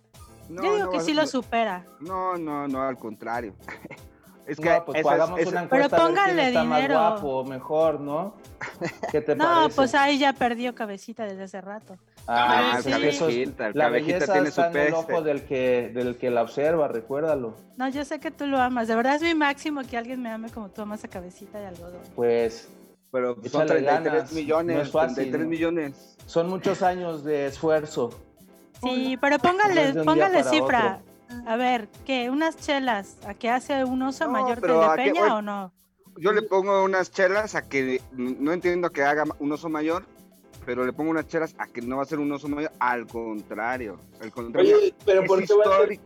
No, 0.50 0.64
Yo 0.64 0.74
digo 0.76 0.86
no 0.86 0.92
que 0.92 1.02
sí 1.02 1.14
lo 1.14 1.24
no- 1.24 1.28
supera. 1.28 1.86
No, 2.00 2.38
no, 2.38 2.68
no, 2.70 2.82
al 2.84 2.98
contrario. 2.98 3.54
Es 4.48 4.60
No, 4.62 4.86
pues 4.86 5.00
esa- 5.00 5.26
una 5.26 5.42
encuesta 5.42 5.68
Pero 5.70 5.84
a 5.84 5.88
ver 5.88 5.90
quién 5.90 6.02
póngale 6.08 6.48
está 6.48 6.64
más 6.64 6.82
dinero. 6.82 7.00
guapo, 7.00 7.44
mejor, 7.44 8.00
¿no? 8.00 8.34
¿Qué 9.12 9.20
te 9.22 9.36
No, 9.36 9.44
parece? 9.46 9.76
pues 9.76 9.94
ahí 9.96 10.18
ya 10.18 10.32
perdió 10.34 10.74
cabecita 10.74 11.26
desde 11.26 11.44
hace 11.44 11.60
rato. 11.60 11.98
Ah, 12.28 12.74
Ah, 12.76 12.82
sí, 12.82 12.92
el 12.92 13.56
la 13.74 13.90
belleza 13.90 14.34
tiene 14.34 14.50
está 14.50 14.64
su 14.72 14.78
en 14.78 14.78
el 14.86 14.94
peste. 14.94 15.14
ojo 15.14 15.22
del 15.22 15.44
que, 15.44 15.92
del 15.94 16.18
que 16.18 16.30
la 16.30 16.44
observa, 16.44 16.88
recuérdalo. 16.88 17.56
No, 17.78 17.90
yo 17.90 18.04
sé 18.06 18.20
que 18.20 18.32
tú 18.32 18.48
lo 18.48 18.60
amas. 18.62 18.88
De 18.88 18.96
verdad 18.96 19.16
es 19.16 19.22
mi 19.22 19.34
máximo 19.36 19.82
que 19.90 19.98
alguien 19.98 20.22
me 20.22 20.30
ame 20.32 20.50
como 20.50 20.70
tú 20.70 20.82
amas 20.82 21.04
a 21.04 21.08
cabecita 21.10 21.60
de 21.60 21.68
algodón. 21.68 22.02
Pues 22.16 22.70
Pero 23.12 23.36
son 23.36 23.46
échale 23.64 23.82
33 23.82 24.04
ganas, 24.04 24.32
millones, 24.34 24.76
no 24.78 24.82
es 24.82 24.92
fácil, 24.92 25.16
33 25.16 25.44
¿no? 25.44 25.50
millones. 25.50 26.16
son 26.26 26.50
muchos 26.50 26.82
años 26.84 27.24
de 27.24 27.48
esfuerzo. 27.48 28.10
Sí, 28.82 29.18
pero 29.20 29.40
póngale, 29.40 29.94
póngale 30.04 30.44
cifra. 30.44 31.00
A 31.46 31.56
ver, 31.56 31.88
¿qué? 32.06 32.30
¿Unas 32.30 32.58
chelas? 32.58 33.18
¿A 33.28 33.34
qué 33.34 33.50
hace 33.50 33.84
un 33.84 34.02
oso 34.02 34.26
No, 34.26 34.32
mayor 34.32 34.56
que 34.56 34.62
pero 34.62 34.74
el 34.76 34.80
de 34.80 34.86
¿a 34.86 34.96
qué- 34.96 35.12
Peña 35.14 35.36
o 35.36 35.42
no? 35.42 35.74
Yo 36.18 36.32
le 36.34 36.42
pongo 36.42 36.84
unas 36.84 37.12
chelas 37.12 37.54
a 37.56 37.68
que 37.70 38.02
no 38.14 38.52
entiendo 38.52 38.90
que 38.90 39.04
haga 39.04 39.24
un 39.40 39.52
oso 39.52 39.70
mayor, 39.70 40.04
pero 40.66 40.84
le 40.86 40.92
pongo 40.92 41.12
unas 41.12 41.28
chelas 41.28 41.54
a 41.60 41.68
que 41.68 41.82
no 41.82 41.98
va 41.98 42.04
a 42.04 42.06
ser 42.08 42.18
un 42.20 42.32
oso 42.32 42.48
mayor, 42.48 42.72
al 42.80 43.06
contrario, 43.06 44.00
al 44.22 44.32
contrario. 44.32 44.78
Oye, 44.78 44.96
pero 45.06 45.24
¿por 45.26 45.46
qué 45.46 45.54
va 45.54 45.64
a 45.76 45.78
ser? 45.86 46.00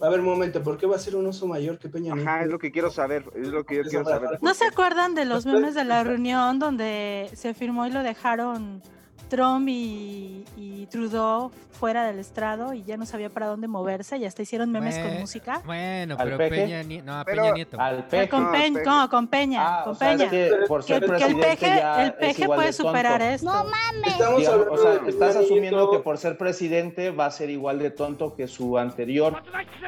A 0.00 0.08
ver, 0.08 0.20
un 0.20 0.24
momento, 0.26 0.62
¿por 0.62 0.78
qué 0.78 0.86
va 0.86 0.96
a 0.96 0.98
ser 0.98 1.14
un 1.14 1.26
oso 1.26 1.46
mayor 1.46 1.78
que 1.78 1.90
Peña 1.90 2.14
Nieto? 2.14 2.30
Ajá, 2.30 2.42
es 2.44 2.48
lo 2.48 2.58
que 2.58 2.72
quiero 2.72 2.90
saber, 2.90 3.22
es 3.34 3.48
lo 3.48 3.64
que 3.64 3.76
yo 3.76 3.82
quiero 3.82 4.04
saber. 4.06 4.38
¿No 4.40 4.54
se 4.54 4.64
acuerdan 4.64 5.14
de 5.14 5.26
los 5.26 5.44
memes 5.44 5.74
de 5.74 5.84
la 5.84 6.04
reunión 6.04 6.58
donde 6.58 7.30
se 7.34 7.52
firmó 7.52 7.86
y 7.86 7.90
lo 7.90 8.02
dejaron 8.02 8.82
Trump 9.28 9.68
y, 9.68 10.44
y 10.56 10.86
Trudeau 10.86 11.50
fuera 11.72 12.04
del 12.04 12.18
estrado 12.18 12.74
y 12.74 12.82
ya 12.82 12.98
no 12.98 13.06
sabía 13.06 13.30
para 13.30 13.46
dónde 13.46 13.66
moverse 13.66 14.18
y 14.18 14.26
hasta 14.26 14.42
hicieron 14.42 14.70
memes 14.70 14.96
con 14.96 15.04
Bueno, 15.04 15.20
música? 15.20 15.62
Bueno, 15.64 16.16
¿Al 16.18 16.24
pero 16.26 16.36
peje? 16.38 16.50
Peña, 16.50 16.82
Ni- 16.82 17.00
no, 17.00 17.22
Pero- 17.24 17.42
Peña 17.42 17.54
Nieto. 17.54 17.80
Al 17.80 18.04
peje. 18.06 18.28
con 18.28 18.44
No, 18.44 18.52
Peña, 18.52 18.74
Peje. 18.74 18.86
no, 18.86 19.08
con 19.08 19.26
Peña, 19.28 19.60
Ah, 19.62 19.84
con 19.84 19.92
o 19.94 19.96
sea, 19.96 20.12
es 20.12 20.18
Peña. 20.18 20.30
que 20.30 20.50
por 20.68 20.82
ser 20.82 21.00
Que, 21.00 21.06
que 21.06 21.12
el 21.14 21.18
presidente 21.18 21.46
peje, 21.48 21.66
ya 21.66 22.02
el 22.02 22.08
es 22.08 22.14
peje 22.16 22.42
igual 22.42 22.56
puede 22.58 22.72
superar 22.74 23.22
esto. 23.22 23.46
No 23.46 23.64
mames. 23.64 24.18
Digamos, 24.18 24.68
o 24.70 24.76
sea, 24.76 24.92
estás 25.08 25.34
Peña 25.36 25.44
asumiendo 25.46 25.90
que 25.90 25.98
por 26.00 26.18
ser 26.18 26.36
presidente 26.36 27.10
va 27.12 27.26
a 27.26 27.30
ser 27.30 27.48
igual 27.48 27.78
de 27.78 27.90
tonto 27.90 28.34
que 28.34 28.46
su 28.46 28.76
anterior, 28.76 29.42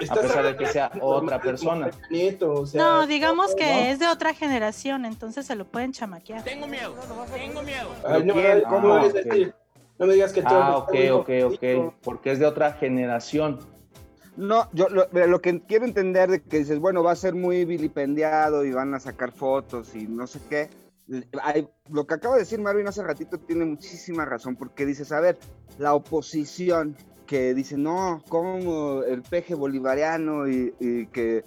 a 0.08 0.14
pesar 0.14 0.44
de 0.44 0.56
que 0.56 0.66
sea 0.66 0.90
otra 1.00 1.42
persona. 1.42 1.90
Peña 1.90 2.08
Nieto, 2.10 2.52
o 2.54 2.66
sea, 2.66 2.82
No, 2.82 3.06
digamos 3.06 3.54
que 3.54 3.66
no. 3.70 3.78
es 3.80 3.98
de 3.98 4.08
otra 4.08 4.32
generación, 4.32 5.04
entonces 5.04 5.44
se 5.44 5.56
lo 5.56 5.66
pueden 5.66 5.92
chamaquear. 5.92 6.42
Tengo 6.42 6.66
miedo, 6.66 6.94
tengo 7.34 7.62
miedo. 7.62 7.88
Ay, 8.08 8.24
no, 8.24 8.32
¿Quién? 8.32 8.62
¿cómo 8.62 8.98
es 9.00 9.21
No 9.98 10.06
me 10.06 10.14
digas 10.14 10.32
que 10.32 10.40
Trump 10.42 10.54
Ah, 10.54 10.76
ok, 10.78 10.94
ok, 11.12 11.30
ok. 11.46 11.94
Porque 12.02 12.32
es 12.32 12.38
de 12.38 12.46
otra 12.46 12.72
generación. 12.72 13.58
No, 14.36 14.68
yo 14.72 14.88
lo, 14.88 15.06
lo 15.12 15.40
que 15.42 15.60
quiero 15.66 15.84
entender 15.84 16.30
de 16.30 16.42
que 16.42 16.58
dices, 16.58 16.78
bueno, 16.78 17.02
va 17.02 17.12
a 17.12 17.16
ser 17.16 17.34
muy 17.34 17.64
vilipendiado 17.64 18.64
y 18.64 18.72
van 18.72 18.94
a 18.94 19.00
sacar 19.00 19.30
fotos 19.32 19.94
y 19.94 20.06
no 20.06 20.26
sé 20.26 20.40
qué. 20.48 20.70
Hay- 21.42 21.68
lo 21.90 22.06
que 22.06 22.14
acaba 22.14 22.36
de 22.36 22.40
decir 22.40 22.58
Marvin 22.60 22.88
hace 22.88 23.02
ratito 23.02 23.38
tiene 23.38 23.64
muchísima 23.66 24.24
razón, 24.24 24.56
porque 24.56 24.86
dices, 24.86 25.12
a 25.12 25.20
ver, 25.20 25.36
la 25.78 25.94
oposición 25.94 26.96
que 27.26 27.52
dice, 27.54 27.76
no, 27.76 28.22
como 28.28 29.02
el 29.02 29.22
peje 29.22 29.54
bolivariano 29.54 30.48
y, 30.48 30.74
y 30.80 31.06
que 31.08 31.44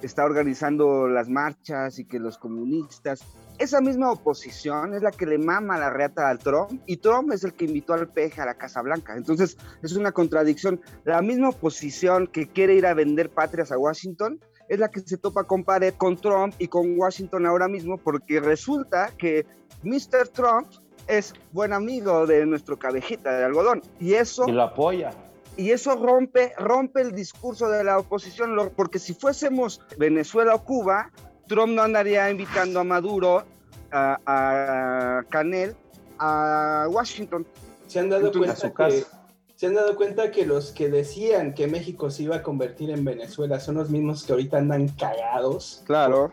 está 0.00 0.24
organizando 0.24 1.08
las 1.08 1.28
marchas 1.28 1.98
y 1.98 2.06
que 2.06 2.18
los 2.18 2.38
comunistas, 2.38 3.20
esa 3.58 3.80
misma 3.80 4.10
oposición 4.10 4.94
es 4.94 5.02
la 5.02 5.10
que 5.10 5.26
le 5.26 5.38
mama 5.38 5.78
la 5.78 5.90
reata 5.90 6.28
al 6.28 6.38
Trump 6.38 6.82
y 6.86 6.96
Trump 6.96 7.32
es 7.32 7.44
el 7.44 7.54
que 7.54 7.64
invitó 7.66 7.94
al 7.94 8.08
peje 8.08 8.40
a 8.40 8.46
la 8.46 8.54
Casa 8.54 8.82
Blanca. 8.82 9.16
Entonces 9.16 9.56
es 9.82 9.92
una 9.96 10.12
contradicción. 10.12 10.80
La 11.04 11.22
misma 11.22 11.50
oposición 11.50 12.26
que 12.26 12.48
quiere 12.48 12.74
ir 12.74 12.86
a 12.86 12.94
vender 12.94 13.30
patrias 13.30 13.70
a 13.70 13.78
Washington 13.78 14.40
es 14.68 14.78
la 14.78 14.90
que 14.90 15.00
se 15.00 15.18
topa 15.18 15.44
con 15.44 15.62
pared 15.62 15.94
con 15.96 16.16
Trump 16.16 16.54
y 16.58 16.68
con 16.68 16.98
Washington 16.98 17.46
ahora 17.46 17.68
mismo 17.68 17.98
porque 17.98 18.40
resulta 18.40 19.10
que 19.18 19.46
Mr. 19.82 20.28
Trump 20.32 20.66
es 21.06 21.34
buen 21.52 21.72
amigo 21.74 22.26
de 22.26 22.46
nuestro 22.46 22.78
cabejita 22.78 23.36
de 23.36 23.44
algodón 23.44 23.82
y 24.00 24.14
eso 24.14 24.48
Y 24.48 24.52
lo 24.52 24.62
apoya. 24.62 25.10
y 25.58 25.70
eso 25.70 25.94
rompe, 25.96 26.54
rompe 26.58 27.02
el 27.02 27.12
discurso 27.12 27.68
de 27.68 27.84
la 27.84 27.98
oposición, 27.98 28.56
porque 28.74 28.98
si 28.98 29.12
fuésemos 29.12 29.82
Venezuela 29.98 30.54
o 30.54 30.64
Cuba, 30.64 31.10
Trump 31.46 31.72
no 31.74 31.82
andaría 31.82 32.30
invitando 32.30 32.80
a 32.80 32.84
Maduro, 32.84 33.44
a, 33.92 34.18
a 34.26 35.22
Canel, 35.28 35.74
a 36.18 36.86
Washington. 36.90 37.46
Se 37.86 38.00
han 38.00 38.08
dado 38.10 38.26
Entonces, 38.28 38.60
cuenta 38.60 38.88
que 38.90 39.00
casa. 39.02 39.26
se 39.56 39.66
han 39.66 39.74
dado 39.74 39.96
cuenta 39.96 40.30
que 40.30 40.46
los 40.46 40.72
que 40.72 40.88
decían 40.88 41.54
que 41.54 41.66
México 41.66 42.10
se 42.10 42.24
iba 42.24 42.36
a 42.36 42.42
convertir 42.42 42.90
en 42.90 43.04
Venezuela 43.04 43.60
son 43.60 43.76
los 43.76 43.90
mismos 43.90 44.24
que 44.24 44.32
ahorita 44.32 44.58
andan 44.58 44.88
cagados. 44.88 45.82
Claro. 45.86 46.32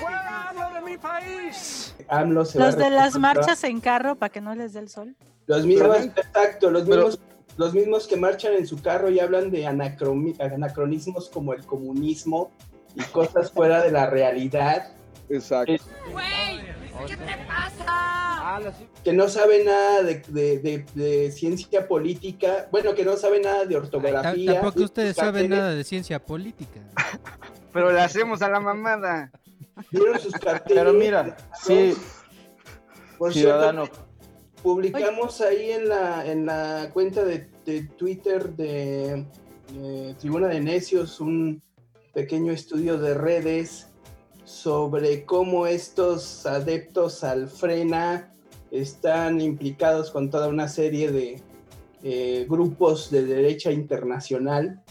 ¡Fuera 0.00 0.52
de 0.74 0.80
mi 0.82 0.96
país! 0.98 1.94
AMLO 2.08 2.44
se 2.44 2.58
va 2.58 2.66
Los 2.66 2.74
a 2.74 2.78
de 2.78 2.90
las 2.90 3.18
marchas 3.18 3.62
en 3.64 3.80
carro 3.80 4.16
para 4.16 4.30
que 4.30 4.40
no 4.40 4.54
les 4.54 4.72
dé 4.72 4.80
el 4.80 4.88
sol. 4.88 5.14
Los 5.46 5.64
mismos, 5.64 5.96
Pero- 5.98 6.12
exacto, 6.16 6.70
los 6.70 6.82
pero- 6.82 7.06
mismos, 7.06 7.20
los 7.56 7.74
mismos 7.74 8.06
que 8.06 8.16
marchan 8.16 8.54
en 8.54 8.66
su 8.66 8.80
carro 8.82 9.08
y 9.10 9.18
hablan 9.20 9.50
de 9.50 9.66
anacronismos 9.66 11.28
como 11.28 11.52
el 11.54 11.64
comunismo 11.64 12.50
y 12.98 13.02
cosas 13.12 13.50
fuera 13.52 13.82
de 13.82 13.90
la 13.92 14.06
realidad, 14.10 14.92
Exacto. 15.30 15.72
¿Qué 17.06 17.16
te 17.16 17.36
pasa? 17.46 18.60
que 19.04 19.12
no 19.12 19.28
saben 19.28 19.66
nada 19.66 20.02
de, 20.02 20.16
de- 20.28 20.58
de- 20.58 20.84
de 20.94 21.30
ciencia 21.30 21.86
política, 21.86 22.66
bueno, 22.72 22.94
que 22.94 23.04
no 23.04 23.16
saben 23.16 23.42
nada 23.42 23.64
de 23.66 23.76
ortografía. 23.76 24.54
Tampoco 24.54 24.82
ustedes 24.84 25.14
saben 25.16 25.50
nada 25.50 25.70
de 25.74 25.84
ciencia 25.84 26.18
política. 26.18 26.80
Pero 27.72 27.92
le 27.92 28.00
hacemos 28.00 28.42
a 28.42 28.48
la 28.48 28.58
mamada. 28.58 29.30
Vieron 29.92 30.18
sus 30.18 30.32
carteles. 30.32 30.82
Pero 30.82 30.92
mira, 30.92 31.36
sí, 31.62 31.94
Por 33.16 33.32
ciudadano. 33.32 33.84
cierto, 33.86 34.06
publicamos 34.62 35.40
ahí 35.40 35.70
en 35.70 35.88
la, 35.88 36.26
en 36.26 36.46
la 36.46 36.90
cuenta 36.92 37.24
de, 37.24 37.48
de 37.64 37.82
Twitter 37.96 38.48
de 38.54 39.24
eh, 39.74 40.14
Tribuna 40.18 40.48
de 40.48 40.60
Necios 40.60 41.20
un 41.20 41.62
pequeño 42.18 42.50
estudio 42.50 42.98
de 42.98 43.14
redes 43.14 43.86
sobre 44.44 45.24
cómo 45.24 45.68
estos 45.68 46.46
adeptos 46.46 47.22
al 47.22 47.46
frena 47.46 48.34
están 48.72 49.40
implicados 49.40 50.10
con 50.10 50.28
toda 50.28 50.48
una 50.48 50.66
serie 50.66 51.12
de 51.12 51.40
eh, 52.02 52.44
grupos 52.48 53.12
de 53.12 53.24
derecha 53.24 53.70
internacional 53.70 54.82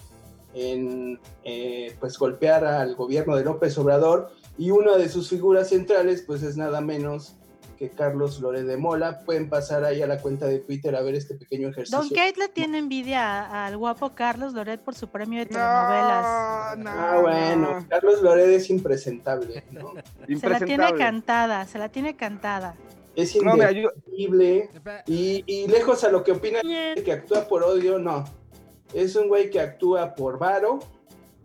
en 0.54 1.20
eh, 1.44 1.98
pues 2.00 2.18
golpear 2.18 2.64
al 2.64 2.96
gobierno 2.96 3.36
de 3.36 3.44
López 3.44 3.78
Obrador. 3.78 4.32
Y 4.58 4.72
una 4.72 4.96
de 4.96 5.10
sus 5.10 5.28
figuras 5.28 5.68
centrales 5.68 6.24
pues 6.26 6.44
es 6.44 6.56
nada 6.56 6.80
menos 6.80 7.36
que 7.78 7.90
Carlos 7.90 8.40
Lore 8.40 8.64
de 8.64 8.76
Mola. 8.78 9.20
Pueden 9.20 9.50
pasar 9.50 9.84
ahí 9.86 10.02
a 10.02 10.08
la 10.08 10.22
cuenta 10.22 10.48
de 10.48 10.60
Twitter 10.60 10.96
a 10.96 11.02
ver 11.02 11.16
este 11.16 11.36
pequeño 11.36 11.70
ejercicio. 11.70 12.00
Don 12.00 12.10
Kate 12.10 12.40
le 12.40 12.50
tiene 12.50 12.80
envidia 12.80 13.66
al 13.66 13.78
guapo 13.78 14.14
Carlos 14.14 14.54
Loret 14.54 14.82
por 14.82 14.96
su 14.96 15.08
premio 15.08 15.40
de 15.40 15.46
telenovelas. 15.46 16.78
No, 16.78 16.84
no, 16.84 16.90
Ah, 16.92 17.20
bueno, 17.22 17.86
Carlos 17.90 18.22
Loret 18.22 18.50
es 18.50 18.70
impresentable, 18.70 19.64
¿no? 19.72 19.94
Se 20.40 20.50
la 20.50 20.60
tiene 20.60 20.94
cantada, 20.96 21.66
se 21.66 21.80
la 21.80 21.90
tiene 21.90 22.16
cantada. 22.16 22.76
Es 23.16 23.36
indefendible 23.36 24.70
y, 25.08 25.44
y 25.48 25.68
lejos 25.68 26.04
a 26.04 26.10
lo 26.10 26.24
que 26.24 26.34
opina 26.34 26.60
que 26.62 27.12
actúa 27.12 27.48
por 27.48 27.64
odio, 27.64 27.98
no. 27.98 28.26
Es 28.94 29.16
un 29.16 29.28
güey 29.28 29.50
que 29.50 29.60
actúa 29.60 30.14
por 30.14 30.38
varo. 30.38 30.80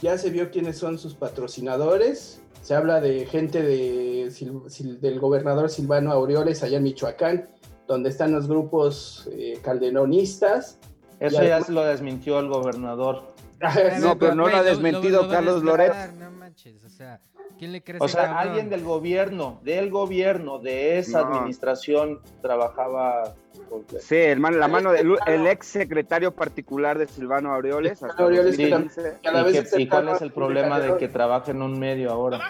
Ya 0.01 0.19
se 0.19 0.29
vio 0.31 0.51
quiénes 0.51 0.77
son 0.77 0.99
sus 0.99 1.15
patrocinadores. 1.15 2.42
Se 2.63 2.75
habla 2.75 3.01
de 3.01 3.27
gente 3.27 3.61
de, 3.63 4.27
Sil- 4.33 4.65
Sil- 4.73 4.99
del 5.01 5.21
gobernador 5.21 5.69
Silvano 5.69 6.13
Aureoles 6.13 6.63
allá 6.63 6.79
en 6.79 6.85
Michoacán, 6.85 7.49
donde 7.87 8.09
están 8.09 8.33
los 8.33 8.49
grupos 8.49 9.29
eh, 9.33 9.59
calderonistas. 9.63 10.79
Eso 11.21 11.35
ya 11.37 11.41
además- 11.43 11.67
se 11.67 11.73
lo 11.73 11.85
desmintió 11.85 12.39
el 12.41 12.49
gobernador. 12.49 13.33
No, 14.01 14.19
pero 14.19 14.35
no 14.35 14.49
lo 14.49 14.57
ha 14.57 14.63
desmentido 14.65 15.29
Carlos 15.29 15.63
Loret. 15.63 15.93
No 16.19 16.31
manches, 16.33 16.83
o 16.85 16.89
sea, 16.89 17.21
¿quién 17.63 17.71
le 17.71 17.81
cree 17.81 17.99
O 18.01 18.09
sea, 18.09 18.23
cabrón? 18.25 18.39
alguien 18.49 18.71
del 18.71 18.83
gobierno, 18.83 19.61
del 19.63 19.89
gobierno, 19.89 20.59
de 20.59 20.99
esa 20.99 21.23
No. 21.23 21.37
administración 21.37 22.19
trabajaba. 22.41 23.35
con- 23.71 23.85
Sí, 24.01 24.17
la 24.35 24.67
mano 24.69 24.91
del 24.93 25.17
el 25.29 25.47
ex 25.47 25.67
secretario 25.69 26.35
particular 26.35 26.99
de 26.99 27.07
Silvano 27.07 27.55
Aureoles. 27.55 28.03
hasta 28.03 28.21
Aureoles, 28.23 28.57
Sí. 28.57 28.65
2015. 28.69 29.19
que 29.23 29.29
a 29.29 29.33
la 29.33 29.41
¿Y, 29.79 29.87
cuál 29.87 30.09
es 30.09 30.23
el 30.23 30.33
problema 30.33 30.81
de 30.81 30.97
que 30.97 31.07
trabaje 31.09 31.53
en 31.53 31.63
un 31.63 31.79
medio 31.79 32.11
ahora? 32.11 32.41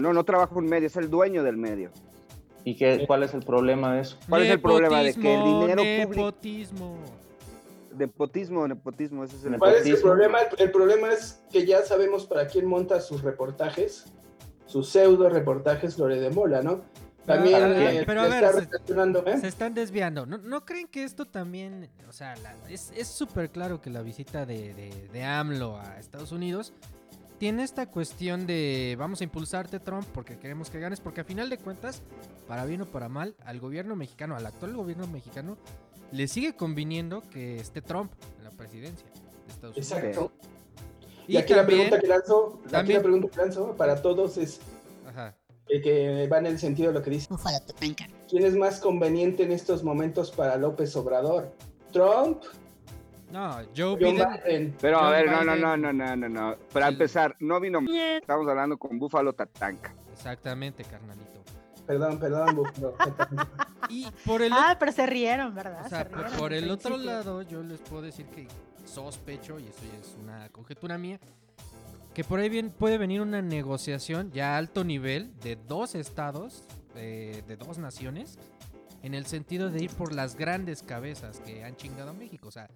No, 0.00 0.14
no 0.14 0.24
trabaja 0.24 0.54
un 0.54 0.64
medio, 0.66 0.86
es 0.86 0.96
el 0.96 1.10
dueño 1.10 1.42
del 1.42 1.58
medio. 1.58 1.90
¿Y 2.64 2.76
qué, 2.76 3.04
cuál 3.06 3.22
es 3.24 3.34
el 3.34 3.42
problema 3.42 3.94
de 3.94 4.00
eso? 4.00 4.16
¿Cuál 4.28 4.42
es 4.44 4.50
el 4.50 4.60
problema? 4.60 5.02
De 5.02 5.12
que 5.14 5.34
el 5.34 5.40
Nepotismo, 5.40 5.60
dinero 5.60 5.82
público... 6.08 6.32
nepotismo. 8.00 8.66
Nepotismo, 8.66 8.68
nepotismo, 8.68 9.24
ese 9.24 9.36
es 9.36 9.44
el 9.44 9.58
¿Cuál 9.58 9.74
es 9.74 9.78
el 9.78 9.84
Nepotismo. 9.92 10.10
problema? 10.10 10.38
El 10.58 10.70
problema 10.72 11.12
es 11.12 11.42
que 11.50 11.66
ya 11.66 11.82
sabemos 11.82 12.26
para 12.26 12.46
quién 12.46 12.66
monta 12.66 13.00
sus 13.00 13.22
reportajes, 13.22 14.06
sus 14.66 14.88
pseudo 14.88 15.28
reportajes 15.28 15.98
Lore 15.98 16.20
de 16.20 16.30
Mola, 16.30 16.62
¿no? 16.62 16.82
También 17.26 17.58
Pero, 17.60 17.74
eh, 17.90 18.02
pero 18.06 18.20
a 18.22 18.24
se 18.24 18.30
ver, 18.30 18.44
está 18.44 18.52
se- 18.60 18.64
relacionando, 18.66 19.26
¿eh? 19.26 19.38
Se 19.38 19.46
están 19.48 19.74
desviando. 19.74 20.26
¿No, 20.26 20.38
no 20.38 20.64
creen 20.64 20.88
que 20.88 21.04
esto 21.04 21.26
también, 21.26 21.88
o 22.08 22.12
sea, 22.12 22.34
la- 22.36 22.56
es 22.68 22.90
es 22.96 23.06
súper 23.08 23.50
claro 23.50 23.80
que 23.80 23.90
la 23.90 24.02
visita 24.02 24.46
de, 24.46 24.74
de- 24.74 25.08
de 25.12 25.22
AMLO 25.24 25.78
a 25.78 25.98
Estados 26.00 26.32
Unidos 26.32 26.72
tiene 27.38 27.62
esta 27.62 27.86
cuestión 27.86 28.46
de 28.46 28.96
vamos 28.98 29.20
a 29.20 29.24
impulsarte 29.24 29.78
Trump 29.80 30.04
porque 30.12 30.38
queremos 30.38 30.70
que 30.70 30.80
ganes, 30.80 31.00
porque 31.00 31.20
a 31.20 31.24
final 31.24 31.48
de 31.50 31.58
cuentas, 31.58 32.02
para 32.48 32.64
bien 32.64 32.80
o 32.82 32.86
para 32.86 33.08
mal, 33.08 33.34
al 33.44 33.60
gobierno 33.60 33.96
mexicano, 33.96 34.34
al 34.34 34.44
actual 34.46 34.74
gobierno 34.74 35.06
mexicano, 35.06 35.56
le 36.12 36.28
sigue 36.28 36.54
conviniendo 36.54 37.22
que 37.30 37.56
esté 37.58 37.82
Trump 37.82 38.12
en 38.38 38.44
la 38.44 38.50
presidencia 38.50 39.06
de 39.06 39.52
Estados 39.52 39.76
Unidos. 39.76 39.92
Exacto. 39.92 40.32
Y, 41.26 41.34
Y 41.34 41.36
aquí 41.36 41.54
la 41.54 41.64
pregunta 41.66 42.00
que 42.00 42.06
lanzo, 42.08 42.58
aquí 42.64 42.70
también- 42.72 42.96
la 42.98 43.02
pregunta 43.02 43.28
que 43.28 43.36
lanzo 43.36 43.76
para 43.76 44.02
todos 44.02 44.36
es 44.36 44.60
Ajá. 45.06 45.34
eh, 45.68 45.80
que 45.80 46.28
va 46.28 46.38
en 46.38 46.46
el 46.46 46.58
sentido 46.58 46.88
de 46.92 46.98
lo 46.98 47.04
que 47.04 47.10
dice. 47.10 47.28
¿Quién 48.28 48.44
es 48.44 48.54
más 48.56 48.80
conveniente 48.80 49.44
en 49.44 49.52
estos 49.52 49.84
momentos 49.84 50.30
para 50.32 50.56
López 50.56 50.94
Obrador? 50.96 51.52
¿Trump? 51.92 52.42
No, 53.30 53.58
Joe 53.76 53.94
Biden. 53.96 54.16
Biden. 54.44 54.76
Pero 54.80 54.98
a 54.98 55.10
ver, 55.12 55.26
no, 55.26 55.44
no, 55.44 55.52
Biden. 55.52 55.60
no, 55.60 55.76
no, 55.76 55.92
no, 55.92 56.16
no, 56.16 56.28
no. 56.28 56.56
Para 56.72 56.88
empezar, 56.88 57.36
no 57.38 57.60
vino. 57.60 57.78
Estamos 58.20 58.48
hablando 58.48 58.76
con 58.76 58.98
Búfalo 58.98 59.32
Tatanka. 59.32 59.94
Exactamente, 60.12 60.82
carnalito. 60.84 61.40
Perdón, 61.90 62.18
perdón, 62.20 62.54
Búfalo. 62.54 62.94
Y 63.88 64.06
por 64.24 64.42
el 64.42 64.52
Ah, 64.52 64.76
pero 64.78 64.92
se 64.92 65.04
rieron, 65.06 65.52
¿verdad? 65.56 65.86
O 65.86 65.88
sea, 65.88 66.04
Se 66.04 66.04
por, 66.04 66.18
rieron 66.20 66.38
por 66.38 66.52
al 66.52 66.58
el 66.64 66.70
otro 66.70 66.96
lado, 66.96 67.42
yo 67.42 67.64
les 67.64 67.80
puedo 67.80 68.02
decir 68.02 68.26
que 68.26 68.46
sospecho, 68.84 69.58
y 69.58 69.64
eso 69.66 69.80
ya 69.92 69.98
es 69.98 70.16
una 70.22 70.48
conjetura 70.50 70.96
mía, 70.98 71.18
que 72.14 72.22
por 72.22 72.38
ahí 72.38 72.48
bien 72.48 72.70
puede 72.70 72.96
venir 72.96 73.20
una 73.22 73.42
negociación 73.42 74.30
ya 74.30 74.54
a 74.54 74.58
alto 74.58 74.84
nivel 74.84 75.36
de 75.40 75.56
dos 75.56 75.96
estados, 75.96 76.62
eh, 76.94 77.42
de 77.48 77.56
dos 77.56 77.78
naciones, 77.78 78.38
en 79.02 79.14
el 79.14 79.26
sentido 79.26 79.68
de 79.70 79.82
ir 79.82 79.90
por 79.90 80.12
las 80.14 80.36
grandes 80.36 80.84
cabezas 80.84 81.40
que 81.40 81.64
han 81.64 81.74
chingado 81.74 82.10
a 82.10 82.12
México. 82.12 82.46
O 82.46 82.52
sea, 82.52 82.70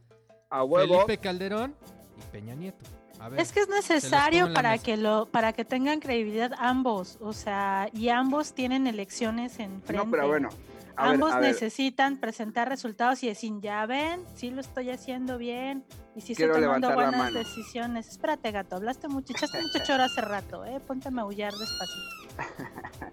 A 0.50 0.64
huevo. 0.64 0.94
Felipe 1.02 1.18
Calderón 1.18 1.76
y 2.18 2.32
Peña 2.32 2.56
Nieto. 2.56 2.84
A 3.18 3.28
ver, 3.28 3.40
Es 3.40 3.52
que 3.52 3.60
es 3.60 3.68
necesario 3.68 4.52
para 4.52 4.78
que 4.78 4.96
lo 4.96 5.26
para 5.26 5.52
que 5.52 5.64
tengan 5.64 6.00
credibilidad 6.00 6.52
ambos, 6.58 7.16
o 7.20 7.32
sea, 7.32 7.88
y 7.92 8.08
ambos 8.08 8.52
tienen 8.54 8.86
elecciones 8.86 9.58
en 9.60 9.80
frente. 9.82 10.04
No, 10.04 10.10
pero 10.10 10.26
bueno. 10.28 10.48
A 10.96 11.04
ver, 11.06 11.14
ambos 11.14 11.34
ver, 11.34 11.42
necesitan 11.42 12.18
presentar 12.18 12.68
resultados 12.68 13.22
y 13.24 13.26
decir, 13.28 13.52
ya 13.60 13.84
ven, 13.86 14.22
sí 14.36 14.50
lo 14.50 14.60
estoy 14.60 14.90
haciendo 14.90 15.38
bien 15.38 15.84
y 16.14 16.20
sí 16.20 16.36
Quiero 16.36 16.52
estoy 16.54 16.66
tomando 16.66 16.92
buenas 16.94 17.32
decisiones. 17.34 18.08
Espérate, 18.08 18.52
gato, 18.52 18.76
hablaste 18.76 19.08
mucho, 19.08 19.32
echaste 19.32 19.60
mucho 19.60 19.78
choro 19.84 20.04
hace 20.04 20.20
rato, 20.20 20.64
eh, 20.64 20.78
ponte 20.86 21.08
a 21.08 21.10
maullar 21.10 21.52
despacito. 21.52 22.14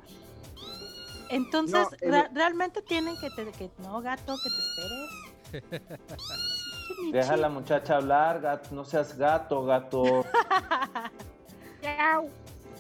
Entonces, 1.30 1.74
No, 1.74 1.90
el- 2.02 2.36
realmente 2.36 2.82
tienen 2.82 3.18
que, 3.18 3.30
te, 3.32 3.46
que 3.52 3.72
no, 3.80 4.00
gato, 4.02 4.38
que 4.38 4.50
te 4.50 5.62
esperes. 5.62 5.92
Deja 7.12 7.34
a 7.34 7.38
la 7.38 7.50
muchacha 7.50 7.98
hablar, 7.98 8.42
gato, 8.42 8.70
no 8.74 8.86
seas 8.86 9.18
gato, 9.18 9.64
gato. 9.66 10.26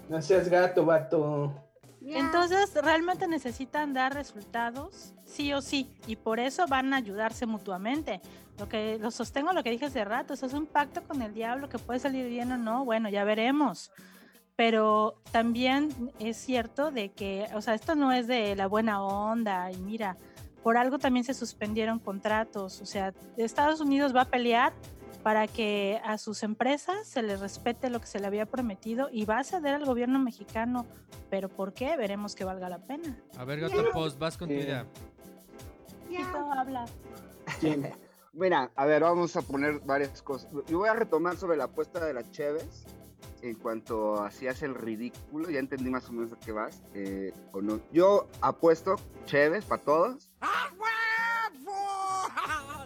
No 0.09 0.21
seas 0.21 0.49
gato, 0.49 0.85
vato. 0.85 1.53
Entonces, 2.01 2.73
realmente 2.83 3.27
necesitan 3.27 3.93
dar 3.93 4.13
resultados, 4.13 5.13
sí 5.23 5.53
o 5.53 5.61
sí, 5.61 5.89
y 6.07 6.15
por 6.15 6.39
eso 6.39 6.65
van 6.67 6.93
a 6.93 6.97
ayudarse 6.97 7.45
mutuamente. 7.45 8.21
Lo 8.59 8.67
que 8.67 8.97
lo 8.99 9.11
sostengo 9.11 9.53
lo 9.53 9.63
que 9.63 9.71
dije 9.71 9.85
hace 9.85 10.03
rato, 10.03 10.33
eso 10.33 10.45
es 10.45 10.53
un 10.53 10.65
pacto 10.65 11.01
con 11.03 11.21
el 11.21 11.33
diablo 11.33 11.69
que 11.69 11.79
puede 11.79 11.99
salir 11.99 12.27
bien 12.27 12.51
o 12.51 12.57
no, 12.57 12.85
bueno, 12.85 13.09
ya 13.09 13.23
veremos. 13.23 13.91
Pero 14.55 15.21
también 15.31 16.11
es 16.19 16.37
cierto 16.37 16.91
de 16.91 17.11
que, 17.11 17.47
o 17.53 17.61
sea, 17.61 17.73
esto 17.73 17.95
no 17.95 18.11
es 18.11 18.27
de 18.27 18.55
la 18.55 18.67
buena 18.67 19.01
onda 19.01 19.71
y 19.71 19.77
mira, 19.77 20.17
por 20.63 20.77
algo 20.77 20.99
también 20.99 21.23
se 21.23 21.33
suspendieron 21.33 21.99
contratos, 21.99 22.81
o 22.81 22.85
sea, 22.85 23.13
Estados 23.37 23.81
Unidos 23.81 24.15
va 24.15 24.21
a 24.21 24.25
pelear 24.25 24.73
para 25.23 25.47
que 25.47 26.01
a 26.03 26.17
sus 26.17 26.43
empresas 26.43 27.07
se 27.07 27.21
les 27.21 27.39
respete 27.39 27.89
lo 27.89 27.99
que 27.99 28.07
se 28.07 28.19
le 28.19 28.27
había 28.27 28.45
prometido 28.45 29.09
y 29.11 29.25
va 29.25 29.39
a 29.39 29.43
ceder 29.43 29.75
al 29.75 29.85
gobierno 29.85 30.19
mexicano. 30.19 30.85
Pero 31.29 31.47
¿por 31.47 31.73
qué? 31.73 31.95
Veremos 31.95 32.35
que 32.35 32.43
valga 32.43 32.69
la 32.69 32.79
pena. 32.79 33.17
A 33.37 33.45
ver, 33.45 33.59
Gato 33.59 33.83
Post, 33.91 34.19
vas 34.19 34.37
con 34.37 34.49
tu 34.49 34.55
idea. 34.55 34.85
Habla. 36.57 36.85
Mira, 38.33 38.71
a 38.75 38.85
ver, 38.85 39.01
vamos 39.01 39.35
a 39.35 39.41
poner 39.41 39.79
varias 39.79 40.21
cosas. 40.21 40.51
Yo 40.67 40.79
voy 40.79 40.89
a 40.89 40.93
retomar 40.93 41.37
sobre 41.37 41.57
la 41.57 41.65
apuesta 41.65 42.03
de 42.05 42.13
las 42.13 42.31
Cheves. 42.31 42.85
En 43.41 43.55
cuanto 43.55 44.21
hacías 44.23 44.61
el 44.61 44.75
ridículo, 44.75 45.49
ya 45.49 45.59
entendí 45.59 45.89
más 45.89 46.07
o 46.09 46.13
menos 46.13 46.31
a 46.33 46.39
qué 46.39 46.51
vas. 46.51 46.81
eh, 46.93 47.33
o 47.51 47.61
no. 47.61 47.79
Yo 47.91 48.27
apuesto 48.41 48.95
Cheves 49.25 49.65
para 49.65 49.81
todos. 49.81 50.29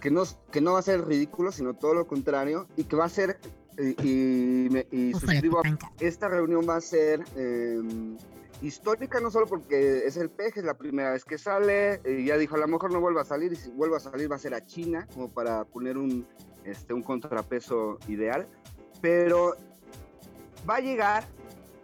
Que 0.01 0.11
no, 0.11 0.23
que 0.51 0.61
no 0.61 0.73
va 0.73 0.79
a 0.79 0.83
ser 0.83 1.05
ridículo, 1.05 1.51
sino 1.51 1.73
todo 1.73 1.93
lo 1.95 2.07
contrario. 2.07 2.67
Y 2.77 2.83
que 2.85 2.95
va 2.95 3.05
a 3.05 3.09
ser. 3.09 3.39
Y, 3.77 4.07
y, 4.07 4.69
me- 4.69 4.87
y 4.91 5.11
suscribo. 5.13 5.61
Esta 5.99 6.27
reunión 6.29 6.65
va 6.67 6.75
a 6.77 6.81
ser. 6.81 7.23
eh, 7.35 7.81
histórica 8.61 9.19
no 9.19 9.29
solo 9.31 9.47
porque 9.47 10.05
es 10.07 10.15
el 10.15 10.29
peje, 10.29 10.61
es 10.61 10.65
la 10.65 10.75
primera 10.77 11.11
vez 11.11 11.25
que 11.25 11.37
sale, 11.37 11.99
eh, 12.05 12.23
ya 12.25 12.37
dijo 12.37 12.55
a 12.55 12.59
lo 12.59 12.67
mejor 12.69 12.91
no 12.91 13.01
vuelva 13.01 13.21
a 13.21 13.25
salir 13.25 13.51
y 13.51 13.57
si 13.57 13.69
vuelve 13.69 13.97
a 13.97 13.99
salir 13.99 14.31
va 14.31 14.37
a 14.37 14.39
ser 14.39 14.53
a 14.53 14.65
China 14.65 15.05
como 15.13 15.29
para 15.29 15.65
poner 15.65 15.97
un, 15.97 16.25
este, 16.63 16.93
un 16.93 17.03
contrapeso 17.03 17.99
ideal, 18.07 18.47
pero 19.01 19.55
va 20.69 20.77
a 20.77 20.79
llegar 20.79 21.25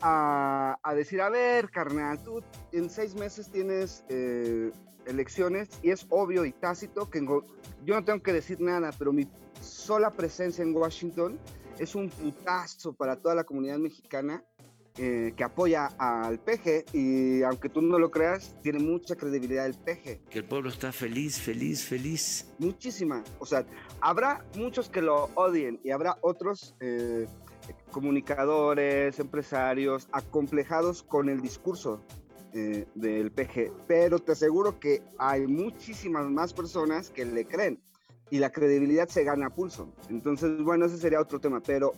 a, 0.01 0.77
a 0.81 0.95
decir, 0.95 1.21
a 1.21 1.29
ver 1.29 1.69
carnal, 1.69 2.21
tú 2.23 2.41
en 2.71 2.89
seis 2.89 3.15
meses 3.15 3.49
tienes 3.51 4.03
eh, 4.09 4.71
elecciones 5.05 5.69
y 5.81 5.91
es 5.91 6.05
obvio 6.09 6.45
y 6.45 6.51
tácito 6.51 7.09
que 7.09 7.19
en 7.19 7.27
yo 7.27 7.95
no 7.95 8.03
tengo 8.03 8.21
que 8.21 8.33
decir 8.33 8.59
nada, 8.59 8.91
pero 8.97 9.11
mi 9.11 9.27
sola 9.61 10.11
presencia 10.11 10.63
en 10.63 10.75
Washington 10.75 11.39
es 11.79 11.95
un 11.95 12.09
putazo 12.09 12.93
para 12.93 13.15
toda 13.15 13.35
la 13.35 13.43
comunidad 13.43 13.77
mexicana 13.77 14.43
eh, 14.97 15.33
que 15.37 15.43
apoya 15.43 15.85
al 15.97 16.37
peje 16.39 16.85
y 16.91 17.41
aunque 17.43 17.69
tú 17.69 17.81
no 17.81 17.97
lo 17.97 18.11
creas, 18.11 18.55
tiene 18.61 18.79
mucha 18.79 19.15
credibilidad 19.15 19.65
el 19.65 19.73
peje. 19.73 20.21
Que 20.29 20.39
el 20.39 20.45
pueblo 20.45 20.69
está 20.69 20.91
feliz, 20.91 21.39
feliz, 21.39 21.85
feliz. 21.85 22.53
Muchísima. 22.59 23.23
O 23.39 23.45
sea, 23.45 23.65
habrá 24.01 24.45
muchos 24.57 24.89
que 24.89 25.01
lo 25.01 25.29
odien 25.35 25.79
y 25.83 25.91
habrá 25.91 26.17
otros 26.21 26.75
eh, 26.81 27.25
comunicadores, 27.91 29.19
empresarios, 29.19 30.07
acomplejados 30.11 31.03
con 31.03 31.29
el 31.29 31.41
discurso 31.41 32.01
eh, 32.53 32.85
del 32.95 33.31
PG. 33.31 33.71
Pero 33.87 34.19
te 34.19 34.33
aseguro 34.33 34.79
que 34.79 35.01
hay 35.17 35.47
muchísimas 35.47 36.29
más 36.29 36.53
personas 36.53 37.09
que 37.09 37.25
le 37.25 37.45
creen 37.45 37.81
y 38.29 38.39
la 38.39 38.51
credibilidad 38.51 39.07
se 39.07 39.23
gana 39.23 39.47
a 39.47 39.49
pulso. 39.49 39.93
Entonces, 40.09 40.61
bueno, 40.63 40.85
ese 40.85 40.97
sería 40.97 41.19
otro 41.19 41.39
tema. 41.39 41.61
Pero 41.61 41.93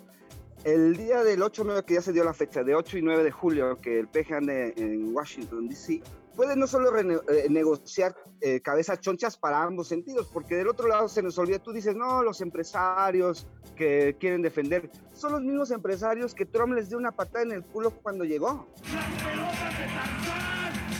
el 0.64 0.96
día 0.96 1.24
del 1.24 1.42
8-9, 1.42 1.86
que 1.86 1.96
ya 1.96 2.02
se 2.02 2.14
dio 2.14 2.24
la 2.24 2.34
fecha, 2.34 2.64
de 2.64 2.76
8 2.76 2.98
y 2.98 3.02
9 3.02 3.24
de 3.24 3.32
julio, 3.32 3.80
que 3.82 4.00
el 4.00 4.08
PG 4.08 4.34
ande 4.34 4.74
en 4.78 5.14
Washington, 5.14 5.68
D.C., 5.68 6.02
puede 6.36 6.56
no 6.56 6.68
solo 6.68 6.98
eh, 6.98 7.48
negociar 7.50 8.16
eh, 8.42 8.62
cabezas 8.62 9.00
chonchas 9.00 9.38
para 9.38 9.64
ambos 9.64 9.88
sentidos, 9.88 10.30
porque 10.32 10.56
del 10.56 10.68
otro 10.68 10.88
lado 10.88 11.08
se 11.08 11.22
nos 11.22 11.38
olvida, 11.38 11.60
tú 11.60 11.72
dices, 11.72 11.96
no, 11.96 12.24
los 12.24 12.42
empresarios 12.42 13.48
que 13.76 14.16
quieren 14.20 14.42
defender, 14.42 14.90
son 15.14 15.34
los 15.34 15.42
mismos 15.42 15.72
empresarios 15.72 16.34
que 16.34 16.46
Trump 16.46 16.74
les 16.74 16.90
dio 16.90 16.98
una 16.98 17.12
patada 17.12 17.44
en 17.44 17.52
el 17.52 17.64
culo 17.64 17.92
cuando 17.92 18.24
llegó. 18.24 18.68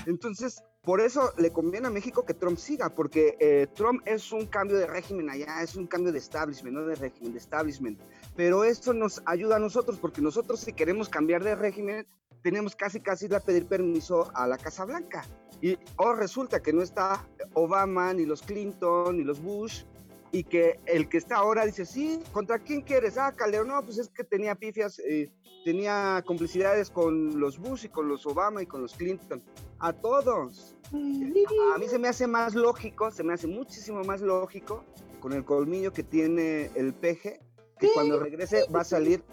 Entonces, 0.06 0.64
por 0.84 1.00
eso 1.00 1.32
le 1.38 1.52
conviene 1.52 1.88
a 1.88 1.90
México 1.90 2.26
que 2.26 2.34
Trump 2.34 2.58
siga, 2.58 2.90
porque 2.90 3.38
eh, 3.40 3.68
Trump 3.74 4.02
es 4.06 4.34
un 4.34 4.48
cambio 4.48 4.78
de 4.78 4.86
régimen 4.86 5.30
allá, 5.30 5.62
es 5.62 5.76
un 5.76 5.88
cambio 5.88 6.12
de 6.12 6.18
establishment, 6.18 6.76
no 6.76 6.86
de 6.86 6.96
régimen, 6.96 7.32
de 7.32 7.40
establishment. 7.40 8.00
Pero 8.36 8.66
eso 8.66 8.94
nos 8.94 9.22
ayuda 9.26 9.56
a 9.56 9.60
nosotros, 9.60 9.98
porque 10.00 10.22
nosotros 10.22 10.60
si 10.60 10.74
queremos 10.74 11.08
cambiar 11.08 11.42
de 11.42 11.56
régimen, 11.56 12.06
tenemos 12.44 12.76
casi 12.76 13.00
casi 13.00 13.26
ir 13.26 13.36
a 13.36 13.40
pedir 13.40 13.66
permiso 13.66 14.30
a 14.36 14.46
la 14.46 14.58
Casa 14.58 14.86
Blanca. 14.86 15.26
Y 15.62 15.78
o 15.96 16.14
resulta 16.14 16.62
que 16.62 16.74
no 16.74 16.82
está 16.82 17.26
Obama, 17.54 18.14
ni 18.14 18.26
los 18.26 18.42
Clinton, 18.42 19.18
ni 19.18 19.24
los 19.24 19.42
Bush, 19.42 19.84
y 20.32 20.44
que 20.44 20.80
el 20.86 21.08
que 21.08 21.18
está 21.18 21.38
ahora 21.38 21.66
dice, 21.66 21.86
sí, 21.86 22.20
¿contra 22.32 22.60
quién 22.60 22.82
quieres? 22.82 23.18
Ah, 23.18 23.34
Calderón, 23.36 23.70
no, 23.70 23.84
pues 23.84 23.98
es 23.98 24.10
que 24.10 24.24
tenía 24.24 24.56
pifias, 24.56 25.00
eh, 25.00 25.32
tenía 25.64 26.22
complicidades 26.26 26.90
con 26.90 27.40
los 27.40 27.58
Bush 27.60 27.86
y 27.86 27.90
con 27.90 28.10
los 28.10 28.26
Obama 28.26 28.62
y 28.62 28.66
con 28.66 28.82
los 28.82 28.94
Clinton. 28.94 29.42
A 29.80 29.94
todos. 29.94 30.76
A 30.92 31.78
mí 31.78 31.88
se 31.88 31.98
me 31.98 32.10
hace 32.10 32.28
más 32.28 32.56
lógico, 32.56 33.10
se 33.12 33.24
me 33.24 33.34
hace 33.34 33.48
muchísimo 33.48 34.04
más 34.04 34.22
lógico 34.22 34.84
con 35.20 35.32
el 35.32 35.46
colmillo 35.46 35.94
que 35.94 36.04
tiene 36.04 36.70
el 36.76 36.94
peje, 36.94 37.40
que 37.80 37.90
cuando 37.94 38.20
regrese 38.20 38.66
va 38.76 38.82
a 38.82 38.84
salir, 38.84 39.24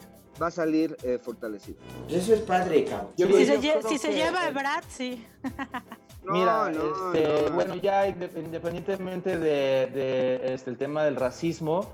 va 0.40 0.46
a 0.48 0.50
salir 0.50 0.96
eh, 1.02 1.18
fortalecido. 1.20 1.78
Eso 2.08 2.34
es 2.34 2.40
padre, 2.40 2.84
cabrón. 2.84 3.10
Si 3.16 3.24
creo- 3.24 3.46
se, 3.46 3.60
lle- 3.60 3.98
si 3.98 4.08
lleva 4.08 4.46
a 4.46 4.50
Brad, 4.50 4.84
sí. 4.88 5.24
Mira, 6.24 6.70
no, 6.70 7.12
este, 7.14 7.48
no. 7.48 7.54
bueno, 7.54 7.74
ya 7.76 8.06
inde- 8.06 8.30
independientemente 8.36 9.38
de, 9.38 9.86
de, 9.86 10.54
este, 10.54 10.70
el 10.70 10.76
tema 10.76 11.04
del 11.04 11.16
racismo, 11.16 11.86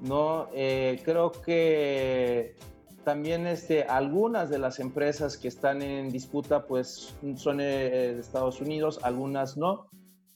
no, 0.00 0.48
Eh, 0.54 1.00
creo 1.04 1.32
que 1.32 2.56
también 3.04 3.46
este, 3.46 3.84
algunas 3.84 4.50
de 4.50 4.58
las 4.58 4.78
empresas 4.80 5.36
que 5.38 5.48
están 5.48 5.80
en 5.82 6.10
disputa 6.10 6.66
pues 6.66 7.14
son 7.36 7.60
eh, 7.60 7.64
de 8.14 8.20
Estados 8.20 8.60
Unidos, 8.60 9.00
algunas 9.02 9.56
no. 9.56 9.88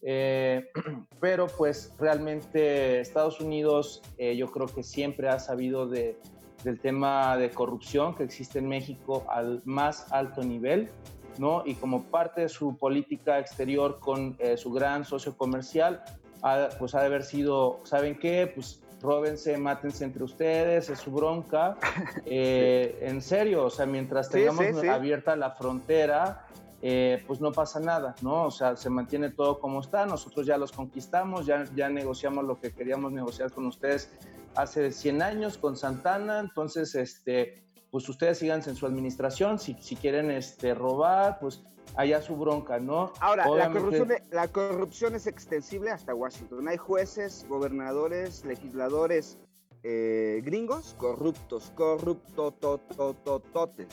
Eh, 0.02 0.66
pero 1.20 1.46
pues 1.46 1.92
realmente 1.98 3.00
Estados 3.00 3.40
Unidos 3.40 4.02
eh, 4.18 4.36
yo 4.36 4.50
creo 4.50 4.66
que 4.66 4.82
siempre 4.82 5.28
ha 5.28 5.38
sabido 5.38 5.86
de, 5.86 6.18
del 6.64 6.80
tema 6.80 7.36
de 7.36 7.50
corrupción 7.50 8.14
que 8.14 8.24
existe 8.24 8.58
en 8.58 8.68
México 8.68 9.24
al 9.28 9.62
más 9.64 10.10
alto 10.12 10.42
nivel, 10.42 10.90
¿no? 11.38 11.62
Y 11.66 11.74
como 11.74 12.04
parte 12.04 12.42
de 12.42 12.48
su 12.48 12.76
política 12.76 13.38
exterior 13.38 14.00
con 14.00 14.36
eh, 14.38 14.56
su 14.56 14.72
gran 14.72 15.04
socio 15.04 15.36
comercial, 15.36 16.02
ha, 16.42 16.70
pues 16.78 16.94
ha 16.94 17.00
de 17.00 17.06
haber 17.06 17.22
sido, 17.22 17.80
¿saben 17.84 18.18
qué? 18.18 18.50
Pues 18.52 18.80
róbense, 19.00 19.58
mátense 19.58 20.04
entre 20.04 20.24
ustedes, 20.24 20.88
es 20.88 20.98
su 20.98 21.10
bronca. 21.12 21.76
Eh, 22.26 23.00
en 23.02 23.20
serio, 23.20 23.66
o 23.66 23.70
sea, 23.70 23.84
mientras 23.84 24.28
Sí, 24.28 24.32
tengamos 24.32 24.64
sí, 24.64 24.72
sí. 24.80 24.88
abierta 24.88 25.36
la 25.36 25.50
frontera, 25.50 26.46
eh, 26.80 27.22
pues 27.26 27.40
no 27.40 27.52
pasa 27.52 27.80
nada, 27.80 28.14
¿no? 28.22 28.44
O 28.44 28.50
sea, 28.50 28.76
se 28.76 28.88
mantiene 28.88 29.30
todo 29.30 29.58
como 29.58 29.80
está, 29.80 30.06
nosotros 30.06 30.46
ya 30.46 30.56
los 30.56 30.72
conquistamos, 30.72 31.44
ya, 31.44 31.64
ya 31.74 31.88
negociamos 31.90 32.44
lo 32.44 32.58
que 32.58 32.72
queríamos 32.72 33.12
negociar 33.12 33.50
con 33.52 33.66
ustedes 33.66 34.10
hace 34.57 34.90
100 34.92 35.22
años 35.22 35.59
con 35.59 35.76
Santana, 35.76 36.38
entonces, 36.40 36.94
este, 36.94 37.64
pues 37.90 38.09
ustedes 38.09 38.38
síganse 38.38 38.70
en 38.70 38.76
su 38.76 38.86
administración, 38.86 39.59
si, 39.59 39.74
si 39.80 39.96
quieren 39.96 40.30
este, 40.30 40.74
robar, 40.74 41.38
pues 41.40 41.62
allá 41.96 42.20
su 42.22 42.36
bronca, 42.36 42.78
¿no? 42.80 43.12
Ahora, 43.20 43.44
la 43.44 43.50
Obviamente- 43.50 43.80
corrupción, 43.80 44.12
e- 44.12 44.22
la 44.34 44.48
corrupción 44.48 45.14
es 45.14 45.26
extensible 45.26 45.90
hasta 45.90 46.14
Washington. 46.14 46.68
Hay 46.68 46.76
jueces, 46.76 47.46
gobernadores, 47.48 48.44
legisladores 48.44 49.38
eh, 49.86 50.40
gringos 50.44 50.94
corruptos, 50.98 51.70
corruptototototes. 51.74 53.88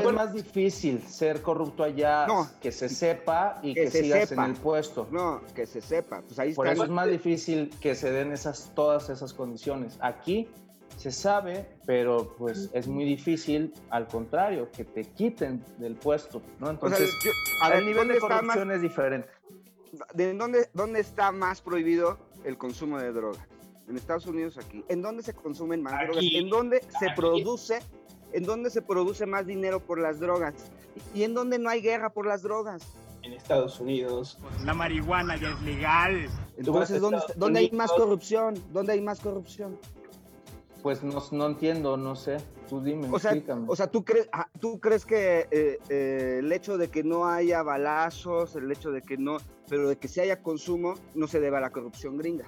Sí, 0.00 0.08
es 0.08 0.14
más 0.14 0.32
difícil 0.32 1.02
ser 1.02 1.42
corrupto 1.42 1.82
allá, 1.84 2.26
que 2.60 2.72
se 2.72 2.88
sepa 2.88 3.58
y 3.62 3.74
que, 3.74 3.90
se 3.90 4.02
sigas 4.02 4.28
sepa. 4.28 4.44
en 4.44 4.50
el 4.52 4.56
puesto. 4.56 5.06
No, 5.10 5.40
que 5.54 5.66
se 5.66 5.80
sepa. 5.80 6.22
Pues 6.22 6.38
ahí 6.38 6.54
Por 6.54 6.66
eso 6.68 6.84
es 6.84 6.90
más 6.90 7.08
difícil 7.08 7.70
que 7.80 7.94
se 7.94 8.10
den 8.10 8.32
esas, 8.32 8.72
todas 8.74 9.10
esas 9.10 9.32
condiciones. 9.32 9.96
Aquí 10.00 10.48
se 10.96 11.10
sabe, 11.10 11.66
pero 11.86 12.34
pues 12.38 12.70
es 12.72 12.86
muy 12.86 13.04
difícil, 13.04 13.74
al 13.90 14.06
contrario, 14.06 14.70
que 14.70 14.84
te 14.84 15.02
quiten 15.04 15.64
del 15.78 15.96
puesto, 15.96 16.40
¿no? 16.60 16.70
Entonces, 16.70 17.10
yo- 17.24 17.30
a 17.62 17.70
ver, 17.70 17.78
el 17.78 17.84
nivel 17.86 17.98
¿dónde 17.98 18.14
de 18.14 18.20
corrupción 18.20 18.68
más- 18.68 18.76
es 18.76 18.82
diferente. 18.82 19.28
¿De 20.12 20.34
dónde, 20.34 20.68
dónde 20.72 21.00
está 21.00 21.30
más 21.32 21.60
prohibido 21.60 22.18
el 22.44 22.56
consumo 22.58 22.98
de 22.98 23.12
drogas? 23.12 23.42
En 23.88 23.96
Estados 23.96 24.26
Unidos, 24.26 24.56
aquí. 24.56 24.84
¿En 24.88 25.02
dónde 25.02 25.22
se 25.22 25.34
consumen 25.34 25.82
más 25.82 25.92
Aquí. 25.92 26.04
drogas? 26.06 26.24
¿En 26.32 26.48
dónde 26.48 26.80
se 26.98 27.10
produce? 27.14 27.80
¿En 28.34 28.42
dónde 28.42 28.68
se 28.68 28.82
produce 28.82 29.26
más 29.26 29.46
dinero 29.46 29.78
por 29.78 30.00
las 30.00 30.18
drogas? 30.18 30.54
¿Y 31.14 31.22
en 31.22 31.34
dónde 31.34 31.56
no 31.60 31.70
hay 31.70 31.80
guerra 31.80 32.10
por 32.10 32.26
las 32.26 32.42
drogas? 32.42 32.82
En 33.22 33.32
Estados 33.32 33.78
Unidos. 33.78 34.38
La 34.64 34.74
marihuana 34.74 35.36
ya 35.36 35.50
es 35.50 35.62
legal. 35.62 36.28
Entonces, 36.56 37.00
¿dónde, 37.00 37.60
hay 37.60 37.70
más 37.70 37.92
corrupción? 37.92 38.60
¿Dónde 38.72 38.94
hay 38.94 39.00
más 39.00 39.20
corrupción? 39.20 39.78
Pues 40.82 41.04
no, 41.04 41.22
no 41.30 41.46
entiendo, 41.46 41.96
no 41.96 42.16
sé. 42.16 42.38
Tú 42.68 42.82
dime, 42.82 43.08
O 43.12 43.20
sea, 43.20 43.30
explícame. 43.30 43.66
o 43.68 43.76
sea 43.76 43.86
¿tú, 43.86 44.04
crees, 44.04 44.28
ah, 44.32 44.48
¿tú 44.58 44.80
crees 44.80 45.06
que 45.06 45.46
eh, 45.52 45.78
eh, 45.88 46.36
el 46.40 46.52
hecho 46.52 46.76
de 46.76 46.88
que 46.88 47.04
no 47.04 47.28
haya 47.28 47.62
balazos, 47.62 48.56
el 48.56 48.70
hecho 48.72 48.90
de 48.90 49.00
que 49.00 49.16
no, 49.16 49.36
pero 49.68 49.88
de 49.88 49.96
que 49.96 50.08
sí 50.08 50.20
haya 50.20 50.42
consumo, 50.42 50.94
no 51.14 51.28
se 51.28 51.38
debe 51.38 51.58
a 51.58 51.60
la 51.60 51.70
corrupción 51.70 52.18
gringa? 52.18 52.46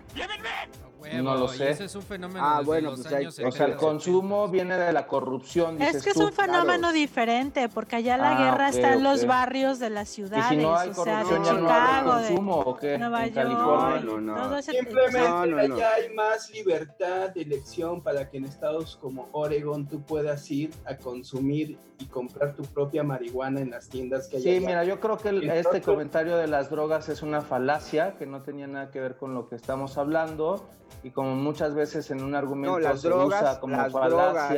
No 1.14 1.36
lo 1.36 1.48
sé. 1.48 1.70
ese 1.70 1.84
es 1.84 1.94
un 1.94 2.02
fenómeno 2.02 2.40
Ah, 2.44 2.54
desde 2.58 2.66
bueno, 2.66 2.90
los 2.90 3.00
pues 3.00 3.12
hay- 3.12 3.20
años 3.22 3.34
o 3.34 3.36
sea, 3.36 3.46
el 3.46 3.52
70. 3.52 3.76
consumo 3.78 4.48
viene 4.48 4.76
de 4.76 4.92
la 4.92 5.06
corrupción, 5.06 5.80
Es 5.80 6.02
que 6.02 6.10
es 6.10 6.16
tú. 6.16 6.24
un 6.26 6.32
fenómeno 6.32 6.92
diferente, 6.92 7.68
porque 7.68 7.96
allá 7.96 8.16
la 8.16 8.36
Ah, 8.36 8.44
guerra 8.44 8.68
está 8.68 8.94
en 8.94 9.02
los 9.02 9.26
barrios 9.26 9.78
de 9.78 9.90
las 9.90 10.10
Y 10.10 10.14
ciudades, 10.14 10.46
si 10.48 10.56
no 10.56 10.76
hay 10.76 10.90
o 10.90 10.94
sea, 10.94 11.24
de 11.24 11.30
ya 11.30 11.38
no 11.38 11.44
Chicago, 11.60 12.16
de 12.16 12.26
consumo, 12.28 12.56
¿o 12.60 12.76
qué? 12.76 12.98
Nueva 12.98 13.26
En 13.26 13.34
York, 13.34 13.46
California. 13.48 14.00
No, 14.04 14.20
no, 14.20 14.48
no. 14.48 14.62
Simplemente 14.62 15.18
No, 15.18 15.46
no, 15.46 15.68
no. 15.68 15.74
allá 15.76 15.94
hay 15.94 16.14
más 16.14 16.50
libertad 16.50 17.30
de 17.30 17.42
elección 17.42 18.00
para 18.02 18.28
que 18.28 18.38
en 18.38 18.44
estados 18.44 18.96
como 19.00 19.28
Oregon 19.32 19.86
tú 19.86 20.02
puedas 20.02 20.50
ir 20.50 20.70
a 20.84 20.96
consumir 20.96 21.78
y 21.98 22.04
comprar 22.06 22.54
tu 22.54 22.62
propia 22.64 23.02
marihuana 23.02 23.60
en 23.60 23.70
las 23.70 23.88
tiendas 23.88 24.28
que 24.28 24.36
hay 24.36 24.42
Sí, 24.42 24.50
allá. 24.50 24.66
mira, 24.66 24.84
yo 24.84 25.00
creo 25.00 25.16
que 25.16 25.30
el- 25.30 25.42
Entonces- 25.44 25.66
este 25.66 25.80
comentario 25.80 26.36
de 26.36 26.46
las 26.46 26.68
drogas 26.68 27.08
es 27.08 27.22
una 27.22 27.40
falacia 27.40 28.16
que 28.18 28.26
no 28.26 28.42
tenía 28.42 28.66
nada 28.66 28.90
que 28.90 29.00
ver 29.00 29.16
con 29.16 29.34
lo 29.34 29.48
que 29.48 29.56
estamos 29.56 29.96
hablando 29.96 30.68
y 31.02 31.10
como 31.10 31.34
muchas 31.36 31.74
veces 31.74 32.10
en 32.10 32.22
un 32.22 32.34
argumento 32.34 32.72
No, 32.72 32.78
las 32.80 33.00
se 33.00 33.08
drogas, 33.08 33.42
usa 33.42 33.60
como 33.60 33.76
las 33.76 33.92
falacia 33.92 34.16
drogas, 34.16 34.50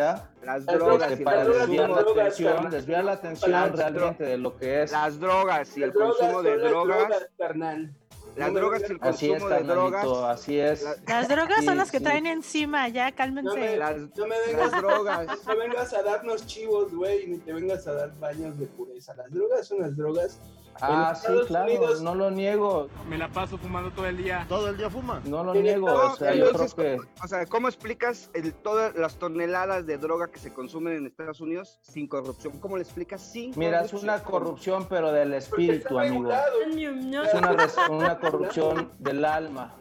las 0.42 0.64
Las 0.64 0.66
drogas, 0.66 1.10
este, 1.10 1.22
y 1.22 1.24
para 1.24 1.40
el 1.42 1.46
drogas, 1.48 1.66
desviar 1.68 1.86
consumo 1.88 1.96
la 1.96 2.02
drogas, 2.02 2.26
atención, 2.26 2.70
desviar 2.70 3.04
la 3.04 3.12
atención 3.12 3.50
Las 3.50 3.72
realmente 3.72 4.24
de 4.24 4.38
lo 4.38 4.56
que 4.56 4.82
es. 4.82 4.92
las 4.92 5.20
drogas 5.20 5.76
y 5.76 5.82
el 5.82 5.92
drogas 5.92 6.16
consumo 6.18 6.42
de 6.42 6.50
son 6.54 6.60
las 6.62 6.70
drogas, 6.70 7.28
carnal. 7.38 7.92
las 8.36 8.52
No 8.52 8.58
drogas 8.60 8.80
y 8.80 8.84
el 8.92 8.98
Así 9.02 9.26
es, 9.26 9.42
consumo 9.42 9.48
de 9.54 9.64
drogas, 9.64 10.06
así 10.28 10.58
es. 10.60 10.82
la- 10.84 10.94
Las 11.06 11.28
drogas 11.28 11.58
Sí, 11.58 11.64
son 11.66 11.76
las 11.76 11.90
que 11.90 11.98
sí. 11.98 12.04
traen 12.04 12.26
encima, 12.26 12.88
ya 12.88 13.10
No 13.10 13.16
cálmense. 13.16 13.58
me, 13.58 13.76
las, 13.76 13.96
no 13.98 14.26
me 14.26 14.36
vengas, 14.46 14.70
las 14.72 14.80
drogas. 14.82 15.26
no 15.46 15.56
vengas 15.56 15.92
a 15.92 16.02
darnos 16.02 16.46
chivos, 16.46 16.94
güey, 16.94 17.26
ni 17.26 17.38
te 17.38 17.52
vengas 17.52 17.86
a 17.88 17.92
dar 17.94 18.18
baños 18.20 18.58
de 18.58 18.66
pureza. 18.66 19.14
Las 19.16 19.30
drogas 19.32 19.66
son 19.66 19.80
las 19.80 19.96
drogas. 19.96 20.38
Ah, 20.80 21.10
En 21.10 21.16
sí, 21.16 21.22
Estados 21.22 21.46
claro, 21.46 21.66
Unidos- 21.72 22.02
no 22.02 22.14
lo 22.14 22.30
niego, 22.30 22.88
Me 23.08 23.18
la 23.18 23.28
paso 23.28 23.58
fumando 23.58 23.90
todo 23.90 24.06
el 24.06 24.16
día. 24.16 24.46
¿Todo 24.48 24.68
el 24.68 24.76
día 24.76 24.88
fuma? 24.90 25.20
no 25.24 25.42
lo 25.44 25.54
niego, 25.54 25.86
o 25.92 26.16
sea, 26.16 26.34
yo 26.34 26.50
creo 26.50 26.50
Entonces, 26.50 26.74
que... 26.74 26.98
o 27.22 27.28
sea, 27.28 27.46
¿cómo 27.46 27.68
explicas 27.68 28.30
el, 28.34 28.52
todas 28.54 28.94
las 28.94 29.16
toneladas 29.16 29.86
de 29.86 29.98
droga 29.98 30.28
que 30.28 30.38
se 30.38 30.52
consumen 30.52 30.96
en 30.96 31.06
Estados 31.06 31.40
Unidos 31.40 31.78
sin 31.82 32.06
corrupción? 32.06 32.58
¿Cómo 32.60 32.76
le 32.76 32.82
explicas 32.82 33.20
sin 33.20 33.52
Mira, 33.56 33.82
es 33.82 33.92
una 33.92 34.22
corrupción, 34.22 34.86
pero 34.88 35.12
del 35.12 35.34
espíritu, 35.34 35.98
amigo. 35.98 36.30
Es 36.32 37.34
una, 37.34 37.56
una 37.90 38.18
corrupción 38.18 38.92
del 38.98 39.24
alma. 39.24 39.74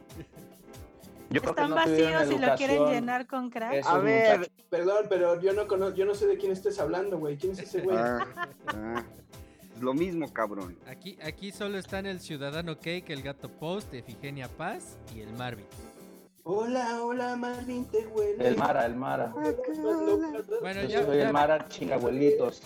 Yo 1.30 1.42
creo 1.42 1.56
que 1.56 1.62
Están 1.62 1.70
no 1.72 1.76
vacíos 1.76 2.32
y 2.32 2.38
lo 2.40 2.56
quieren 2.56 2.86
llenar 2.86 3.28
con 3.28 3.50
crack. 3.50 3.86
A 3.86 3.98
ver. 3.98 4.50
Perdón, 4.70 5.06
pero 5.10 5.40
yo 5.42 5.54
no 5.54 5.68
conozco, 5.68 5.96
yo 5.96 6.06
no 6.06 6.16
sé 6.16 6.26
de 6.26 6.38
quién 6.38 6.52
estés 6.52 6.80
hablando, 6.80 7.18
güey. 7.18 7.38
¿Quién 7.38 7.52
es 7.54 7.60
ese 7.60 7.82
güey? 7.82 7.98
Ah, 7.98 8.26
ah, 8.68 9.04
lo 9.82 9.94
mismo, 9.94 10.32
cabrón. 10.34 10.78
Aquí, 10.88 11.18
aquí 11.24 11.52
solo 11.52 11.78
están 11.78 12.06
el 12.06 12.20
Ciudadano 12.20 12.76
Cake, 12.78 13.06
el 13.10 13.22
Gato 13.22 13.50
Post, 13.50 13.94
Efigenia 13.94 14.48
Paz 14.48 14.98
y 15.16 15.22
el 15.22 15.32
Marvin. 15.34 15.66
Hola, 16.44 17.04
hola, 17.04 17.36
Marvin, 17.36 17.86
te 17.86 18.08
huele. 18.08 18.48
El 18.48 18.56
Mara, 18.58 18.86
el 18.86 18.96
Mara. 18.96 19.34
Bueno, 20.62 20.82
Yo 20.84 20.88
ya, 20.88 21.06
soy 21.06 21.18
ya- 21.18 21.28
el 21.28 21.34
Mara 21.34 21.68
chingabuelitos. 21.68 22.62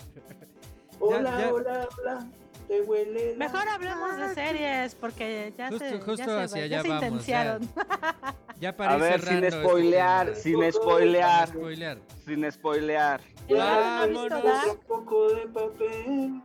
Hola, 1.00 1.40
ya- 1.40 1.52
hola, 1.52 1.88
hola, 1.98 2.26
te 2.68 2.80
huele. 2.82 3.32
la 3.36 3.38
Mejor 3.48 3.68
hablemos 3.68 4.16
de 4.18 4.34
series, 4.34 4.94
porque 4.94 5.52
ya 5.58 5.68
Justo- 5.68 5.84
se, 5.88 5.96
justo 5.98 6.14
ya 6.16 6.24
se, 6.26 6.40
hacia 6.44 6.66
ya 6.68 6.78
allá 6.78 6.82
se 6.82 6.88
intensiaron. 6.94 7.68
ya 8.60 8.76
para 8.76 8.92
A 8.92 8.96
ver, 8.98 9.20
cerrando 9.20 9.30
sin 9.40 9.44
este 9.44 9.60
spoilear, 9.60 10.36
sin 10.36 10.72
spoilear, 10.72 11.48
Sin 11.48 11.56
spoilear. 11.58 11.98
sin 12.24 12.52
spoilear. 12.52 13.20
Vámonos. 13.50 14.44
Un 14.70 14.78
poco 14.86 15.28
de 15.34 15.46
papel. 15.48 16.42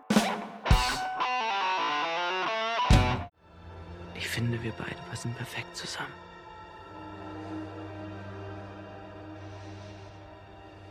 Finde, 4.38 4.62
wir 4.62 4.72
beide 4.74 4.96
passen 5.10 5.34
perfekt 5.34 5.76
zusammen. 5.76 6.14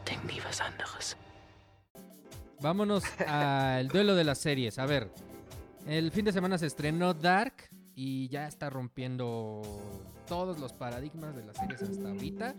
Denk 0.04 0.24
nie 0.24 0.40
was 0.44 0.60
anderes. 0.60 1.16
Vámonos 2.60 3.04
al 3.26 3.86
duelo 3.88 4.14
de 4.16 4.24
las 4.24 4.38
series. 4.38 4.78
A 4.78 4.86
ver, 4.86 5.10
el 5.86 6.10
fin 6.10 6.24
de 6.24 6.32
semana 6.32 6.58
se 6.58 6.66
estrenó 6.66 7.14
Dark 7.14 7.68
y 7.94 8.28
ya 8.28 8.46
está 8.48 8.68
rompiendo 8.70 9.62
todos 10.26 10.58
los 10.58 10.72
paradigmas 10.72 11.36
de 11.36 11.44
las 11.44 11.56
series 11.56 11.82
hasta 11.82 12.08
ahorita. 12.08 12.54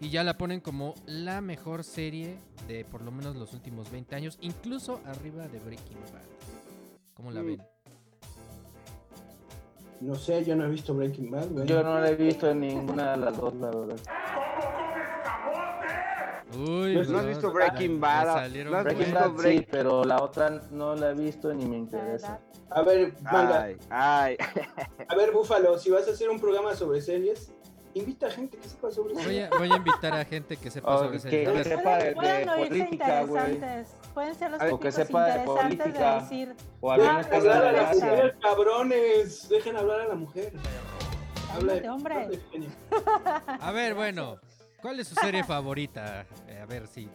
Y 0.00 0.10
ya 0.10 0.24
la 0.24 0.36
ponen 0.36 0.60
como 0.60 0.96
la 1.06 1.40
mejor 1.40 1.84
serie 1.84 2.36
de 2.66 2.84
por 2.84 3.02
lo 3.02 3.12
menos 3.12 3.36
los 3.36 3.52
últimos 3.52 3.88
20 3.92 4.16
años, 4.16 4.36
incluso 4.40 5.00
arriba 5.06 5.46
de 5.46 5.60
Breaking 5.60 6.00
Bad. 6.12 6.22
¿Cómo 7.14 7.30
la 7.30 7.42
Mm. 7.42 7.46
ven? 7.46 7.62
No 10.02 10.16
sé, 10.16 10.44
yo 10.44 10.56
no 10.56 10.64
he 10.64 10.68
visto 10.68 10.92
Breaking 10.94 11.30
Bad, 11.30 11.48
güey. 11.50 11.66
Yo 11.66 11.82
no 11.84 12.00
la 12.00 12.08
he 12.10 12.16
visto 12.16 12.50
en 12.50 12.60
ninguna 12.60 13.12
de 13.12 13.16
las 13.18 13.36
dos, 13.36 13.54
la 13.54 13.70
verdad. 13.70 13.96
Uy, 16.58 16.94
¿No 17.08 17.18
has 17.18 17.26
visto 17.26 17.50
Breaking 17.52 18.00
Bad? 18.00 18.26
me 18.26 18.32
salieron 18.32 18.72
¿No 18.72 18.78
has 18.78 18.84
Breaking 18.84 19.04
visto 19.06 19.20
Bad 19.20 19.30
sí, 19.30 19.34
Break- 19.58 19.68
pero 19.70 20.04
la 20.04 20.22
otra 20.22 20.60
no 20.70 20.94
la 20.96 21.10
he 21.10 21.14
visto 21.14 21.54
ni 21.54 21.64
me 21.66 21.78
interesa. 21.78 22.40
A 22.68 22.82
ver, 22.82 23.14
manga, 23.22 23.62
Ay, 23.62 23.76
ay. 23.90 24.36
a 25.08 25.14
ver, 25.14 25.30
Búfalo, 25.32 25.78
si 25.78 25.90
vas 25.90 26.06
a 26.08 26.10
hacer 26.10 26.28
un 26.28 26.40
programa 26.40 26.74
sobre 26.74 27.00
series, 27.00 27.52
invita 27.94 28.26
a 28.26 28.30
gente 28.30 28.58
que 28.58 28.68
sepa 28.68 28.90
sobre 28.90 29.14
Voy 29.14 29.22
series. 29.22 29.50
a, 29.52 29.58
voy 29.58 29.70
a 29.70 29.76
invitar 29.76 30.12
a 30.14 30.24
gente 30.24 30.56
que 30.56 30.70
sepa 30.70 30.94
Oh, 30.94 30.98
sobre 31.04 31.12
que- 31.12 31.20
series. 31.20 31.52
Que 31.52 31.64
sepa 31.64 31.96
de, 31.98 32.14
de 32.14 32.18
oírse 32.50 32.68
política, 32.68 33.22
güey. 33.24 33.60
Pueden 34.14 34.34
ser 34.34 34.50
los 34.50 34.60
O 34.72 34.78
que 34.78 34.92
sepa 34.92 35.24
de 35.24 35.30
interesantes 35.40 35.78
política. 35.78 36.14
de 36.14 36.20
decir. 36.20 36.54
O 36.80 36.90
Ah, 36.90 36.94
alguna 36.94 37.16
Dejen 37.18 37.30
cosa 37.32 37.36
hablar 37.50 37.62
de 37.62 37.68
a 37.68 37.72
la 37.72 37.78
gracia. 37.88 38.06
mujer, 38.10 38.36
cabrones. 38.42 39.48
Dejen 39.48 39.76
hablar 39.76 40.00
a 40.00 40.08
la 40.08 40.14
mujer. 40.14 40.52
Habla 41.54 41.92
hombre. 41.94 42.28
de 42.28 42.38
genio. 42.50 42.70
a 43.60 43.72
ver, 43.72 43.94
bueno. 43.94 44.36
¿Cuál 44.80 44.98
es 45.00 45.08
su 45.08 45.14
serie 45.14 45.44
favorita? 45.44 46.26
Eh, 46.48 46.58
a 46.60 46.66
ver 46.66 46.88
si 46.88 47.08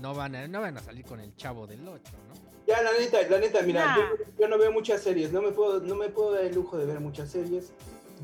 no 0.00 0.14
van 0.14 0.34
a, 0.34 0.48
no 0.48 0.60
van 0.60 0.76
a 0.76 0.80
salir 0.80 1.04
con 1.04 1.20
el 1.20 1.34
chavo 1.36 1.66
del 1.66 1.86
8, 1.86 2.02
¿no? 2.28 2.34
Ya, 2.66 2.82
la 2.82 2.90
neta, 2.92 3.18
la 3.30 3.38
neta, 3.38 3.62
mira, 3.62 3.84
Nah. 3.86 3.96
yo, 3.96 4.02
yo 4.40 4.48
no 4.48 4.58
veo 4.58 4.72
muchas 4.72 5.00
series, 5.02 5.32
no 5.32 5.40
me 5.40 5.52
puedo, 5.52 5.80
no 5.80 5.94
me 5.94 6.08
puedo 6.08 6.32
dar 6.32 6.44
el 6.44 6.54
lujo 6.54 6.76
de 6.76 6.86
ver 6.86 7.00
muchas 7.00 7.30
series. 7.30 7.72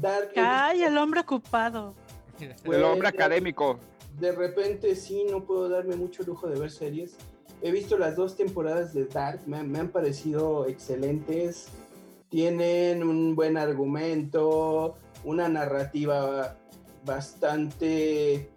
Dark, 0.00 0.32
Ay, 0.36 0.82
el 0.82 0.98
hombre 0.98 1.20
ocupado. 1.20 1.94
Pues, 2.36 2.50
El 2.64 2.82
hombre 2.84 3.10
de- 3.10 3.16
académico. 3.16 3.78
De 4.18 4.32
repente 4.32 4.94
sí, 4.96 5.24
no 5.30 5.44
puedo 5.44 5.68
darme 5.68 5.94
mucho 5.96 6.22
lujo 6.24 6.48
de 6.48 6.58
ver 6.58 6.70
series. 6.70 7.16
He 7.62 7.70
visto 7.72 7.96
las 7.98 8.16
dos 8.16 8.36
temporadas 8.36 8.92
de 8.92 9.06
Dark, 9.06 9.40
me, 9.46 9.56
han- 9.58 9.70
me 9.70 9.78
han 9.78 9.88
parecido 9.88 10.66
excelentes. 10.66 11.68
Tienen 12.28 13.02
un 13.02 13.34
buen 13.36 13.56
argumento, 13.56 14.96
una 15.24 15.48
narrativa 15.48 16.56
bastante... 17.04 18.50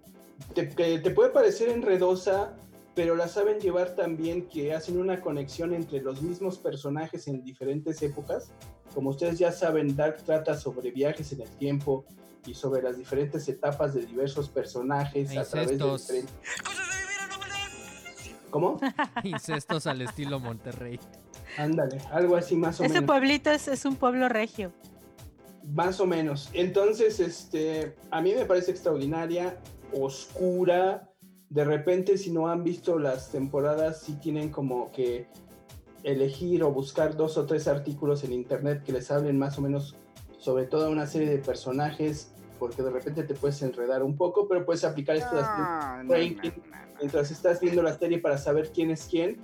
Te, 0.53 0.69
que 0.69 0.99
te 0.99 1.11
puede 1.11 1.31
parecer 1.31 1.69
enredosa, 1.69 2.53
pero 2.95 3.15
la 3.15 3.27
saben 3.27 3.59
llevar 3.59 3.95
también 3.95 4.47
que 4.47 4.73
hacen 4.73 4.97
una 4.99 5.19
conexión 5.21 5.73
entre 5.73 6.01
los 6.01 6.21
mismos 6.21 6.57
personajes 6.59 7.27
en 7.27 7.43
diferentes 7.43 8.01
épocas. 8.03 8.51
Como 8.93 9.09
ustedes 9.11 9.39
ya 9.39 9.51
saben, 9.51 9.95
Dark 9.95 10.17
trata 10.23 10.55
sobre 10.57 10.91
viajes 10.91 11.31
en 11.33 11.41
el 11.41 11.49
tiempo 11.51 12.05
y 12.45 12.53
sobre 12.53 12.81
las 12.83 12.97
diferentes 12.97 13.47
etapas 13.49 13.93
de 13.93 14.05
diversos 14.05 14.49
personajes 14.49 15.29
a 15.37 15.43
través 15.43 15.69
de 15.69 15.73
Incestos. 15.85 16.07
diferentes... 16.07 16.33
¿Cómo? 18.49 18.79
Incestos 19.23 19.87
al 19.87 20.01
estilo 20.01 20.39
Monterrey. 20.39 20.99
Ándale, 21.57 21.99
algo 22.11 22.35
así 22.35 22.55
más 22.55 22.79
o 22.79 22.83
Ese 22.83 22.95
menos. 22.95 23.07
pueblito 23.07 23.51
es, 23.51 23.67
es 23.67 23.85
un 23.85 23.95
pueblo 23.95 24.29
regio. 24.29 24.71
Más 25.73 25.99
o 25.99 26.05
menos. 26.05 26.49
Entonces, 26.53 27.19
este, 27.19 27.95
a 28.11 28.21
mí 28.21 28.33
me 28.33 28.45
parece 28.45 28.71
extraordinaria, 28.71 29.57
oscura. 29.93 31.09
De 31.49 31.65
repente, 31.65 32.17
si 32.17 32.31
no 32.31 32.47
han 32.47 32.63
visto 32.63 32.99
las 32.99 33.31
temporadas, 33.31 34.01
sí 34.01 34.13
tienen 34.13 34.49
como 34.49 34.91
que 34.91 35.27
elegir 36.03 36.63
o 36.63 36.71
buscar 36.71 37.15
dos 37.15 37.37
o 37.37 37.45
tres 37.45 37.67
artículos 37.67 38.23
en 38.23 38.31
internet 38.31 38.83
que 38.83 38.93
les 38.93 39.11
hablen 39.11 39.37
más 39.37 39.57
o 39.57 39.61
menos 39.61 39.95
sobre 40.37 40.65
toda 40.65 40.89
una 40.89 41.07
serie 41.07 41.29
de 41.29 41.39
personajes, 41.39 42.31
porque 42.57 42.83
de 42.83 42.89
repente 42.89 43.23
te 43.23 43.33
puedes 43.33 43.61
enredar 43.61 44.03
un 44.03 44.15
poco, 44.15 44.47
pero 44.47 44.65
puedes 44.65 44.83
aplicar 44.83 45.15
esto 45.15 45.35
de 45.35 45.41
Ah, 45.43 46.01
no, 46.03 46.13
ranking 46.13 46.51
mientras 46.99 47.31
estás 47.31 47.59
viendo 47.59 47.81
la 47.81 47.97
serie 47.97 48.19
para 48.19 48.37
saber 48.37 48.71
quién 48.73 48.91
es 48.91 49.07
quién. 49.09 49.37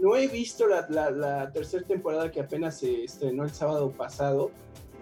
No 0.00 0.16
he 0.16 0.28
visto 0.28 0.66
la, 0.66 0.86
la, 0.88 1.10
la 1.10 1.52
tercera 1.52 1.86
temporada 1.86 2.30
que 2.30 2.40
apenas 2.40 2.78
se 2.78 3.04
estrenó 3.04 3.44
el 3.44 3.50
sábado 3.50 3.90
pasado. 3.90 4.50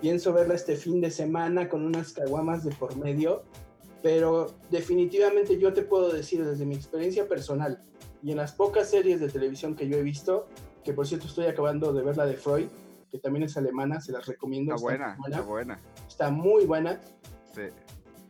Pienso 0.00 0.32
verla 0.32 0.54
este 0.54 0.76
fin 0.76 1.00
de 1.00 1.10
semana 1.10 1.68
con 1.68 1.84
unas 1.84 2.12
caguamas 2.12 2.64
de 2.64 2.74
por 2.74 2.96
medio. 2.96 3.42
Pero 4.02 4.54
definitivamente 4.70 5.58
yo 5.58 5.72
te 5.72 5.82
puedo 5.82 6.12
decir 6.12 6.44
desde 6.44 6.64
mi 6.64 6.74
experiencia 6.74 7.26
personal 7.26 7.80
y 8.22 8.30
en 8.30 8.36
las 8.36 8.52
pocas 8.52 8.90
series 8.90 9.20
de 9.20 9.28
televisión 9.28 9.74
que 9.74 9.88
yo 9.88 9.96
he 9.96 10.02
visto, 10.02 10.46
que 10.84 10.92
por 10.92 11.06
cierto 11.06 11.26
estoy 11.26 11.46
acabando 11.46 11.92
de 11.92 12.02
ver 12.02 12.16
la 12.16 12.26
de 12.26 12.34
Freud, 12.34 12.68
que 13.10 13.18
también 13.18 13.44
es 13.44 13.56
alemana, 13.56 14.00
se 14.00 14.12
las 14.12 14.26
recomiendo. 14.26 14.74
Está 14.74 14.84
buena, 14.84 15.16
muy 15.18 15.30
está 15.30 15.42
buena. 15.42 15.80
Está 16.06 16.30
muy 16.30 16.64
buena. 16.66 17.00
Sí. 17.56 17.62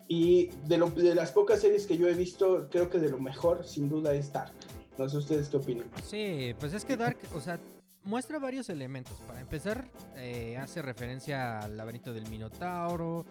Y 0.08 0.46
de, 0.66 0.78
lo- 0.78 0.90
de 0.90 1.14
las 1.14 1.32
pocas 1.32 1.60
series 1.60 1.86
que 1.86 1.98
yo 1.98 2.08
he 2.08 2.14
visto, 2.14 2.68
creo 2.70 2.88
que 2.88 2.98
de 2.98 3.10
lo 3.10 3.18
mejor, 3.18 3.64
sin 3.66 3.88
duda, 3.88 4.14
es 4.14 4.32
Dark. 4.32 4.54
No 4.96 5.08
sé 5.08 5.18
ustedes 5.18 5.48
qué 5.50 5.56
opinan. 5.58 5.90
Sí, 6.04 6.54
pues 6.58 6.72
es 6.72 6.84
que 6.84 6.96
Dark, 6.96 7.18
o 7.34 7.40
sea, 7.40 7.58
muestra 8.04 8.38
varios 8.38 8.68
elementos. 8.70 9.18
Para 9.26 9.40
empezar, 9.40 9.90
eh, 10.14 10.56
hace 10.56 10.80
referencia 10.80 11.58
al 11.58 11.76
laberinto 11.76 12.14
del 12.14 12.28
Minotauro, 12.30 13.26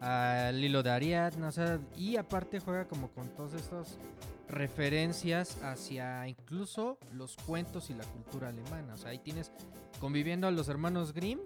al 0.00 0.62
hilo 0.62 0.82
de 0.84 0.90
Ariadna, 0.90 1.48
o 1.48 1.52
sea, 1.52 1.80
y 1.96 2.16
aparte 2.16 2.60
juega 2.60 2.86
como 2.86 3.10
con 3.10 3.26
todas 3.30 3.54
estas 3.54 3.98
referencias 4.48 5.58
hacia 5.62 6.26
incluso 6.28 6.98
los 7.12 7.36
cuentos 7.36 7.90
y 7.90 7.94
la 7.94 8.04
cultura 8.04 8.48
alemana. 8.48 8.94
O 8.94 8.96
sea, 8.96 9.10
ahí 9.10 9.18
tienes 9.18 9.50
conviviendo 9.98 10.46
a 10.46 10.50
los 10.50 10.68
hermanos 10.68 11.12
Grimm 11.14 11.40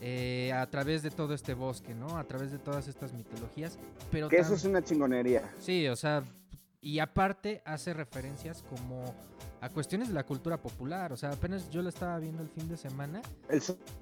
eh, 0.00 0.52
a 0.52 0.66
través 0.68 1.02
de 1.02 1.10
todo 1.10 1.34
este 1.34 1.54
bosque, 1.54 1.94
¿no? 1.94 2.18
A 2.18 2.24
través 2.24 2.52
de 2.52 2.58
todas 2.58 2.88
estas 2.88 3.12
mitologías. 3.12 3.78
Pero 4.10 4.28
Que 4.28 4.38
eso 4.38 4.54
es 4.54 4.64
una 4.64 4.82
chingonería. 4.82 5.42
Sí, 5.58 5.88
o 5.88 5.96
sea, 5.96 6.22
y 6.80 6.98
aparte 6.98 7.62
hace 7.64 7.94
referencias 7.94 8.62
como 8.62 9.14
a 9.60 9.68
cuestiones 9.68 10.08
de 10.08 10.14
la 10.14 10.24
cultura 10.24 10.56
popular. 10.58 11.12
O 11.12 11.16
sea, 11.16 11.30
apenas 11.30 11.70
yo 11.70 11.82
la 11.82 11.88
estaba 11.88 12.18
viendo 12.18 12.42
el 12.42 12.48
fin 12.48 12.68
de 12.68 12.76
semana. 12.76 13.22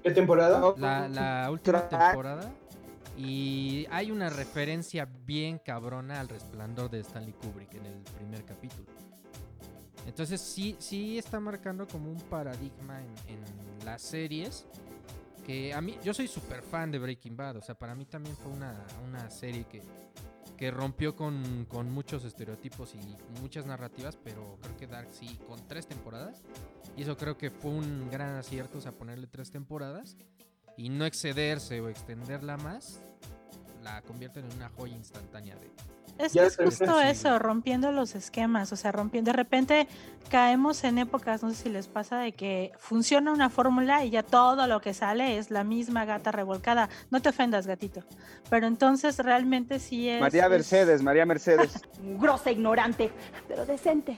¿Qué 0.03 0.11
temporada? 0.11 0.75
La, 0.77 1.07
la 1.07 1.49
última 1.51 1.87
temporada. 1.87 2.51
Y 3.17 3.87
hay 3.91 4.11
una 4.11 4.29
referencia 4.29 5.07
bien 5.25 5.57
cabrona 5.57 6.19
al 6.19 6.27
resplandor 6.27 6.89
de 6.89 6.99
Stanley 6.99 7.33
Kubrick 7.33 7.73
en 7.75 7.85
el 7.85 8.03
primer 8.17 8.43
capítulo. 8.43 8.85
Entonces 10.05 10.41
sí, 10.41 10.75
sí 10.77 11.17
está 11.17 11.39
marcando 11.39 11.87
como 11.87 12.11
un 12.11 12.19
paradigma 12.19 12.99
en, 13.01 13.07
en 13.33 13.85
las 13.85 14.01
series. 14.01 14.67
Que 15.45 15.73
a 15.73 15.81
mí, 15.81 15.97
yo 16.03 16.13
soy 16.13 16.27
súper 16.27 16.63
fan 16.63 16.91
de 16.91 16.99
Breaking 16.99 17.37
Bad. 17.37 17.57
O 17.57 17.61
sea, 17.61 17.75
para 17.77 17.93
mí 17.93 18.05
también 18.05 18.35
fue 18.35 18.51
una, 18.51 18.85
una 19.07 19.29
serie 19.29 19.65
que, 19.65 19.83
que 20.57 20.71
rompió 20.71 21.15
con, 21.15 21.65
con 21.69 21.91
muchos 21.91 22.25
estereotipos 22.25 22.95
y 22.95 23.39
muchas 23.41 23.65
narrativas. 23.65 24.17
Pero 24.17 24.57
creo 24.61 24.77
que 24.77 24.87
Dark 24.87 25.09
sí, 25.11 25.39
con 25.47 25.67
tres 25.67 25.87
temporadas. 25.87 26.41
Y 26.97 27.03
eso 27.03 27.15
creo 27.15 27.37
que 27.37 27.51
fue 27.51 27.71
un 27.71 28.09
gran 28.09 28.37
acierto, 28.37 28.79
o 28.79 28.81
sea, 28.81 28.91
ponerle 28.91 29.27
tres 29.27 29.51
temporadas 29.51 30.17
y 30.77 30.89
no 30.89 31.05
excederse 31.05 31.79
o 31.81 31.89
extenderla 31.89 32.57
más, 32.57 33.01
la 33.83 34.01
convierten 34.01 34.45
en 34.45 34.57
una 34.57 34.69
joya 34.69 34.95
instantánea 34.95 35.55
de... 35.55 35.71
Es, 36.17 36.35
es 36.35 36.55
justo 36.57 37.01
eso, 37.01 37.39
rompiendo 37.39 37.91
los 37.91 38.15
esquemas, 38.15 38.71
o 38.71 38.75
sea, 38.75 38.91
rompiendo. 38.93 39.31
De 39.31 39.37
repente 39.37 39.87
caemos 40.29 40.83
en 40.85 40.97
épocas, 40.97 41.43
no 41.43 41.49
sé 41.49 41.63
si 41.63 41.69
les 41.69 41.87
pasa, 41.87 42.19
de 42.19 42.31
que 42.31 42.71
funciona 42.77 43.31
una 43.33 43.49
fórmula 43.49 44.05
y 44.05 44.11
ya 44.11 44.23
todo 44.23 44.65
lo 44.67 44.79
que 44.81 44.93
sale 44.93 45.37
es 45.37 45.51
la 45.51 45.63
misma 45.63 46.05
gata 46.05 46.31
revolcada. 46.31 46.89
No 47.11 47.21
te 47.21 47.29
ofendas, 47.29 47.67
gatito. 47.67 48.01
Pero 48.49 48.65
entonces 48.67 49.17
realmente 49.19 49.79
sí 49.79 50.07
es. 50.09 50.21
María 50.21 50.45
es- 50.45 50.49
Mercedes, 50.51 51.03
María 51.03 51.25
Mercedes. 51.25 51.81
Grosa, 52.19 52.49
ignorante, 52.51 53.11
pero 53.47 53.65
decente 53.65 54.17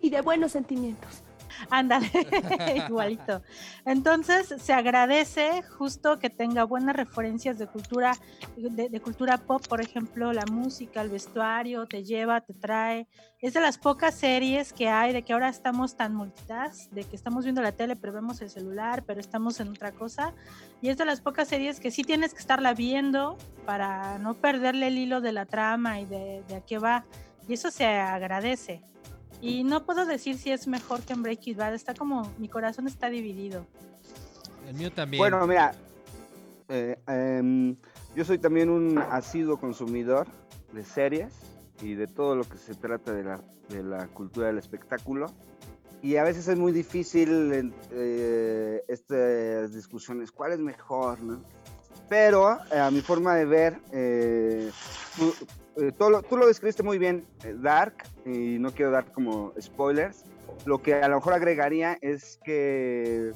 y 0.00 0.10
de 0.10 0.20
buenos 0.22 0.52
sentimientos. 0.52 1.22
Ándale, 1.70 2.10
igualito. 2.88 3.42
Entonces 3.84 4.54
se 4.58 4.72
agradece 4.72 5.62
justo 5.62 6.18
que 6.18 6.30
tenga 6.30 6.64
buenas 6.64 6.96
referencias 6.96 7.58
de 7.58 7.66
cultura, 7.66 8.16
de, 8.56 8.88
de 8.88 9.00
cultura 9.00 9.38
pop, 9.38 9.66
por 9.68 9.80
ejemplo, 9.80 10.32
la 10.32 10.46
música, 10.46 11.00
el 11.00 11.10
vestuario, 11.10 11.86
te 11.86 12.04
lleva, 12.04 12.40
te 12.40 12.54
trae. 12.54 13.08
Es 13.40 13.54
de 13.54 13.60
las 13.60 13.78
pocas 13.78 14.14
series 14.14 14.72
que 14.72 14.88
hay 14.88 15.12
de 15.12 15.22
que 15.22 15.32
ahora 15.32 15.48
estamos 15.48 15.96
tan 15.96 16.14
multitask, 16.14 16.90
de 16.90 17.04
que 17.04 17.16
estamos 17.16 17.44
viendo 17.44 17.62
la 17.62 17.72
tele, 17.72 17.96
pero 17.96 18.12
vemos 18.12 18.40
el 18.40 18.50
celular, 18.50 19.04
pero 19.04 19.20
estamos 19.20 19.60
en 19.60 19.68
otra 19.68 19.92
cosa. 19.92 20.32
Y 20.80 20.88
es 20.88 20.96
de 20.96 21.04
las 21.04 21.20
pocas 21.20 21.48
series 21.48 21.80
que 21.80 21.90
sí 21.90 22.02
tienes 22.02 22.32
que 22.32 22.40
estarla 22.40 22.74
viendo 22.74 23.36
para 23.64 24.18
no 24.18 24.34
perderle 24.34 24.88
el 24.88 24.98
hilo 24.98 25.20
de 25.20 25.32
la 25.32 25.46
trama 25.46 26.00
y 26.00 26.06
de, 26.06 26.42
de 26.48 26.56
a 26.56 26.60
qué 26.60 26.78
va. 26.78 27.04
Y 27.48 27.54
eso 27.54 27.70
se 27.70 27.86
agradece. 27.86 28.82
Y 29.46 29.62
no 29.62 29.84
puedo 29.84 30.04
decir 30.04 30.36
si 30.38 30.50
es 30.50 30.66
mejor 30.66 31.02
que 31.02 31.12
en 31.12 31.22
Breaking 31.22 31.56
Bad. 31.56 31.74
Está 31.74 31.94
como, 31.94 32.32
mi 32.38 32.48
corazón 32.48 32.88
está 32.88 33.08
dividido. 33.08 33.64
El 34.66 34.74
mío 34.74 34.90
también. 34.90 35.20
Bueno, 35.20 35.46
mira, 35.46 35.72
eh, 36.68 36.98
em, 37.06 37.76
yo 38.16 38.24
soy 38.24 38.38
también 38.38 38.68
un 38.68 38.98
asiduo 38.98 39.58
consumidor 39.58 40.26
de 40.72 40.84
series 40.84 41.32
y 41.80 41.94
de 41.94 42.08
todo 42.08 42.34
lo 42.34 42.42
que 42.42 42.58
se 42.58 42.74
trata 42.74 43.12
de 43.12 43.22
la, 43.22 43.40
de 43.68 43.84
la 43.84 44.08
cultura 44.08 44.48
del 44.48 44.58
espectáculo. 44.58 45.26
Y 46.02 46.16
a 46.16 46.24
veces 46.24 46.48
es 46.48 46.58
muy 46.58 46.72
difícil 46.72 47.72
eh, 47.92 48.82
estas 48.88 49.72
discusiones, 49.72 50.32
¿cuál 50.32 50.52
es 50.52 50.58
mejor? 50.58 51.20
no? 51.20 51.40
Pero 52.08 52.58
eh, 52.72 52.78
a 52.80 52.90
mi 52.90 53.00
forma 53.00 53.36
de 53.36 53.44
ver, 53.44 53.80
eh, 55.76 55.92
tú, 55.92 55.98
todo 55.98 56.10
lo- 56.10 56.22
tú 56.22 56.36
lo 56.36 56.46
describiste 56.46 56.82
muy 56.82 56.98
bien, 56.98 57.24
eh, 57.44 57.54
Dark, 57.58 57.94
y 58.24 58.58
no 58.58 58.70
quiero 58.72 58.90
dar 58.90 59.10
como 59.12 59.52
spoilers. 59.60 60.24
Lo 60.64 60.80
que 60.82 60.94
a 60.94 61.08
lo 61.08 61.16
mejor 61.16 61.34
agregaría 61.34 61.98
es 62.00 62.38
que 62.44 63.32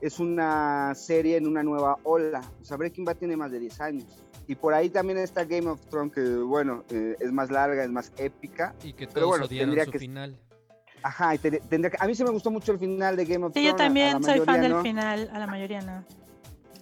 es 0.00 0.18
una 0.18 0.94
serie 0.94 1.36
en 1.36 1.46
una 1.46 1.62
nueva 1.62 1.96
ola. 2.02 2.42
O 2.60 2.64
sea, 2.64 2.76
Breaking 2.76 3.04
Bad 3.04 3.16
tiene 3.16 3.36
más 3.36 3.50
de 3.52 3.60
10 3.60 3.80
años. 3.80 4.22
Y 4.46 4.56
por 4.56 4.74
ahí 4.74 4.90
también 4.90 5.18
está 5.18 5.44
Game 5.44 5.66
of 5.68 5.80
Thrones, 5.86 6.12
que 6.12 6.20
bueno, 6.20 6.84
eh, 6.90 7.16
es 7.20 7.32
más 7.32 7.50
larga, 7.50 7.82
es 7.84 7.90
más 7.90 8.12
épica. 8.18 8.74
y 8.82 8.92
que 8.92 9.06
todos 9.06 9.14
pero 9.14 9.28
bueno, 9.28 9.44
odiaron 9.46 9.66
tendría 9.70 9.84
su 9.86 9.90
que- 9.92 9.98
final. 9.98 10.38
Ajá, 11.02 11.34
y 11.34 11.38
te- 11.38 11.60
tendría 11.60 11.90
que- 11.90 11.96
a 12.00 12.06
mí 12.06 12.14
sí 12.14 12.24
me 12.24 12.30
gustó 12.30 12.50
mucho 12.50 12.72
el 12.72 12.78
final 12.78 13.14
de 13.16 13.24
Game 13.26 13.44
of 13.44 13.52
Sí, 13.54 13.60
Thrones. 13.62 13.66
yo 13.66 13.70
a- 13.72 13.74
a 13.74 13.76
también 13.76 14.22
soy 14.24 14.40
fan 14.40 14.60
del 14.60 14.72
no. 14.72 14.82
final, 14.82 15.30
a 15.32 15.38
la 15.38 15.46
mayoría 15.46 15.80
no. 15.82 16.04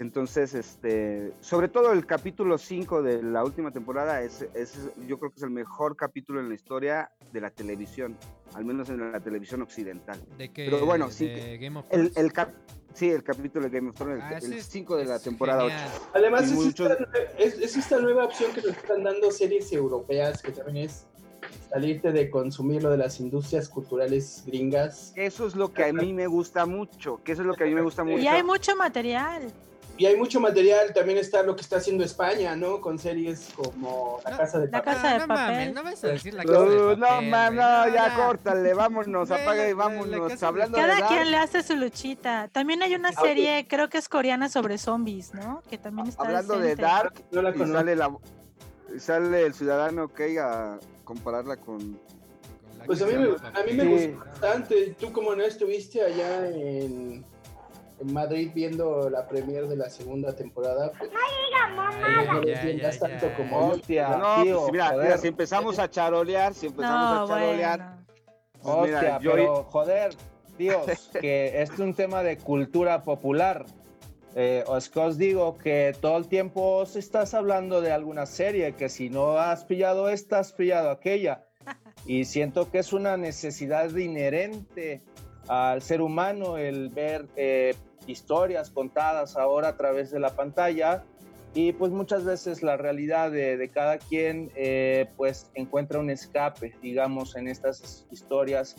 Entonces, 0.06 0.52
este, 0.54 1.32
sobre 1.40 1.68
todo 1.68 1.92
el 1.92 2.04
capítulo 2.06 2.58
5 2.58 3.02
de 3.02 3.22
la 3.22 3.44
última 3.44 3.70
temporada, 3.70 4.20
es, 4.20 4.42
es- 4.52 4.90
yo 5.06 5.16
creo 5.20 5.30
que 5.30 5.36
es 5.36 5.42
el 5.44 5.50
mejor 5.50 5.94
capítulo 5.96 6.40
en 6.40 6.48
la 6.48 6.56
historia 6.56 7.12
de 7.32 7.40
la 7.40 7.50
televisión, 7.50 8.16
al 8.54 8.64
menos 8.64 8.90
en 8.90 9.12
la 9.12 9.20
televisión 9.20 9.62
occidental. 9.62 10.18
¿De 10.36 10.48
qué? 10.48 10.64
Pero 10.68 10.84
bueno, 10.84 11.06
¿De 11.06 11.12
sí, 11.12 11.28
Game 11.60 11.78
of 11.78 11.86
el, 11.90 12.10
Thrones? 12.10 12.16
el 12.16 12.32
cap- 12.32 12.50
sí, 12.94 13.10
el 13.10 13.22
capítulo 13.22 13.66
de 13.68 13.70
Game 13.78 13.90
of 13.90 13.94
Thrones, 13.94 14.20
Ah, 14.24 14.30
el- 14.32 14.38
ese 14.38 14.46
el 14.48 14.52
es- 14.54 14.66
5 14.66 14.96
de 14.96 15.04
la 15.04 15.20
temporada 15.20 15.64
8. 15.66 15.72
genial. 15.72 15.90
Además, 16.14 16.42
es, 16.46 16.52
muchos- 16.52 16.90
esta, 16.90 17.04
es- 17.38 17.58
es 17.60 17.76
esta 17.76 18.00
nueva 18.00 18.24
opción 18.24 18.50
que 18.52 18.60
nos 18.60 18.76
están 18.76 19.04
dando 19.04 19.30
series 19.30 19.72
europeas, 19.72 20.42
que 20.42 20.50
también 20.50 20.78
es 20.88 21.06
salirte 21.70 22.10
de 22.10 22.28
consumir 22.28 22.82
lo 22.82 22.90
de 22.90 22.96
las 22.98 23.20
industrias 23.20 23.68
culturales 23.68 24.42
gringas. 24.46 25.12
Eso 25.14 25.46
es 25.46 25.54
lo 25.54 25.72
que 25.72 25.84
a 25.84 25.92
mí 25.92 26.12
me 26.12 26.26
gusta 26.26 26.66
mucho, 26.66 27.22
que 27.22 27.32
eso 27.32 27.42
es 27.42 27.46
lo 27.46 27.54
que 27.54 27.62
a 27.62 27.66
mí 27.68 27.74
me 27.74 27.82
gusta 27.82 28.02
mucho. 28.02 28.18
Y 28.18 28.26
hay 28.26 28.42
mucho 28.42 28.74
material. 28.74 29.52
Y 29.98 30.06
hay 30.06 30.16
mucho 30.16 30.40
material, 30.40 30.92
también 30.94 31.18
está 31.18 31.42
lo 31.42 31.54
que 31.54 31.60
está 31.60 31.76
haciendo 31.76 32.02
España, 32.02 32.56
¿no? 32.56 32.80
Con 32.80 32.98
series 32.98 33.50
como 33.54 34.20
La 34.24 34.36
Casa 34.38 34.58
de 34.58 34.66
La 34.68 34.78
Papel. 34.82 34.94
casa 34.94 35.12
de 35.12 35.18
no 35.20 35.28
papel. 35.28 35.46
mames, 35.46 35.74
no 35.74 35.82
vas 35.84 36.04
a 36.04 36.06
decir 36.08 36.34
la 36.34 36.44
casa 36.44 36.58
de 36.60 36.64
Uh, 36.64 36.98
papel. 36.98 36.98
no, 37.00 37.22
man, 37.30 37.56
no, 37.56 37.86
ya 37.88 37.94
ya. 38.08 38.14
córtale, 38.16 38.74
vámonos, 38.74 39.30
apaga 39.30 39.68
y 39.68 39.72
vámonos. 39.74 40.42
Hablando 40.42 40.76
Cada 40.78 41.06
quien 41.08 41.30
le 41.30 41.36
hace 41.36 41.62
su 41.62 41.76
luchita. 41.76 42.48
También 42.48 42.82
hay 42.82 42.94
una 42.94 43.12
serie, 43.12 43.66
creo 43.68 43.88
que 43.90 43.98
es 43.98 44.08
coreana 44.08 44.48
sobre 44.48 44.78
zombies, 44.78 45.34
¿no? 45.34 45.62
Que 45.68 45.76
también 45.78 46.08
está 46.08 46.22
hablando 46.24 46.58
de. 46.58 46.74
Dark, 46.74 47.22
No 47.30 47.42
la 47.42 47.52
sale, 47.54 47.94
la, 47.94 48.16
sale 48.98 49.42
el 49.46 49.54
ciudadano 49.54 50.04
ok 50.04 50.20
a 50.40 50.78
compararla 51.04 51.58
con... 51.58 51.78
Con 51.78 52.78
la 52.78 52.84
Pues 52.86 53.02
a 53.02 53.06
mí, 53.06 53.12
me, 53.14 53.24
a 53.26 53.62
mí 53.64 53.72
me 53.74 53.82
Sí. 53.84 53.88
gustó 54.08 54.24
bastante. 54.30 54.96
Tú 54.98 55.12
como 55.12 55.34
no 55.36 55.44
estuviste 55.44 56.02
allá 56.02 56.48
en, 56.48 57.24
en 58.02 58.12
Madrid 58.12 58.50
viendo 58.54 59.08
la 59.10 59.26
premier 59.26 59.66
de 59.68 59.76
la 59.76 59.88
segunda 59.88 60.34
temporada, 60.34 60.92
pues, 60.98 61.10
ahí 61.10 62.26
no 62.26 62.44
Ya, 62.44 62.60
entiendas 62.60 62.94
ya, 63.00 63.08
tanto 63.08 63.26
ya. 63.28 63.36
como. 63.36 63.68
Hostia, 63.68 64.08
No, 64.16 64.42
tío, 64.42 64.58
pues 64.60 64.72
mira, 64.72 64.86
joder. 64.90 65.04
mira, 65.04 65.18
si 65.18 65.28
empezamos 65.28 65.78
a 65.78 65.90
charolear, 65.90 66.54
si 66.54 66.66
empezamos 66.66 67.10
No, 67.18 67.24
a 67.24 67.28
charolear, 67.38 67.78
bueno. 67.78 68.06
pues 68.62 68.76
mira, 68.88 68.98
Hostia, 68.98 69.18
yo- 69.20 69.32
pero 69.32 69.64
joder, 69.64 70.14
tíos, 70.58 70.86
que 71.20 71.62
es 71.62 71.78
un 71.78 71.94
tema 71.94 72.22
de 72.22 72.38
cultura 72.38 73.02
popular. 73.02 73.64
Eh, 74.34 74.64
os 74.66 74.88
que 74.88 74.98
os 74.98 75.18
digo 75.18 75.58
que 75.58 75.94
todo 76.00 76.16
el 76.16 76.26
tiempo 76.26 76.78
os 76.78 76.96
estás 76.96 77.34
hablando 77.34 77.82
de 77.82 77.92
alguna 77.92 78.24
serie, 78.24 78.72
que 78.72 78.88
si 78.88 79.10
no 79.10 79.36
has 79.38 79.64
pillado 79.64 80.08
esta, 80.08 80.38
has 80.38 80.52
pillado 80.52 80.90
aquella. 80.90 81.44
Y 82.06 82.24
siento 82.24 82.70
que 82.70 82.78
es 82.78 82.94
una 82.94 83.16
necesidad 83.18 83.94
inherente 83.94 85.02
al 85.48 85.82
ser 85.82 86.00
humano 86.00 86.56
el 86.56 86.88
ver 86.88 87.26
eh, 87.36 87.74
historias 88.06 88.70
contadas 88.70 89.36
ahora 89.36 89.68
a 89.68 89.76
través 89.76 90.10
de 90.10 90.20
la 90.20 90.34
pantalla. 90.34 91.04
Y 91.54 91.72
pues 91.72 91.92
muchas 91.92 92.24
veces 92.24 92.62
la 92.62 92.78
realidad 92.78 93.30
de, 93.30 93.58
de 93.58 93.68
cada 93.68 93.98
quien 93.98 94.50
eh, 94.54 95.10
pues 95.16 95.50
encuentra 95.54 95.98
un 95.98 96.08
escape, 96.08 96.74
digamos, 96.80 97.36
en 97.36 97.46
estas 97.46 98.06
historias 98.10 98.76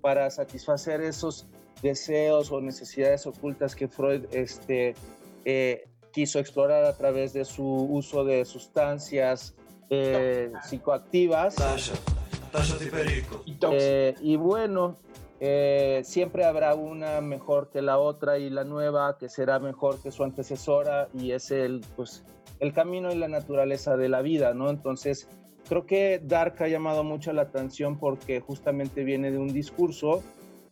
para 0.00 0.28
satisfacer 0.30 1.00
esos 1.00 1.46
deseos 1.82 2.50
o 2.50 2.60
necesidades 2.60 3.26
ocultas 3.26 3.74
que 3.76 3.88
Freud 3.88 4.24
este, 4.32 4.94
eh, 5.44 5.84
quiso 6.12 6.38
explorar 6.38 6.84
a 6.84 6.96
través 6.96 7.32
de 7.32 7.44
su 7.44 7.64
uso 7.64 8.24
de 8.24 8.44
sustancias 8.44 9.54
eh, 9.90 10.50
psicoactivas. 10.64 11.56
Y 13.44 13.54
tóxico. 13.54 13.70
Eh, 13.72 14.14
y 14.20 14.36
bueno, 14.36 14.96
eh, 15.40 16.00
siempre 16.04 16.44
habrá 16.44 16.74
una 16.74 17.20
mejor 17.20 17.68
que 17.70 17.82
la 17.82 17.98
otra 17.98 18.38
y 18.38 18.48
la 18.48 18.64
nueva 18.64 19.18
que 19.18 19.28
será 19.28 19.58
mejor 19.58 20.00
que 20.02 20.10
su 20.10 20.24
antecesora 20.24 21.08
y 21.12 21.32
es 21.32 21.50
el, 21.50 21.82
pues, 21.94 22.24
el 22.58 22.72
camino 22.72 23.12
y 23.12 23.16
la 23.16 23.28
naturaleza 23.28 23.96
de 23.96 24.08
la 24.08 24.22
vida, 24.22 24.54
¿no? 24.54 24.70
Entonces, 24.70 25.28
creo 25.68 25.84
que 25.84 26.20
Dark 26.24 26.62
ha 26.62 26.68
llamado 26.68 27.04
mucho 27.04 27.32
la 27.32 27.42
atención 27.42 27.98
porque 27.98 28.40
justamente 28.40 29.04
viene 29.04 29.30
de 29.30 29.38
un 29.38 29.52
discurso 29.52 30.22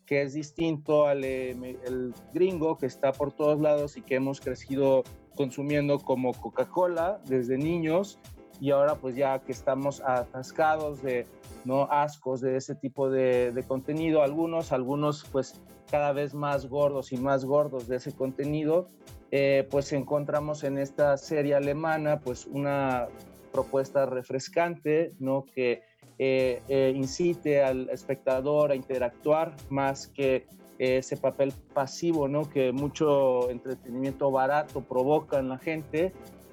que 0.07 0.23
es 0.23 0.35
distinto 0.35 1.07
al 1.07 1.25
eh, 1.25 1.51
el 1.87 2.15
gringo 2.33 2.79
que 2.79 2.87
está 2.87 3.13
por 3.13 3.33
todos 3.33 3.61
lados 3.61 3.97
y 3.97 4.03
que 4.03 4.17
hemos 4.17 4.41
crecido 4.41 5.03
consumiendo 5.35 5.99
como 5.99 6.33
Coca-Cola 6.33 7.21
desde 7.27 7.59
niños 7.59 8.19
y 8.61 8.71
ahora 8.71 8.97
pues 8.97 9.17
ya 9.17 9.39
que 9.41 9.53
estamos 9.53 10.01
atascados 10.01 11.03
de 11.03 11.27
no 11.65 11.89
ascos 11.91 12.41
de 12.41 12.57
ese 12.57 12.75
tipo 12.75 13.11
de, 13.11 13.53
de 13.53 13.63
contenido, 13.63 14.23
algunos, 14.23 14.73
algunos 14.73 15.25
pues 15.31 15.61
cada 15.91 16.13
vez 16.13 16.35
más 16.35 16.67
gordos 16.67 17.13
y 17.13 17.17
más 17.17 17.45
gordos 17.45 17.89
de 17.89 17.97
ese 17.97 18.13
contenido, 18.13 18.89
eh, 19.31 19.67
pues 19.71 19.93
encontramos 19.93 20.65
en 20.65 20.79
esta 20.79 21.17
serie 21.17 21.55
alemana 21.55 22.21
pues 22.21 22.47
una 22.47 23.09
propuesta 23.53 24.05
refrescante, 24.05 25.15
¿no? 25.19 25.45
Que 25.55 25.83
eh, 26.19 26.63
eh, 26.69 26.93
incite 26.95 27.63
al 27.63 27.89
espectador 27.91 28.71
a 28.71 28.75
interactuar 28.75 29.55
más 29.69 30.07
que 30.09 30.47
eh, 30.79 30.99
ese 30.99 31.17
papel 31.17 31.53
pasivo, 31.73 32.29
¿no? 32.29 32.49
Que 32.49 32.73
mucho 32.73 33.51
entretenimiento 33.51 34.31
barato 34.31 34.81
provoca 34.81 35.39
en 35.39 35.49
la 35.49 35.59
gente. 35.59 36.13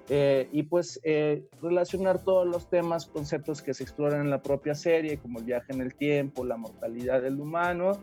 Eh, 0.10 0.50
y 0.52 0.64
pues 0.64 1.00
eh, 1.04 1.44
relacionar 1.62 2.24
todos 2.24 2.46
los 2.48 2.70
temas, 2.70 3.06
conceptos 3.06 3.62
que 3.62 3.74
se 3.74 3.84
exploran 3.84 4.22
en 4.22 4.30
la 4.30 4.42
propia 4.42 4.76
serie, 4.76 5.18
como 5.18 5.40
el 5.40 5.46
viaje 5.46 5.72
en 5.74 5.82
el 5.82 5.94
tiempo, 5.96 6.44
la 6.44 6.58
mortalidad 6.58 7.22
del 7.22 7.40
humano, 7.40 7.94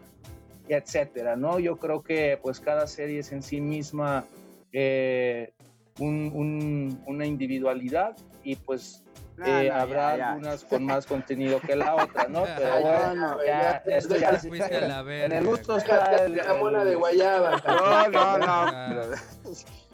etcétera, 0.69 1.37
¿no? 1.37 1.59
Yo 1.59 1.77
creo 1.77 2.03
que 2.03 2.39
pues 2.43 2.61
cada 2.61 2.87
serie 2.87 3.19
es 3.21 3.33
en 3.33 3.43
sí 3.43 3.61
misma 3.61 4.25
eh, 4.73 5.53
un- 5.99 6.31
un- 6.35 7.03
una 7.07 7.27
individualidad 7.27 8.17
y 8.45 8.57
pues 8.57 9.03
eh, 9.47 9.51
no, 9.51 9.63
ya, 9.63 9.81
habrá 9.81 10.17
ya. 10.17 10.29
algunas 10.33 10.65
con 10.65 10.85
más 10.85 11.07
contenido 11.07 11.61
que 11.61 11.77
la 11.77 11.95
otra, 11.95 12.27
¿no? 12.29 12.45
Pero 12.57 12.81
bueno, 12.81 13.15
no, 13.15 13.45
ya, 13.45 13.83
ya, 13.87 13.97
esto 13.97 14.15
ya 14.17 14.33
ya 14.33 14.39
te 14.41 14.49
fuiste 14.49 14.77
a 14.77 14.81
la 14.89 15.01
en 15.01 15.01
el 15.01 15.05
verga, 15.31 15.41
gusto 15.43 15.73
güey. 15.75 15.79
está 15.85 16.25
el, 16.25 16.37
La 16.37 16.55
mona 16.55 16.85
de 16.85 16.95
guayaba. 16.95 17.63
No, 17.67 18.09
no, 18.09 18.39
no. 18.39 18.45
Ah. 18.49 19.05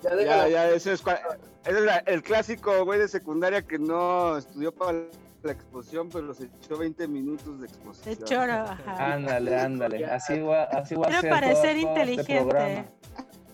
Ya 0.02 0.14
Ya, 0.22 0.48
ya, 0.48 0.68
eso 0.70 0.92
es, 0.92 1.00
ese 1.02 1.78
es 1.78 1.84
la- 1.84 1.98
el 2.06 2.22
clásico 2.22 2.84
güey 2.84 2.98
de 3.00 3.08
secundaria 3.08 3.62
que 3.62 3.78
no 3.78 4.36
estudió 4.36 4.70
para 4.72 4.98
la 5.42 5.52
exposición, 5.52 6.08
pero 6.10 6.32
se 6.34 6.44
echó 6.44 6.76
20 6.78 7.06
minutos 7.08 7.60
de 7.60 7.66
exposición. 7.66 8.14
De 8.18 8.24
choro, 8.24 8.52
ajá. 8.52 9.14
Ándale, 9.14 9.58
ándale. 9.58 10.04
Así 10.06 10.40
va, 10.40 10.64
así 10.64 10.94
va 10.94 11.04
a 11.06 11.08
Quiero 11.08 11.20
ser. 11.22 11.30
parecer 11.30 11.54
todo- 11.80 11.94
todo 11.94 12.02
este 12.02 12.02
inteligente. 12.02 12.84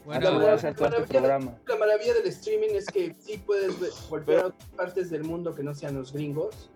Bueno, 0.04 0.28
Así 0.28 0.36
va 0.38 0.52
a 0.54 0.58
ser 0.58 0.74
todo 0.74 0.88
este 0.96 1.20
maravilla, 1.20 1.58
la 1.68 1.76
maravilla 1.76 2.14
del 2.14 2.26
streaming 2.26 2.70
es 2.74 2.86
que 2.86 3.14
sí 3.18 3.36
puedes 3.44 3.78
ver- 3.78 3.90
volver 4.08 4.38
a 4.40 4.46
otras 4.46 4.68
partes 4.70 5.10
del 5.10 5.24
mundo 5.24 5.54
que 5.54 5.62
no 5.62 5.74
sean 5.74 5.94
los 5.94 6.12
gringos. 6.12 6.70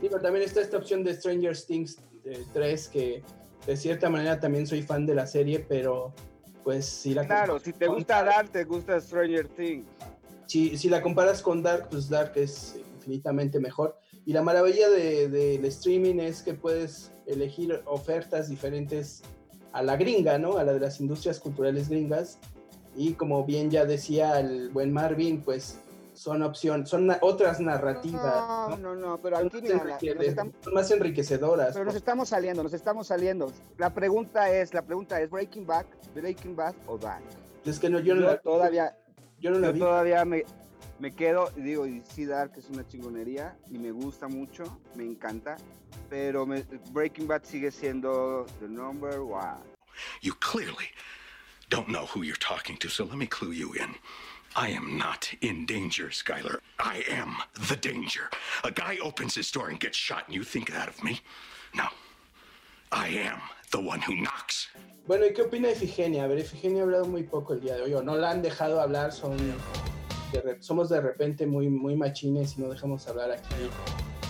Digo, 0.00 0.18
también 0.20 0.44
está 0.44 0.60
esta 0.60 0.76
opción 0.76 1.04
de 1.04 1.14
Stranger 1.14 1.56
Things 1.56 1.98
eh, 2.24 2.44
3, 2.52 2.88
que 2.88 3.22
de 3.66 3.76
cierta 3.76 4.10
manera 4.10 4.40
también 4.40 4.66
soy 4.66 4.82
fan 4.82 5.06
de 5.06 5.14
la 5.14 5.26
serie, 5.26 5.60
pero 5.68 6.12
pues 6.64 6.84
si 6.86 7.14
la 7.14 7.24
Claro, 7.24 7.60
si 7.60 7.72
te 7.72 7.86
gusta 7.86 8.24
Dark, 8.24 8.50
te 8.50 8.64
gusta 8.64 9.00
Stranger 9.00 9.46
Things. 9.48 9.86
si, 10.46 10.76
si 10.76 10.88
la 10.88 11.00
comparas 11.02 11.40
con 11.42 11.62
Dark, 11.62 11.88
pues 11.90 12.08
Dark 12.08 12.32
es 12.34 12.76
infinitamente 12.96 13.60
mejor. 13.60 13.96
Y 14.24 14.32
la 14.32 14.42
maravilla 14.42 14.90
de- 14.90 15.28
del 15.28 15.64
streaming 15.66 16.18
es 16.18 16.42
que 16.42 16.54
puedes 16.54 17.12
elegir 17.26 17.80
ofertas 17.86 18.48
diferentes 18.48 19.22
a 19.72 19.82
la 19.82 19.96
gringa, 19.96 20.36
¿no? 20.38 20.58
A 20.58 20.64
la 20.64 20.72
de 20.72 20.80
las 20.80 21.00
industrias 21.00 21.38
culturales 21.38 21.88
gringas. 21.88 22.38
Y 22.96 23.12
como 23.14 23.44
bien 23.44 23.70
ya 23.70 23.84
decía 23.84 24.40
el 24.40 24.70
buen 24.70 24.92
Marvin, 24.92 25.42
pues 25.42 25.78
son 26.14 26.42
opciones, 26.42 26.88
son 26.88 27.06
na- 27.08 27.18
otras 27.20 27.60
narrativas, 27.60 28.24
No, 28.24 28.68
¿no? 28.70 28.76
no, 28.76 28.94
no, 28.94 29.18
pero 29.18 29.36
Son 29.36 29.46
aquí 29.48 29.56
más 29.60 29.62
mira, 30.00 30.14
la- 30.14 30.22
estamos- 30.24 30.54
son 30.62 30.74
más 30.74 30.90
enriquecedoras. 30.90 31.72
pero 31.74 31.84
nos 31.84 31.92
pues. 31.92 31.96
estamos 32.02 32.28
saliendo, 32.30 32.62
nos 32.62 32.72
estamos 32.72 33.06
saliendo. 33.06 33.52
La 33.76 33.90
pregunta 33.92 34.50
es, 34.50 34.72
la 34.72 34.80
pregunta 34.82 35.20
es 35.20 35.28
Breaking 35.30 35.66
Bad, 35.66 35.84
Breaking 36.14 36.56
Bad 36.56 36.74
o 36.86 36.96
Dark. 36.96 37.22
Es 37.66 37.78
que 37.78 37.90
no, 37.90 38.00
yo 38.00 38.14
no 38.14 38.22
Yo 38.22 38.26
la- 38.28 38.38
todavía, 38.38 38.96
yo 39.40 39.50
no 39.50 39.58
la 39.58 39.66
yo 39.68 39.72
vi. 39.74 39.78
todavía 39.80 40.24
me, 40.24 40.44
me 40.98 41.12
quedo 41.12 41.50
y 41.54 41.60
digo, 41.60 41.86
y 41.86 42.02
sí, 42.08 42.24
Dark 42.24 42.52
es 42.56 42.70
una 42.70 42.86
chingonería 42.88 43.54
y 43.70 43.78
me 43.78 43.92
gusta 43.92 44.26
mucho, 44.26 44.64
me 44.94 45.04
encanta, 45.04 45.56
pero 46.08 46.46
me- 46.46 46.64
Breaking 46.92 47.28
Bad 47.28 47.42
sigue 47.44 47.70
siendo 47.70 48.46
the 48.58 48.68
number 48.68 49.20
one. 49.20 49.58
You 50.22 50.32
clearly 50.40 50.86
don't 51.68 51.88
know 51.88 52.06
who 52.06 52.22
you're 52.22 52.36
talking 52.36 52.76
to, 52.78 52.88
so 52.88 53.04
let 53.04 53.16
me 53.18 53.26
clue 53.26 53.52
you 53.52 53.72
in. 53.74 53.94
I 54.54 54.68
am 54.70 54.96
not 54.96 55.30
in 55.42 55.66
danger, 55.66 56.06
Skylar. 56.08 56.58
I 56.78 57.04
am 57.10 57.36
the 57.68 57.76
danger. 57.76 58.30
A 58.64 58.70
guy 58.70 58.96
opens 59.02 59.34
his 59.34 59.50
door 59.50 59.68
and 59.68 59.78
gets 59.78 59.96
shot, 59.98 60.24
and 60.26 60.34
you 60.34 60.44
think 60.44 60.72
that 60.72 60.88
of 60.88 61.02
me? 61.04 61.20
No. 61.74 61.88
I 62.92 63.08
am 63.08 63.40
the 63.72 63.80
one 63.80 64.00
who 64.00 64.14
knocks. 64.16 64.68
Bueno, 65.06 65.26
¿y 65.26 65.32
qué 65.34 65.42
opina 65.42 65.68
Efigenia? 65.70 66.24
A 66.24 66.28
ver, 66.28 66.38
Efigenia 66.38 66.80
ha 66.82 66.86
hablado 66.86 67.04
muy 67.06 67.22
poco 67.24 67.52
el 67.52 67.60
día 67.60 67.74
de 67.76 67.82
hoy, 67.82 67.94
o 67.94 68.02
no 68.02 68.16
la 68.16 68.30
han 68.30 68.42
dejado 68.42 68.80
hablar, 68.80 69.12
son 69.12 69.36
de 70.32 70.40
re- 70.40 70.62
somos 70.62 70.88
de 70.88 71.00
repente 71.00 71.46
muy, 71.46 71.68
muy 71.68 71.94
machines 71.96 72.56
y 72.56 72.62
no 72.62 72.68
dejamos 72.68 73.06
hablar 73.08 73.30
aquí 73.30 73.54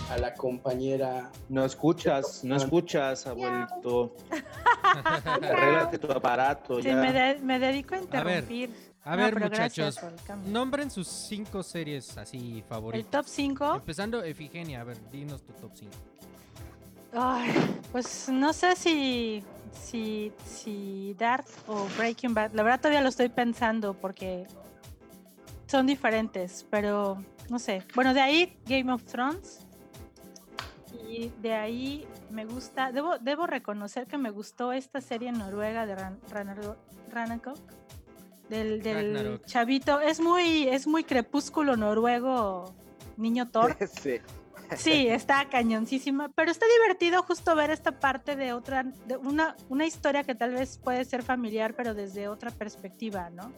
a 0.09 0.17
la 0.17 0.33
compañera. 0.33 1.29
No 1.49 1.65
escuchas, 1.65 2.43
no 2.43 2.55
escuchas, 2.55 3.25
abuelito. 3.27 4.15
Arréglate 4.93 5.97
tu 5.99 6.11
aparato. 6.11 6.77
Sí, 6.81 6.87
ya. 6.87 6.95
me, 6.95 7.11
de- 7.13 7.39
me 7.39 7.59
dedico 7.59 7.95
a 7.95 7.97
A 7.97 8.01
ver, 8.01 8.05
interrumpir. 8.43 8.69
a 9.03 9.11
No, 9.11 9.23
ver 9.23 9.33
pero 9.33 9.49
gracias 9.49 10.01
muchachos, 10.03 10.29
el 10.45 10.51
nombren 10.53 10.89
sus 10.91 11.07
cinco 11.07 11.63
series 11.63 12.17
así 12.17 12.57
El 12.57 12.63
favoritas. 12.63 13.11
top 13.11 13.25
5. 13.27 13.75
Empezando 13.75 14.23
Efigenia, 14.23 14.81
a 14.81 14.83
ver, 14.83 14.97
dinos 15.11 15.43
tu 15.43 15.53
top 15.53 15.71
5. 15.73 15.91
Ay, 17.13 17.51
pues 17.91 18.29
no 18.29 18.51
sé 18.53 18.75
si, 18.75 19.43
si, 19.71 20.31
si 20.45 21.15
Dark 21.17 21.45
o 21.67 21.87
Breaking 21.97 22.33
Bad. 22.33 22.51
La 22.53 22.63
verdad 22.63 22.79
todavía 22.79 23.01
lo 23.01 23.09
estoy 23.09 23.29
pensando 23.29 23.93
porque 23.93 24.45
son 25.67 25.85
diferentes, 25.87 26.65
pero 26.69 27.23
no 27.49 27.59
sé. 27.59 27.83
Bueno, 27.95 28.13
de 28.13 28.21
ahí 28.21 28.57
Game 28.65 28.91
of 28.91 29.03
Thrones. 29.03 29.65
Y 31.17 31.29
de 31.41 31.55
ahí 31.55 32.07
me 32.29 32.45
gusta, 32.45 32.91
debo, 32.91 33.17
debo 33.17 33.47
reconocer 33.47 34.05
que 34.05 34.19
me 34.19 34.29
gustó 34.29 34.71
esta 34.71 35.01
serie 35.01 35.31
noruega 35.31 35.87
de 35.87 35.95
Ran, 35.95 36.19
Ragnarok- 36.29 36.77
Ragnarok, 37.09 37.57
del, 38.49 38.83
del 38.83 39.41
chavito. 39.47 39.99
Es 39.99 40.19
muy, 40.19 40.67
es 40.67 40.85
muy 40.85 41.03
crepúsculo 41.03 41.75
noruego, 41.75 42.71
niño 43.17 43.49
Thor. 43.49 43.75
Sí. 43.99 44.19
Sí, 44.75 45.07
está 45.07 45.47
cañoncísima, 45.49 46.29
pero 46.35 46.51
está 46.51 46.65
divertido 46.81 47.23
justo 47.23 47.55
ver 47.55 47.71
esta 47.71 47.93
parte 47.99 48.35
de 48.35 48.51
otra, 48.53 48.83
de 48.83 49.15
una, 49.15 49.55
una 49.69 49.85
historia 49.87 50.23
que 50.23 50.35
tal 50.35 50.51
vez 50.51 50.77
puede 50.77 51.03
ser 51.05 51.23
familiar, 51.23 51.73
pero 51.73 51.93
desde 51.93 52.27
otra 52.27 52.51
perspectiva, 52.51 53.29
¿no? 53.29 53.53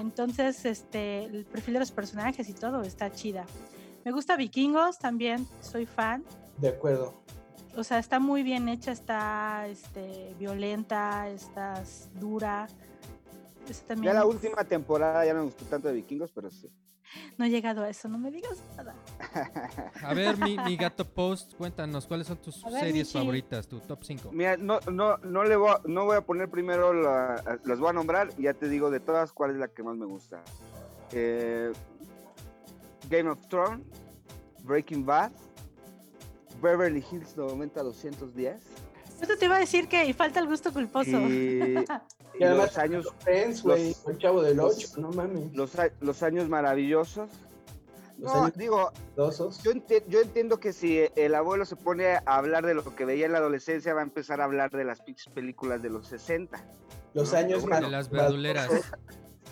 Entonces, 0.00 0.64
este, 0.64 1.24
el 1.24 1.44
perfil 1.44 1.74
de 1.74 1.80
los 1.80 1.92
personajes 1.92 2.48
y 2.48 2.54
todo 2.54 2.80
está 2.82 3.12
chida. 3.12 3.44
Me 4.04 4.12
gusta 4.12 4.34
Vikingos 4.36 4.98
también, 4.98 5.46
soy 5.60 5.84
fan. 5.84 6.24
De 6.58 6.68
acuerdo. 6.68 7.14
O 7.76 7.84
sea, 7.84 7.98
está 7.98 8.18
muy 8.18 8.42
bien 8.42 8.68
hecha, 8.68 8.92
está 8.92 9.66
este, 9.68 10.34
violenta, 10.38 11.28
está 11.28 11.82
dura. 12.18 12.66
Eso 13.68 13.82
también 13.86 14.12
Ya 14.12 14.18
la 14.20 14.24
última 14.26 14.64
temporada 14.64 15.24
ya 15.26 15.34
no 15.34 15.40
me 15.40 15.44
gustó 15.46 15.64
tanto 15.66 15.88
de 15.88 15.94
Vikingos, 15.94 16.30
pero 16.32 16.50
sí. 16.50 16.70
no 17.36 17.44
he 17.44 17.50
llegado 17.50 17.82
a 17.82 17.90
eso, 17.90 18.08
no 18.08 18.16
me 18.16 18.30
digas 18.30 18.62
nada. 18.76 18.94
A 20.02 20.14
ver, 20.14 20.38
mi, 20.38 20.56
mi 20.56 20.76
gato 20.76 21.04
post, 21.04 21.54
cuéntanos, 21.56 22.06
¿cuáles 22.06 22.28
son 22.28 22.38
tus 22.38 22.62
ver, 22.64 22.72
series 22.80 23.08
Michi. 23.08 23.18
favoritas, 23.18 23.66
tu 23.68 23.80
top 23.80 24.02
5? 24.04 24.30
Mira, 24.32 24.56
no, 24.56 24.78
no, 24.90 25.18
no 25.18 25.44
le 25.44 25.56
voy 25.56 25.70
a, 25.70 25.80
no 25.84 26.04
voy 26.06 26.16
a 26.16 26.20
poner 26.22 26.48
primero 26.48 26.94
la- 26.94 27.58
las 27.64 27.78
voy 27.78 27.90
a 27.90 27.92
nombrar 27.92 28.30
y 28.38 28.44
ya 28.44 28.54
te 28.54 28.68
digo 28.70 28.90
de 28.90 29.00
todas 29.00 29.32
cuál 29.32 29.50
es 29.50 29.56
la 29.58 29.68
que 29.68 29.82
más 29.82 29.96
me 29.96 30.06
gusta. 30.06 30.42
Eh, 31.12 31.72
Game 33.10 33.28
of 33.28 33.46
Thrones, 33.48 33.84
Breaking 34.62 35.04
Bad, 35.04 35.32
Beverly 36.62 37.04
Hills 37.10 37.36
90210 37.36 38.56
Esto 39.20 39.36
te 39.38 39.44
iba 39.46 39.56
a 39.56 39.60
decir 39.60 39.88
que 39.88 40.04
y 40.06 40.12
falta 40.12 40.40
el 40.40 40.46
gusto 40.46 40.72
culposo. 40.72 41.10
y, 41.10 41.22
y 41.62 41.84
Y 42.38 42.44
además, 42.44 42.66
los 42.66 42.78
años 42.78 43.06
Friends, 43.20 43.62
güey, 43.62 43.88
los- 43.88 44.06
el 44.08 44.18
chavo 44.18 44.42
del 44.42 44.56
los- 44.58 44.76
8, 44.76 45.00
no 45.00 45.10
mames. 45.10 45.54
los, 45.54 45.78
a- 45.78 45.90
los 46.00 46.22
años 46.22 46.48
maravillosos. 46.50 47.30
Los 48.18 48.32
No, 48.34 48.42
años 48.44 48.56
digo, 48.56 48.92
yo, 49.16 49.30
enti- 49.72 50.02
yo 50.08 50.20
entiendo 50.20 50.58
que 50.60 50.72
si 50.74 51.00
el 51.16 51.34
abuelo 51.34 51.64
se 51.66 51.76
pone 51.76 52.16
a 52.16 52.22
hablar 52.26 52.64
de 52.66 52.74
lo 52.74 52.82
que 52.94 53.04
veía 53.06 53.26
en 53.26 53.32
la 53.32 53.38
adolescencia, 53.38 53.94
va 53.94 54.00
a 54.00 54.04
empezar 54.04 54.40
a 54.40 54.44
hablar 54.44 54.70
de 54.70 54.84
las 54.84 55.00
pinches 55.02 55.32
películas 55.32 55.82
de 55.82 55.90
los 55.90 56.06
60. 56.08 56.62
Los 57.14 57.32
¿no? 57.32 57.38
años 57.38 57.64
De 57.64 57.80
las 57.90 58.10
verduleras. 58.10 58.70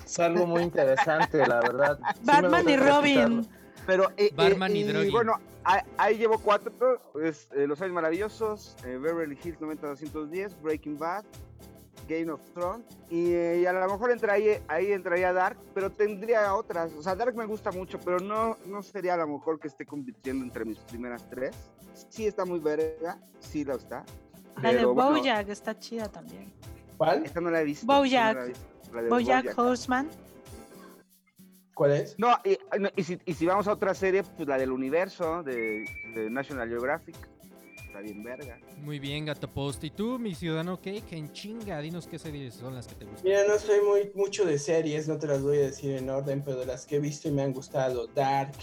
Es 0.05 0.19
algo 0.19 0.47
muy 0.47 0.63
interesante, 0.63 1.47
la 1.47 1.61
verdad. 1.61 1.99
Sí 2.15 2.21
Batman 2.25 2.69
y 2.69 2.77
gusta 2.77 2.91
Robin. 3.01 3.49
Pero, 3.87 4.11
eh, 4.17 4.31
Barman 4.35 4.73
eh, 4.73 4.79
y 4.79 4.83
Drogi. 4.85 5.11
bueno, 5.11 5.39
ahí, 5.65 5.81
ahí 5.97 6.19
llevo 6.19 6.39
cuatro, 6.39 6.73
es, 7.23 7.49
eh, 7.53 7.67
Los 7.67 7.81
Años 7.81 7.95
Maravillosos, 7.95 8.77
eh, 8.85 8.97
Beverly 8.97 9.39
Hills 9.43 9.61
90210, 9.61 10.61
Breaking 10.63 10.99
Bad, 10.99 11.25
Game 12.09 12.31
of 12.31 12.41
Thrones, 12.53 12.85
y, 13.11 13.33
eh, 13.33 13.61
y 13.63 13.67
a 13.67 13.73
lo 13.73 13.87
mejor 13.87 14.11
entraría, 14.11 14.61
ahí 14.69 14.93
entraría 14.93 15.33
Dark, 15.33 15.59
pero 15.75 15.91
tendría 15.91 16.55
otras, 16.55 16.93
o 16.93 17.03
sea, 17.03 17.15
Dark 17.15 17.35
me 17.35 17.47
gusta 17.47 17.71
mucho, 17.73 17.99
pero 18.01 18.21
no, 18.21 18.57
no 18.67 18.83
sería 18.83 19.15
a 19.15 19.19
lo 19.19 19.29
mejor 19.29 19.59
que 19.59 19.69
esté 19.69 19.87
compitiendo 19.87 20.45
entre 20.45 20.65
mis 20.65 20.79
primeras 20.79 21.29
tres. 21.29 21.55
Sí 22.09 22.27
está 22.27 22.45
muy 22.45 22.59
verga, 22.59 23.19
sí 23.39 23.65
lo 23.65 23.77
está. 23.77 24.05
La 24.61 24.71
de 24.71 24.77
pero 24.77 24.95
bueno, 24.95 25.11
Bojack 25.13 25.49
está 25.49 25.79
chida 25.79 26.09
también. 26.09 26.53
¿Cuál? 26.97 27.25
Esta 27.25 27.41
no 27.41 27.51
la 27.51 27.61
he 27.61 27.65
visto. 27.65 27.87
Bojack. 27.87 28.35
no 28.35 28.41
la 28.41 28.45
he 28.45 28.49
visto, 28.49 28.67
la 28.93 29.03
de 29.03 29.09
Bojack 29.09 29.45
Bojack. 29.45 29.59
Horseman. 29.59 30.09
¿Cuál 31.75 31.93
es? 31.93 32.15
No, 32.19 32.39
y, 32.45 32.57
no, 32.79 32.89
y 32.97 33.03
si, 33.03 33.19
y 33.25 33.35
si 33.35 33.47
vamos 33.47 33.67
a 33.67 33.73
otra 33.73 33.95
serie, 33.95 34.23
pues 34.23 34.49
la 34.49 34.59
del 34.59 34.71
universo, 34.71 35.43
de, 35.43 35.85
de 36.15 36.31
National 36.31 36.69
Geographic. 36.69 37.17
Está 37.87 38.01
bien 38.01 38.23
verga. 38.25 38.59
Muy 38.79 38.99
bien, 38.99 39.25
gato 39.25 39.49
post. 39.49 39.85
¿Y 39.85 39.91
tú, 39.91 40.19
mi 40.19 40.35
ciudadano 40.35 40.77
Cake, 40.81 41.13
en 41.13 41.33
chinga? 41.33 41.81
Dinos 41.81 42.09
qué 42.09 42.19
series 42.19 42.55
son 42.55 42.75
las 42.75 42.89
que 42.89 42.97
te 42.97 43.05
gustan. 43.05 43.25
Mira, 43.25 43.45
no 43.47 43.59
soy 43.59 43.81
muy 43.81 44.11
mucho 44.15 44.45
de 44.45 44.59
series, 44.59 45.07
no 45.07 45.19
te 45.19 45.29
las 45.29 45.43
voy 45.43 45.59
a 45.59 45.61
decir 45.63 45.97
en 45.97 46.11
orden, 46.11 46.43
pero 46.45 46.59
de 46.59 46.67
las 46.67 46.87
que 46.87 46.97
he 46.97 47.01
visto 47.01 47.29
y 47.29 47.31
me 47.33 47.43
han 47.43 47.53
gustado, 47.53 48.09
Dark, 48.09 48.55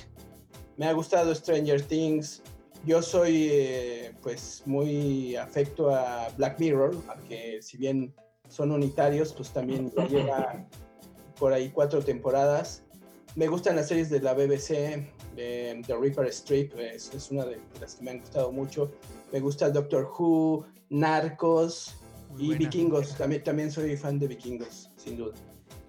me 0.78 0.86
ha 0.86 0.93
gustado 0.93 1.34
Stranger 1.34 1.82
Things. 1.82 2.43
Yo 2.86 3.01
soy, 3.01 3.47
eh, 3.51 4.14
pues, 4.22 4.64
muy 4.66 5.36
afecto 5.36 5.95
a 5.95 6.30
Black 6.36 6.59
Mirror, 6.59 6.95
aunque 7.07 7.62
si 7.62 7.78
bien 7.78 8.14
son 8.49 8.72
unitarios, 8.72 9.32
pues 9.34 9.51
también 9.51 9.91
lleva 10.09 10.66
por 11.39 11.53
ahí 11.53 11.70
cuatro 11.70 12.01
temporadas. 12.01 12.84
Me 13.36 13.47
gustan 13.47 13.77
las 13.77 13.88
series 13.88 14.09
de 14.09 14.19
la 14.19 14.34
BBC, 14.34 15.07
eh, 15.38 15.82
The 15.88 15.95
Reaper 15.97 16.27
Strip, 16.27 16.77
es, 16.77 17.13
es 17.13 17.32
una 17.32 17.45
de 17.45 17.59
las 17.79 17.95
que 17.95 18.03
me 18.03 18.11
han 18.11 18.19
gustado 18.19 18.51
mucho. 18.51 18.91
Me 19.32 19.39
gusta 19.39 19.69
Doctor 19.69 20.11
Who, 20.17 20.65
Narcos 20.89 21.95
Muy 22.32 22.41
y 22.43 22.45
buena. 22.47 22.59
Vikingos. 22.59 23.15
También, 23.17 23.43
también 23.43 23.71
soy 23.71 23.95
fan 23.95 24.19
de 24.19 24.27
Vikingos, 24.27 24.91
sin 24.97 25.15
duda. 25.15 25.34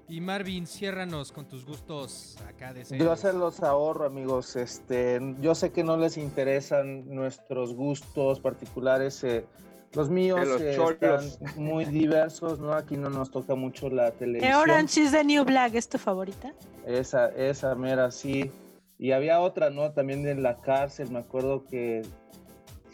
Y 0.09 0.21
Marvin, 0.21 0.67
ciérranos 0.67 1.33
con 1.33 1.49
tus 1.49 1.65
gustos 1.65 2.37
acá 2.47 2.73
de 2.73 2.85
series. 2.85 3.05
Yo 3.05 3.17
se 3.17 3.33
los 3.33 3.61
ahorro, 3.61 4.05
amigos. 4.05 4.55
Este, 4.57 5.19
yo 5.41 5.55
sé 5.57 5.73
que 5.73 5.83
no 5.83 5.97
les 5.97 6.19
interesan 6.19 7.09
nuestros 7.13 7.75
gustos 7.75 8.39
particulares. 8.39 9.25
eh, 9.25 9.47
los 9.95 10.11
míos 10.11 10.47
los 10.47 10.61
eh, 10.61 10.77
están 10.77 11.21
muy 11.57 11.85
diversos, 11.85 12.59
¿no? 12.61 12.73
Aquí 12.73 12.97
no 12.97 13.11
nos 13.11 13.31
toca 13.31 13.55
mucho 13.55 13.91
la 13.91 14.11
The 14.13 14.19
televisión. 14.19 14.55
Orange 14.55 15.01
is 15.01 15.13
the 15.13 15.25
New 15.25 15.45
Black 15.45 15.75
es 15.75 15.89
tu 15.89 15.99
favorita. 15.99 16.53
Esa, 16.87 17.29
esa 17.29 17.75
mera, 17.75 18.11
sí. 18.11 18.51
Y 18.99 19.13
había 19.13 19.41
otra, 19.41 19.71
¿no? 19.71 19.93
También 19.93 20.27
en 20.27 20.43
la 20.43 20.61
cárcel, 20.61 21.11
me 21.11 21.19
acuerdo 21.19 21.65
que 21.65 22.03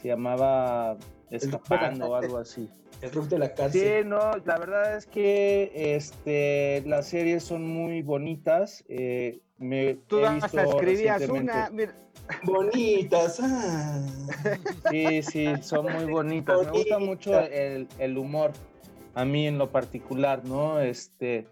se 0.00 0.08
llamaba 0.08 0.96
Escapando 1.30 2.06
o 2.10 2.14
algo 2.14 2.38
así. 2.38 2.68
El 3.00 3.12
roof 3.12 3.28
de 3.28 3.38
la 3.38 3.46
Sí, 3.48 3.54
cárcel. 3.54 4.08
no, 4.08 4.32
la 4.44 4.58
verdad 4.58 4.96
es 4.96 5.06
que 5.06 5.70
este, 5.94 6.82
las 6.86 7.06
series 7.06 7.44
son 7.44 7.66
muy 7.66 8.02
bonitas. 8.02 8.84
eh, 8.88 9.38
me 9.58 9.94
Tú 10.06 10.18
he 10.20 10.26
hasta 10.26 10.64
escribías 10.64 11.28
una. 11.28 11.70
Mira, 11.70 11.94
Bonitas. 12.44 13.38
ah. 13.42 14.00
Sí, 14.90 15.22
sí, 15.22 15.46
son 15.62 15.92
muy 15.92 16.04
bonitas. 16.04 16.64
Me 16.64 16.70
gusta 16.70 16.98
mucho 16.98 17.38
el, 17.40 17.88
el 17.98 18.18
humor, 18.18 18.52
a 19.14 19.24
mí 19.24 19.46
en 19.46 19.58
lo 19.58 19.70
particular, 19.70 20.44
¿no? 20.44 20.80
Este, 20.80 21.46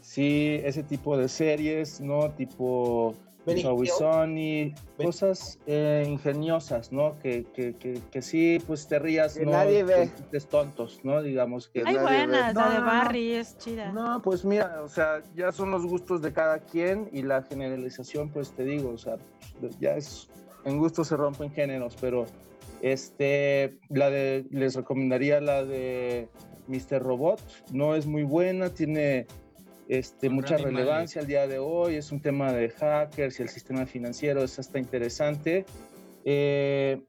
sí, 0.00 0.60
ese 0.64 0.82
tipo 0.82 1.16
de 1.16 1.28
series, 1.28 2.00
¿no? 2.00 2.30
Tipo 2.30 3.14
Hill. 3.46 3.88
Sunny, 3.88 4.74
cosas 4.96 5.58
eh, 5.66 6.04
ingeniosas, 6.06 6.92
¿no? 6.92 7.18
Que, 7.18 7.44
que, 7.44 7.74
que, 7.74 8.00
que 8.10 8.22
sí, 8.22 8.58
pues 8.66 8.86
te 8.86 8.98
rías, 8.98 9.36
Que 9.38 9.46
¿no? 9.46 9.52
nadie 9.52 9.82
ve. 9.82 10.10
Chistes 10.16 10.46
tontos, 10.46 11.00
¿no? 11.04 11.22
Digamos 11.22 11.68
que... 11.68 11.82
Hay 11.84 11.96
buenas, 11.96 12.54
ve. 12.54 12.60
la 12.60 12.70
de 12.70 12.78
No. 12.78 12.86
Barry 12.86 13.32
es 13.32 13.56
chida. 13.58 13.92
No, 13.92 14.20
pues 14.22 14.44
mira, 14.44 14.82
o 14.82 14.88
sea, 14.88 15.22
ya 15.34 15.52
son 15.52 15.70
los 15.70 15.86
gustos 15.86 16.22
de 16.22 16.32
cada 16.32 16.58
quien 16.58 17.08
y 17.12 17.22
la 17.22 17.42
generalización, 17.42 18.28
pues 18.30 18.52
te 18.52 18.64
digo, 18.64 18.90
o 18.90 18.98
sea, 18.98 19.16
pues, 19.60 19.78
ya 19.78 19.96
es, 19.96 20.28
en 20.64 20.78
gusto 20.78 21.04
se 21.04 21.16
rompen 21.16 21.50
géneros, 21.50 21.96
pero 22.00 22.26
este, 22.82 23.78
la 23.88 24.10
de, 24.10 24.46
les 24.50 24.74
recomendaría 24.74 25.40
la 25.40 25.64
de 25.64 26.28
Mr. 26.68 27.02
Robot, 27.02 27.40
no 27.72 27.94
es 27.94 28.06
muy 28.06 28.22
buena, 28.22 28.70
tiene 28.70 29.26
este, 29.90 30.30
mucha 30.30 30.56
relevancia 30.56 31.20
al 31.20 31.26
día 31.26 31.48
de 31.48 31.58
hoy, 31.58 31.96
es 31.96 32.12
un 32.12 32.20
tema 32.20 32.52
de 32.52 32.70
hackers 32.70 33.40
y 33.40 33.42
el 33.42 33.48
sistema 33.48 33.86
financiero, 33.86 34.42
es 34.44 34.56
hasta 34.58 34.78
interesante. 34.78 35.64
Eh, 36.24 37.02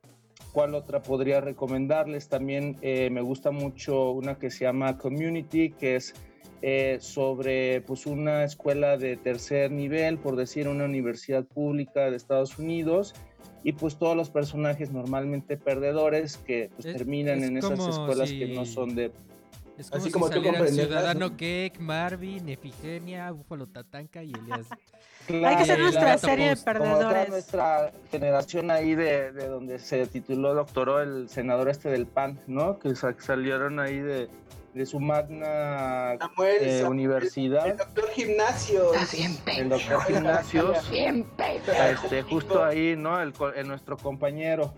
¿Cuál 0.51 0.73
otra 0.73 1.01
podría 1.03 1.39
recomendarles? 1.41 2.27
También 2.27 2.77
eh, 2.81 3.09
me 3.11 3.21
gusta 3.21 3.51
mucho 3.51 4.11
una 4.11 4.39
que 4.39 4.49
se 4.49 4.65
llama 4.65 4.97
Community, 4.97 5.69
que 5.71 5.95
es 5.97 6.15
eh, 6.63 6.97
sobre 6.99 7.81
pues, 7.81 8.07
una 8.07 8.43
escuela 8.43 8.97
de 8.97 9.15
tercer 9.15 9.71
nivel, 9.71 10.17
por 10.17 10.35
decir, 10.35 10.67
una 10.67 10.85
universidad 10.85 11.45
pública 11.45 12.09
de 12.09 12.17
Estados 12.17 12.57
Unidos, 12.57 13.13
y 13.63 13.73
pues 13.73 13.97
todos 13.99 14.17
los 14.17 14.31
personajes 14.31 14.91
normalmente 14.91 15.55
perdedores 15.55 16.37
que 16.37 16.71
pues, 16.75 16.87
Es- 16.87 16.93
terminan 16.93 17.43
es 17.43 17.49
en 17.49 17.57
esas 17.57 17.87
escuelas 17.87 18.29
si- 18.31 18.39
que 18.39 18.47
no 18.47 18.65
son 18.65 18.95
de... 18.95 19.11
Es 19.81 19.89
como 19.89 19.99
Así 19.99 20.07
si 20.07 20.11
como 20.13 20.25
tú 20.27 20.33
salieran 20.33 20.55
comprenderás, 20.59 20.87
Ciudadano 20.89 21.19
¿no? 21.29 21.31
Cake, 21.31 21.73
Marvin, 21.79 22.49
Efigenia, 22.49 23.29
Búfalo 23.31 23.67
Tatanka 23.67 24.23
y 24.23 24.31
Elías. 24.33 24.67
Hay 25.27 25.37
que 25.39 25.45
hacer 25.45 25.65
Claro, 25.77 25.81
nuestra 25.83 26.03
claro, 26.03 26.17
serie 26.19 26.45
de 26.49 26.51
Post. 26.55 26.65
perdedores. 26.65 27.29
nuestra 27.29 27.91
generación 28.09 28.71
ahí 28.71 28.95
de, 28.95 29.31
de 29.31 29.47
donde 29.47 29.77
se 29.79 30.07
tituló, 30.07 30.53
doctoró 30.55 30.99
el 31.01 31.29
senador 31.29 31.69
este 31.69 31.89
del 31.89 32.07
PAN, 32.07 32.39
¿no? 32.47 32.79
Que 32.79 32.95
sa- 32.95 33.15
salieron 33.19 33.79
ahí 33.79 33.99
de, 33.99 34.29
de 34.73 34.85
su 34.85 34.99
magna 34.99 36.15
Samuel, 36.19 36.57
eh, 36.61 36.79
Samuel, 36.79 36.91
universidad, 36.91 37.67
El 37.67 37.77
doctor 37.77 38.09
Gimnasio. 38.09 38.91
el 39.57 39.69
doctor 39.69 40.03
Gimnasios, 40.05 40.89
Bien, 40.89 41.25
este, 41.93 42.23
justo 42.23 42.63
ahí, 42.65 42.95
¿no? 42.97 43.21
El, 43.21 43.31
nuestro 43.67 43.97
compañero, 43.97 44.73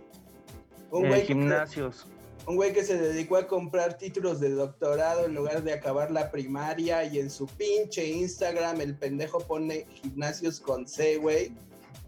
Un 0.92 1.10
que, 1.10 1.22
Gimnasios. 1.22 2.06
Un 2.46 2.56
güey 2.56 2.74
que 2.74 2.84
se 2.84 2.98
dedicó 2.98 3.38
a 3.38 3.48
comprar 3.48 3.98
títulos 3.98 4.40
de 4.40 4.50
doctorado 4.50 5.26
en 5.26 5.34
lugar 5.36 5.64
de 5.64 5.74
acabar 5.74 6.12
la 6.12 6.30
primaria 6.32 7.04
y 7.06 7.20
en 7.20 7.30
su 7.30 7.48
pinche 7.48 8.06
Instagram 8.08 8.82
el 8.82 8.96
pendejo 8.96 9.40
pone 9.40 9.86
gimnasios 10.02 10.60
con 10.60 10.88
C, 10.88 11.18
güey. 11.18 11.52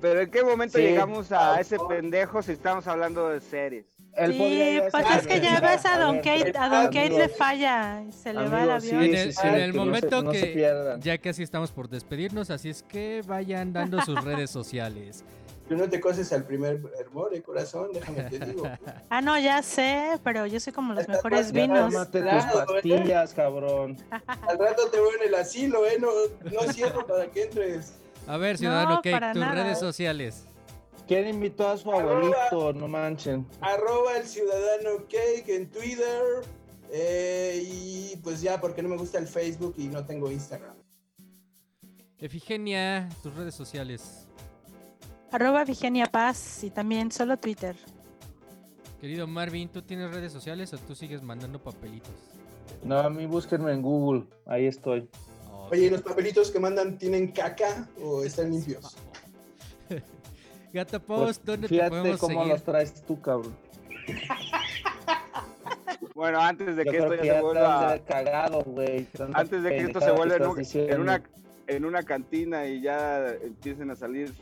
Pero 0.02 0.20
¿en 0.22 0.30
qué 0.30 0.44
momento 0.44 0.78
Sí. 0.78 0.84
llegamos 0.84 1.32
a 1.32 1.60
ese 1.60 1.78
pendejo 1.88 2.42
si 2.42 2.52
estamos 2.52 2.86
hablando 2.88 3.30
de 3.30 3.40
series? 3.40 3.86
Sí, 4.28 4.80
pues 4.92 5.06
es 5.18 5.28
que 5.28 5.42
ya 5.42 5.60
ves 5.60 5.86
a 5.86 6.00
Don 6.00 6.18
Kate, 6.18 6.54
a 6.58 6.70
Don 6.70 6.86
Kate 6.86 7.10
le 7.10 7.28
falla, 7.30 8.02
y 8.08 8.12
se 8.14 8.34
le 8.34 8.48
va 8.48 8.64
el 8.64 8.72
avión. 8.72 8.82
sí, 9.04 9.10
en 9.10 9.16
el, 9.16 9.34
en 9.44 9.56
el 9.56 9.68
no 9.68 9.74
se- 9.74 9.86
momento 9.86 10.24
no 10.24 10.32
se 10.34 10.54
que 10.54 10.98
ya 11.02 11.18
casi 11.18 11.44
estamos 11.44 11.72
por 11.72 11.90
despedirnos, 11.90 12.50
así 12.50 12.70
es 12.70 12.82
que 12.84 13.24
vayan 13.28 13.74
dando 13.74 14.02
sus 14.02 14.22
redes 14.24 14.50
sociales. 14.50 15.24
Tú 15.68 15.76
no 15.76 15.90
te 15.90 16.00
coces 16.00 16.32
al 16.32 16.46
primer 16.46 16.80
hervor, 17.00 17.34
eh, 17.34 17.42
corazón, 17.42 17.90
déjame 17.94 18.24
te 18.26 18.40
digo. 18.40 18.64
Ah, 19.10 19.22
no, 19.22 19.38
ya 19.40 19.62
sé, 19.64 20.20
pero 20.24 20.46
yo 20.46 20.60
soy 20.60 20.74
como 20.74 20.94
los 20.94 21.08
mejores 21.08 21.52
Ya 21.52 21.62
vinos. 21.62 21.92
tómate 21.92 22.22
tus 22.22 22.30
¿eh? 22.32 22.66
pastillas, 22.68 23.34
cabrón. 23.34 23.98
Al 24.48 24.60
rato 24.60 24.88
te 24.92 25.00
voy 25.00 25.16
en 25.22 25.28
el 25.30 25.36
asilo, 25.36 25.86
¿eh? 25.88 25.98
No, 26.00 26.10
no 26.52 26.72
cierro 26.74 27.06
para 27.08 27.26
que 27.32 27.44
entres. 27.44 27.94
A 28.28 28.38
ver, 28.38 28.58
Ciudadano 28.58 28.96
No, 28.96 29.02
Cake, 29.02 29.32
tus 29.34 29.42
nada. 29.42 29.64
redes 29.64 29.80
sociales. 29.80 30.46
¿Quién 31.08 31.28
invitó 31.28 31.68
a 31.70 31.78
su 31.78 31.92
abuelito? 31.92 32.74
No 32.74 32.88
manchen. 32.88 33.46
Arroba 33.62 34.18
el 34.18 34.26
ciudadano 34.26 35.06
cake 35.08 35.50
en 35.50 35.70
Twitter. 35.70 36.22
eh, 36.92 37.62
y 37.64 38.16
pues 38.24 38.42
ya, 38.42 38.60
porque 38.62 38.82
no 38.84 38.90
me 38.90 38.98
gusta 38.98 39.18
el 39.20 39.28
Facebook 39.28 39.76
y 39.78 39.88
no 39.88 40.04
tengo 40.06 40.32
Instagram. 40.32 40.76
Efigenia, 42.18 43.10
tus 43.22 43.36
redes 43.36 43.54
sociales. 43.56 44.25
Arroba 45.36 45.66
Vigenia 45.66 46.06
Paz 46.06 46.64
y 46.64 46.70
también 46.70 47.12
solo 47.12 47.36
Twitter. 47.36 47.76
Querido 49.02 49.28
Marvin, 49.28 49.68
¿tú 49.68 49.82
tienes 49.82 50.10
redes 50.14 50.32
sociales 50.32 50.74
o 50.74 50.78
tú 50.78 50.96
sigues 50.96 51.22
mandando 51.22 51.60
papelitos? 51.62 52.14
No, 52.86 53.00
a 53.00 53.10
mí 53.10 53.26
búsquenme 53.26 53.74
en 53.74 53.82
Google. 53.82 54.24
Ahí 54.46 54.66
estoy. 54.66 55.10
Oye, 55.70 55.88
¿y 55.88 55.90
¿los 55.90 56.02
papelitos 56.04 56.52
que 56.52 56.60
mandan 56.62 56.98
tienen 56.98 57.34
caca 57.34 57.86
o 58.02 58.24
están 58.24 58.50
limpios? 58.52 58.96
Gata 60.74 61.00
Pues, 61.00 61.20
Post, 61.20 61.44
¿dónde 61.44 61.68
te 61.68 61.76
fíjate 61.76 61.90
podemos 61.90 62.20
cómo 62.22 62.34
seguir? 62.40 62.54
los 62.54 62.64
traes 62.64 62.94
tú, 63.06 63.20
cabrón. 63.22 63.56
Bueno, 66.14 66.40
antes 66.40 66.78
de 66.78 66.86
Yo 66.86 66.92
que 66.92 66.98
esto 66.98 67.10
que 67.10 67.18
ya 67.18 67.24
se 67.34 67.38
te 67.40 67.42
vuelva... 67.42 68.00
cagado, 68.08 68.62
güey. 68.64 69.06
Antes 69.34 69.64
de 69.64 69.70
que 69.70 69.78
esto 69.82 70.00
se 70.00 70.12
vuelva 70.12 70.36
en, 70.38 70.42
estás 70.44 70.54
un- 70.54 70.58
diciendo. 70.60 70.94
en 70.96 71.02
una, 71.02 71.24
en 71.68 71.86
una 71.86 72.04
cantina 72.04 72.66
y 72.68 72.80
ya 72.82 73.34
empiecen 73.44 73.92
a 73.92 73.98
salir 73.98 74.34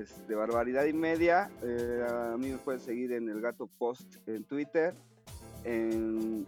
este, 0.00 0.34
barbaridad 0.34 0.84
y 0.84 0.92
media, 0.92 1.50
eh, 1.62 2.06
a 2.32 2.36
mí 2.36 2.48
me 2.48 2.58
pueden 2.58 2.80
seguir 2.80 3.12
en 3.12 3.28
el 3.28 3.40
Gato 3.40 3.66
Post 3.78 4.16
en 4.26 4.44
Twitter, 4.44 4.94
en 5.64 6.46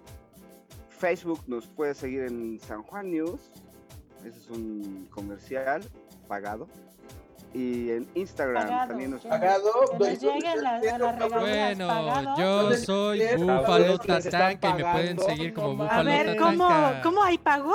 Facebook 0.88 1.40
nos 1.46 1.66
puede 1.66 1.94
seguir 1.94 2.22
en 2.22 2.58
San 2.60 2.82
Juan 2.82 3.10
News, 3.10 3.40
ese 4.24 4.38
es 4.38 4.50
un 4.50 5.06
comercial 5.10 5.82
pagado, 6.26 6.66
y 7.52 7.90
en 7.90 8.08
Instagram 8.14 8.64
Pagado, 8.66 8.88
también 8.88 9.10
nos 9.12 9.20
que- 9.22 9.28
Pagado, 9.28 9.70
Que 9.92 9.96
doy- 9.98 10.10
nos 10.14 10.22
lleguen 10.22 10.62
la- 10.62 10.70
a 10.76 10.98
las 10.98 11.18
regalías 11.18 11.76
Bueno, 11.78 11.86
pagado. 11.88 12.36
yo 12.38 12.62
¿Dónde 12.62 12.76
soy? 12.78 13.20
Búfalo 13.36 13.98
que 13.98 14.08
Tatanca 14.08 14.68
y 14.70 14.74
me 14.74 14.92
pueden 14.92 15.18
seguir 15.20 15.54
como 15.54 15.76
Búfalo 15.76 15.90
A 16.00 16.02
ver, 16.02 16.36
¿cómo, 16.36 16.66
Tatanca. 16.68 17.02
¿cómo 17.02 17.22
hay 17.22 17.38
pago? 17.38 17.74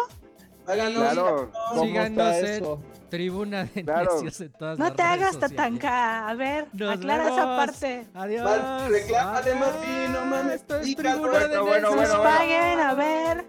Háganos. 0.67 1.13
Claro, 1.13 1.51
¿Cómo 1.69 1.83
Síganos 1.83 2.09
está 2.11 2.39
en 2.39 2.45
eso? 2.45 2.79
Tribuna 3.09 3.63
de 3.65 3.83
Claro. 3.83 4.15
Necios 4.15 4.41
en 4.41 4.51
todas 4.53 4.77
No 4.79 4.85
las 4.85 4.95
te 4.95 5.01
redes 5.03 5.13
hagas 5.17 5.33
sociales. 5.33 5.55
tatanca. 5.57 6.27
A 6.29 6.33
ver, 6.35 6.67
Nos 6.73 6.95
aclara 6.97 7.27
esa 7.29 7.45
parte. 7.57 8.07
Adiós. 8.13 8.43
Mal- 8.43 8.89
reclámale, 8.91 9.55
Martín, 9.55 10.13
no 10.13 10.25
mames, 10.25 10.55
Esto 10.55 10.75
es 10.77 10.95
Tribuna 10.95 11.29
bueno, 11.29 11.47
de 11.47 11.59
bueno, 11.59 11.89
Necios. 11.95 12.09
bueno, 12.17 12.23
paguen, 12.23 12.79
a 12.79 12.93
ver. 12.93 13.45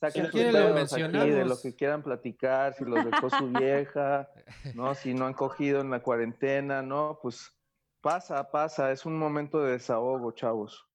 Saquen 0.00 0.22
Si 0.26 0.30
sus 0.30 0.30
quieren 0.40 0.52
lo 0.54 0.80
aquí 0.80 1.30
de 1.30 1.44
lo 1.44 1.60
que 1.60 1.74
quieran 1.76 2.02
platicar, 2.02 2.72
si 2.74 2.84
los 2.84 3.04
dejó 3.04 3.28
su 3.28 3.48
vieja, 3.50 4.30
¿no? 4.74 4.94
Si 4.94 5.12
no 5.12 5.26
han 5.26 5.34
cogido 5.34 5.80
en 5.82 5.90
la 5.90 6.02
cuarentena, 6.02 6.80
¿no? 6.82 7.18
Pues 7.20 7.52
pasa, 8.00 8.50
pasa, 8.50 8.92
es 8.92 9.04
un 9.04 9.18
momento 9.18 9.60
de 9.62 9.72
desahogo, 9.72 10.32
chavos. 10.32 10.86